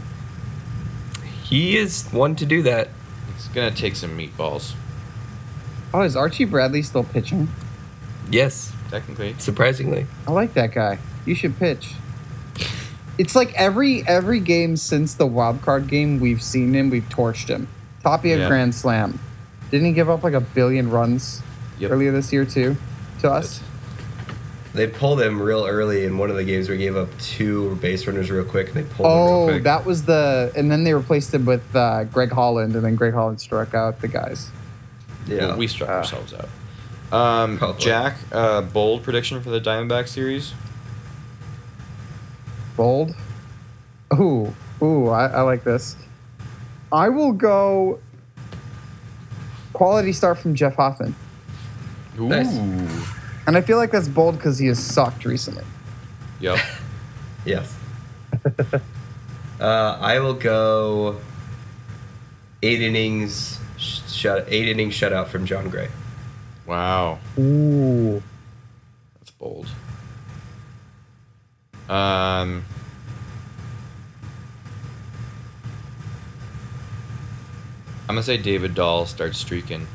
He 1.43 1.77
is 1.77 2.07
one 2.11 2.35
to 2.35 2.45
do 2.45 2.61
that. 2.63 2.89
It's 3.35 3.47
gonna 3.47 3.71
take 3.71 3.95
some 3.95 4.17
meatballs, 4.17 4.73
Oh, 5.93 6.01
is 6.01 6.15
Archie 6.15 6.45
Bradley 6.45 6.83
still 6.83 7.03
pitching? 7.03 7.47
Yes, 8.29 8.71
technically. 8.91 9.33
surprisingly. 9.39 10.05
I 10.27 10.31
like 10.31 10.53
that 10.53 10.71
guy. 10.71 10.99
You 11.25 11.33
should 11.33 11.57
pitch. 11.57 11.93
It's 13.17 13.35
like 13.35 13.51
every 13.55 14.07
every 14.07 14.39
game 14.39 14.77
since 14.77 15.15
the 15.15 15.25
wild 15.25 15.61
card 15.63 15.87
game 15.87 16.19
we've 16.19 16.41
seen 16.43 16.73
him, 16.75 16.91
we've 16.91 17.09
torched 17.09 17.47
him. 17.47 17.67
Tapia 18.03 18.37
Yeah. 18.39 18.47
grand 18.47 18.75
slam. 18.75 19.19
Didn't 19.71 19.87
he 19.87 19.93
give 19.93 20.09
up 20.09 20.23
like 20.23 20.33
a 20.33 20.41
billion 20.41 20.89
runs 20.89 21.41
Yep. 21.79 21.91
earlier 21.91 22.11
this 22.11 22.33
year 22.33 22.45
too 22.45 22.75
to 23.21 23.31
us? 23.31 23.61
They 24.73 24.85
pulled 24.87 25.19
him 25.21 25.41
real 25.41 25.65
early 25.65 26.05
in 26.05 26.17
one 26.17 26.29
of 26.29 26.35
the 26.35 26.43
games 26.43 26.67
where 26.69 26.77
he 26.77 26.83
gave 26.83 26.95
up 26.95 27.09
two 27.19 27.75
base 27.77 28.05
runners 28.05 28.29
real 28.29 28.43
quick, 28.43 28.67
and 28.67 28.75
they 28.75 28.83
pulled 28.83 29.07
him 29.11 29.17
real 29.17 29.55
Oh, 29.55 29.59
that 29.59 29.85
was 29.85 30.03
the 30.03 30.51
and 30.55 30.71
then 30.71 30.83
they 30.83 30.93
replaced 30.93 31.33
him 31.33 31.45
with 31.45 31.75
uh, 31.75 32.03
Greg 32.05 32.31
Holland, 32.31 32.75
and 32.75 32.83
then 32.85 32.95
Greg 32.95 33.13
Holland 33.13 33.41
struck 33.41 33.73
out 33.73 33.99
the 34.01 34.07
guys. 34.07 34.51
yeah. 35.27 35.47
Well, 35.47 35.57
we 35.57 35.67
struck 35.67 35.89
Ah. 35.89 35.93
ourselves 35.97 36.33
out. 36.33 36.49
Um, 37.11 37.59
Jack, 37.79 38.17
uh, 38.31 38.61
bold 38.61 39.01
prediction 39.01 39.41
for 39.41 39.49
the 39.49 39.59
Diamondback 39.59 40.07
series. 40.07 40.53
Bold. 42.77 43.15
Ooh, 44.13 44.53
ooh, 44.81 45.07
I, 45.09 45.25
I 45.27 45.41
like 45.41 45.63
this. 45.63 45.95
I 46.91 47.09
will 47.09 47.31
go. 47.31 47.99
Quality 49.79 50.11
start 50.11 50.37
from 50.37 50.55
Jeff 50.55 50.75
Hoffman, 50.75 51.15
Ooh. 52.19 52.27
Nice. 52.27 52.53
and 53.47 53.55
I 53.55 53.61
feel 53.61 53.77
like 53.77 53.91
that's 53.91 54.09
bold 54.09 54.35
because 54.35 54.59
he 54.59 54.67
has 54.67 54.77
sucked 54.77 55.23
recently. 55.23 55.63
Yep. 56.41 56.59
Yes. 57.45 57.73
uh, 59.61 59.97
I 60.01 60.19
will 60.19 60.33
go 60.33 61.15
eight 62.61 62.81
innings 62.81 63.57
sh- 63.77 64.01
shut 64.11 64.45
eight 64.49 64.67
innings 64.67 64.93
shutout 64.93 65.27
from 65.29 65.45
Jon 65.45 65.69
Gray. 65.69 65.87
Wow. 66.67 67.19
Ooh, 67.39 68.21
That's 69.17 69.31
bold. 69.31 69.69
Um. 71.87 72.65
I'm 78.09 78.15
gonna 78.15 78.23
say 78.23 78.37
David 78.37 78.73
Dahl 78.73 79.05
starts 79.05 79.37
streaking, 79.37 79.85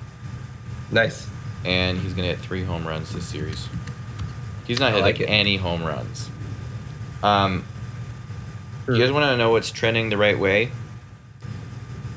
Nice. 0.92 1.26
and 1.64 1.98
he's 1.98 2.12
gonna 2.14 2.28
hit 2.28 2.38
three 2.38 2.62
home 2.62 2.86
runs 2.86 3.12
this 3.12 3.26
series. 3.26 3.68
He's 4.68 4.78
not 4.78 4.92
I 4.92 4.96
hit 4.96 5.02
like 5.02 5.18
like, 5.18 5.20
it. 5.22 5.26
any 5.32 5.56
home 5.56 5.82
runs. 5.82 6.30
Um, 7.24 7.64
Sure. 8.86 8.94
you 8.94 9.02
guys 9.02 9.10
want 9.10 9.24
to 9.24 9.36
know 9.36 9.50
what's 9.50 9.70
trending 9.72 10.10
the 10.10 10.16
right 10.16 10.38
way? 10.38 10.70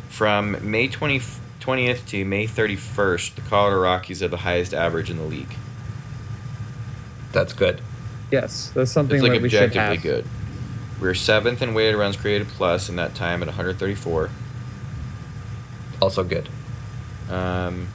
From 0.10 0.58
May 0.70 0.88
20, 0.88 1.20
20th 1.62 2.06
to 2.10 2.24
May 2.26 2.46
31st, 2.46 3.36
the 3.36 3.42
Colorado 3.42 3.82
Rockies 3.82 4.22
are 4.22 4.28
the 4.28 4.38
highest 4.38 4.74
average 4.76 5.10
in 5.10 5.18
the 5.18 5.24
league. 5.24 5.56
That's 7.32 7.54
good. 7.54 7.82
yes, 8.32 8.72
that's 8.76 8.92
something 8.92 9.16
It's 9.18 9.24
like 9.24 9.32
that 9.34 9.42
we 9.42 9.50
should 9.50 9.64
objectively 9.64 9.96
have. 9.96 10.04
good. 10.04 10.26
We're 11.02 11.14
seventh 11.16 11.62
in 11.62 11.74
weighted 11.74 11.96
runs 11.98 12.18
created 12.18 12.48
plus 12.50 12.88
in 12.90 12.98
that 12.98 13.16
time 13.16 13.42
at 13.42 13.48
134. 13.48 14.30
Also 16.02 16.24
good. 16.24 16.50
Um, 17.30 17.88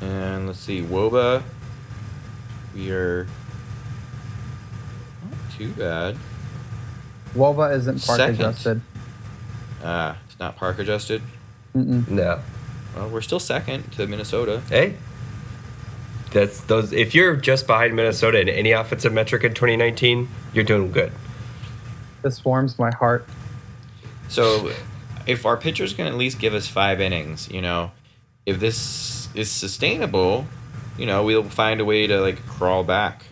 and 0.00 0.46
let's 0.46 0.58
see, 0.60 0.82
Woba. 0.82 1.42
We 2.74 2.90
are 2.90 3.26
not 5.24 5.38
too 5.56 5.72
bad. 5.72 6.16
Woba 7.34 7.74
isn't 7.74 8.04
park 8.04 8.18
Second. 8.18 8.34
adjusted. 8.34 8.80
Ah, 9.82 10.16
it's 10.26 10.38
not 10.38 10.56
park 10.56 10.78
adjusted. 10.78 11.22
Mm-mm. 11.74 12.08
No. 12.08 12.40
Well, 12.94 13.08
we're 13.10 13.20
still 13.22 13.40
second 13.40 13.92
to 13.92 14.06
Minnesota. 14.06 14.62
Hey. 14.68 14.94
That's 16.32 16.60
those. 16.62 16.92
If 16.92 17.14
you're 17.14 17.36
just 17.36 17.66
behind 17.66 17.94
Minnesota 17.94 18.40
in 18.40 18.48
any 18.48 18.72
offensive 18.72 19.12
metric 19.12 19.44
in 19.44 19.54
2019, 19.54 20.28
you're 20.52 20.64
doing 20.64 20.92
good. 20.92 21.12
This 22.22 22.44
warms 22.44 22.78
my 22.78 22.90
heart. 22.94 23.26
So, 24.28 24.72
if 25.26 25.44
our 25.44 25.56
pitchers 25.56 25.92
can 25.92 26.06
at 26.06 26.14
least 26.14 26.38
give 26.38 26.54
us 26.54 26.66
five 26.68 27.00
innings, 27.00 27.50
you 27.50 27.60
know, 27.60 27.90
if 28.44 28.60
this 28.60 29.28
is 29.34 29.50
sustainable, 29.50 30.46
you 30.96 31.06
know, 31.06 31.24
we'll 31.24 31.44
find 31.44 31.80
a 31.80 31.84
way 31.84 32.06
to 32.06 32.20
like 32.20 32.44
crawl 32.46 32.84
back. 32.84 33.24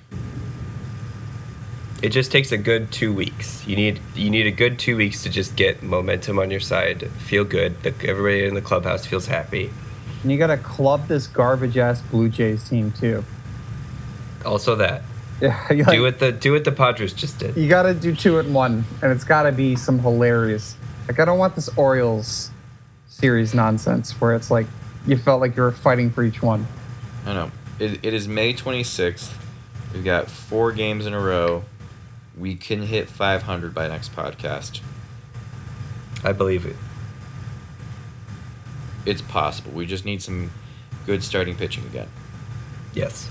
It 2.02 2.10
just 2.10 2.30
takes 2.30 2.52
a 2.52 2.58
good 2.58 2.92
two 2.92 3.14
weeks. 3.14 3.66
You 3.66 3.76
need 3.76 4.00
you 4.14 4.28
need 4.28 4.46
a 4.46 4.50
good 4.50 4.78
two 4.78 4.96
weeks 4.96 5.22
to 5.22 5.30
just 5.30 5.56
get 5.56 5.82
momentum 5.82 6.38
on 6.38 6.50
your 6.50 6.60
side, 6.60 7.10
feel 7.12 7.44
good. 7.44 7.82
The, 7.82 7.94
everybody 8.06 8.44
in 8.44 8.54
the 8.54 8.60
clubhouse 8.60 9.06
feels 9.06 9.26
happy. 9.26 9.70
And 10.22 10.32
you 10.32 10.36
got 10.36 10.48
to 10.48 10.56
club 10.56 11.08
this 11.08 11.26
garbage 11.26 11.78
ass 11.78 12.02
Blue 12.02 12.28
Jays 12.28 12.68
team 12.68 12.92
too. 12.92 13.24
Also, 14.44 14.74
that 14.76 15.02
Yeah, 15.40 15.72
you, 15.72 15.84
do 15.84 16.02
what 16.02 16.20
the 16.20 16.32
do 16.32 16.52
what 16.52 16.64
the 16.64 16.72
Padres 16.72 17.12
just 17.12 17.38
did. 17.38 17.56
You 17.56 17.68
got 17.68 17.82
to 17.82 17.94
do 17.94 18.14
two 18.14 18.38
at 18.38 18.46
one, 18.46 18.84
and 19.02 19.10
it's 19.10 19.24
got 19.24 19.42
to 19.42 19.52
be 19.52 19.74
some 19.74 19.98
hilarious 19.98 20.76
Like 21.08 21.20
I 21.20 21.24
don't 21.24 21.38
want 21.38 21.54
this 21.54 21.68
Orioles 21.76 22.50
series 23.08 23.54
nonsense 23.54 24.12
where 24.20 24.34
it's 24.34 24.50
like 24.50 24.66
you 25.06 25.16
felt 25.16 25.40
like 25.40 25.56
you 25.56 25.62
were 25.62 25.72
fighting 25.72 26.10
for 26.10 26.22
each 26.22 26.42
one. 26.42 26.66
I 27.26 27.34
know. 27.34 27.50
It, 27.78 28.04
it 28.04 28.14
is 28.14 28.26
May 28.26 28.54
26th. 28.54 29.32
We've 29.92 30.04
got 30.04 30.30
four 30.30 30.72
games 30.72 31.06
in 31.06 31.14
a 31.14 31.20
row. 31.20 31.64
We 32.36 32.54
can 32.56 32.82
hit 32.82 33.08
500 33.08 33.74
by 33.74 33.88
next 33.88 34.14
podcast. 34.14 34.80
I 36.24 36.32
believe 36.32 36.66
it. 36.66 36.76
It's 39.06 39.22
possible. 39.22 39.72
We 39.72 39.86
just 39.86 40.04
need 40.04 40.22
some 40.22 40.50
good 41.06 41.22
starting 41.22 41.54
pitching 41.54 41.84
again. 41.84 42.08
Yes. 42.94 43.28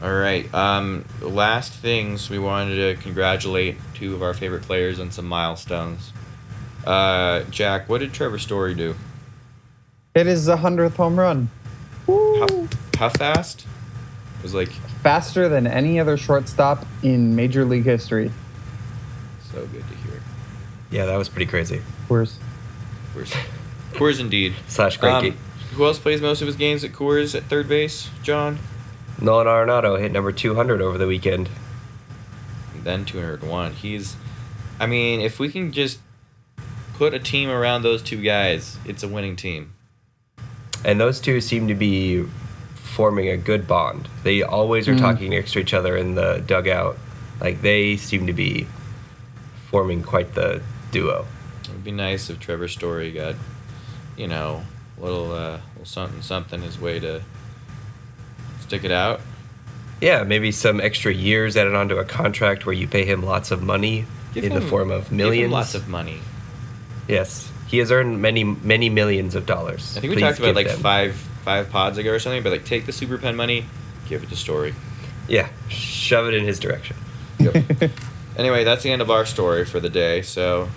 All 0.00 0.12
right. 0.12 0.52
Um, 0.54 1.04
last 1.20 1.72
things 1.72 2.30
we 2.30 2.38
wanted 2.38 2.76
to 2.76 3.02
congratulate 3.02 3.76
two 3.94 4.14
of 4.14 4.22
our 4.22 4.34
favorite 4.34 4.62
players 4.62 5.00
on 5.00 5.10
some 5.10 5.26
milestones. 5.26 6.12
Uh, 6.86 7.42
Jack, 7.50 7.88
what 7.88 7.98
did 7.98 8.12
Trevor 8.12 8.38
Story 8.38 8.74
do? 8.74 8.94
It 10.14 10.26
is 10.26 10.46
the 10.46 10.56
hundredth 10.58 10.96
home 10.96 11.18
run. 11.18 11.50
How, 12.06 12.68
how 12.96 13.08
fast? 13.08 13.66
It 14.38 14.42
was 14.42 14.54
like 14.54 14.70
Faster 15.02 15.48
than 15.48 15.66
any 15.66 16.00
other 16.00 16.16
shortstop 16.16 16.86
in 17.02 17.36
Major 17.36 17.64
League 17.64 17.84
history. 17.84 18.30
so 19.52 19.66
good 19.66 19.86
to 19.88 19.94
hear. 19.96 20.22
Yeah, 20.90 21.06
that 21.06 21.16
was 21.16 21.28
pretty 21.28 21.46
crazy. 21.46 21.80
Coors. 22.08 22.36
Coors, 23.14 23.30
Coors 23.92 24.20
indeed. 24.20 24.54
Slash 24.68 24.96
great 24.96 25.12
Um, 25.12 25.30
who 25.74 25.84
else 25.84 25.98
plays 25.98 26.20
most 26.20 26.40
of 26.40 26.46
his 26.46 26.56
games 26.56 26.82
at 26.84 26.92
Coors 26.92 27.34
at 27.34 27.44
third 27.44 27.68
base? 27.68 28.10
John. 28.22 28.58
Nolan 29.20 29.46
Arenado 29.46 29.98
hit 30.00 30.12
number 30.12 30.32
200 30.32 30.80
over 30.82 30.98
the 30.98 31.06
weekend. 31.06 31.48
And 32.74 32.84
then 32.84 33.04
201. 33.04 33.74
He's, 33.74 34.16
I 34.80 34.86
mean, 34.86 35.20
if 35.20 35.38
we 35.38 35.48
can 35.50 35.72
just 35.72 35.98
put 36.98 37.14
a 37.14 37.18
team 37.18 37.48
around 37.50 37.82
those 37.82 38.02
two 38.02 38.20
guys, 38.22 38.78
it's 38.84 39.02
a 39.02 39.08
winning 39.08 39.36
team. 39.36 39.72
And 40.84 41.00
those 41.00 41.20
two 41.20 41.40
seem 41.40 41.68
to 41.68 41.74
be 41.74 42.24
forming 42.74 43.28
a 43.28 43.36
good 43.36 43.66
bond. 43.66 44.08
They 44.22 44.42
always 44.42 44.88
are 44.88 44.94
Mm. 44.94 45.00
talking 45.00 45.30
next 45.30 45.52
to 45.52 45.58
each 45.58 45.74
other 45.74 45.96
in 45.96 46.14
the 46.14 46.42
dugout. 46.46 46.98
Like 47.40 47.60
they 47.62 47.96
seem 47.96 48.26
to 48.26 48.32
be 48.32 48.66
forming 49.70 50.02
quite 50.02 50.34
the 50.34 50.62
duo. 50.90 51.26
It 51.64 51.70
would 51.70 51.84
be 51.84 51.90
nice 51.92 52.30
if 52.30 52.40
Trevor 52.40 52.68
Story 52.68 53.12
got, 53.12 53.34
you 54.16 54.26
know, 54.28 54.62
a 54.98 55.04
little, 55.04 55.32
uh, 55.32 55.58
little 55.74 55.84
something, 55.84 56.22
something 56.22 56.62
his 56.62 56.80
way 56.80 56.98
to 57.00 57.20
stick 58.60 58.84
it 58.84 58.92
out. 58.92 59.20
Yeah, 60.00 60.22
maybe 60.24 60.52
some 60.52 60.80
extra 60.80 61.12
years 61.12 61.56
added 61.56 61.74
onto 61.74 61.96
a 61.96 62.04
contract 62.04 62.64
where 62.66 62.74
you 62.74 62.86
pay 62.86 63.04
him 63.04 63.22
lots 63.22 63.50
of 63.50 63.62
money 63.62 64.06
Give 64.34 64.44
in 64.44 64.54
the 64.54 64.60
form 64.60 64.90
of 64.90 65.04
give 65.04 65.10
him 65.10 65.16
millions. 65.16 65.52
lots 65.52 65.74
of 65.74 65.88
money. 65.88 66.20
Yes, 67.08 67.50
he 67.66 67.78
has 67.78 67.90
earned 67.90 68.20
many, 68.20 68.44
many 68.44 68.88
millions 68.88 69.34
of 69.34 69.46
dollars. 69.46 69.96
I 69.96 70.00
think 70.00 70.10
we 70.10 70.16
Please 70.16 70.22
talked 70.22 70.38
about 70.38 70.54
like 70.54 70.68
them. 70.68 70.80
five 70.80 71.14
five 71.14 71.70
pods 71.70 71.98
ago 71.98 72.12
or 72.12 72.18
something, 72.18 72.42
but 72.42 72.50
like 72.52 72.64
take 72.64 72.86
the 72.86 72.92
super 72.92 73.18
pen 73.18 73.36
money, 73.36 73.66
give 74.08 74.22
it 74.22 74.28
to 74.28 74.36
Story. 74.36 74.74
Yeah, 75.28 75.48
shove 75.68 76.26
it 76.28 76.34
in 76.34 76.44
his 76.44 76.58
direction. 76.58 76.96
Yep. 77.38 77.90
anyway, 78.36 78.64
that's 78.64 78.82
the 78.82 78.90
end 78.90 79.02
of 79.02 79.10
our 79.10 79.26
story 79.26 79.64
for 79.64 79.80
the 79.80 79.90
day. 79.90 80.22
So 80.22 80.68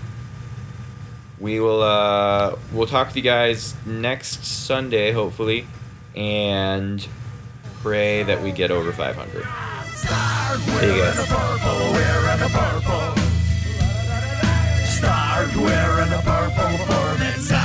we 1.39 1.59
will 1.59 1.81
uh, 1.81 2.57
we'll 2.73 2.87
talk 2.87 3.09
to 3.11 3.15
you 3.15 3.21
guys 3.23 3.75
next 3.85 4.45
Sunday, 4.45 5.11
hopefully, 5.11 5.67
and 6.15 7.05
pray 7.81 8.23
that 8.23 8.41
we 8.41 8.51
get 8.51 8.71
over 8.71 8.91
500. 8.91 9.45
There 10.79 10.95
you 10.95 11.01
go. 12.85 13.18
Purple, 15.39 15.63
wearing 15.63 16.09
the 16.09 16.17
purple. 16.17 16.59
Start 16.85 17.19
wearing 17.19 17.58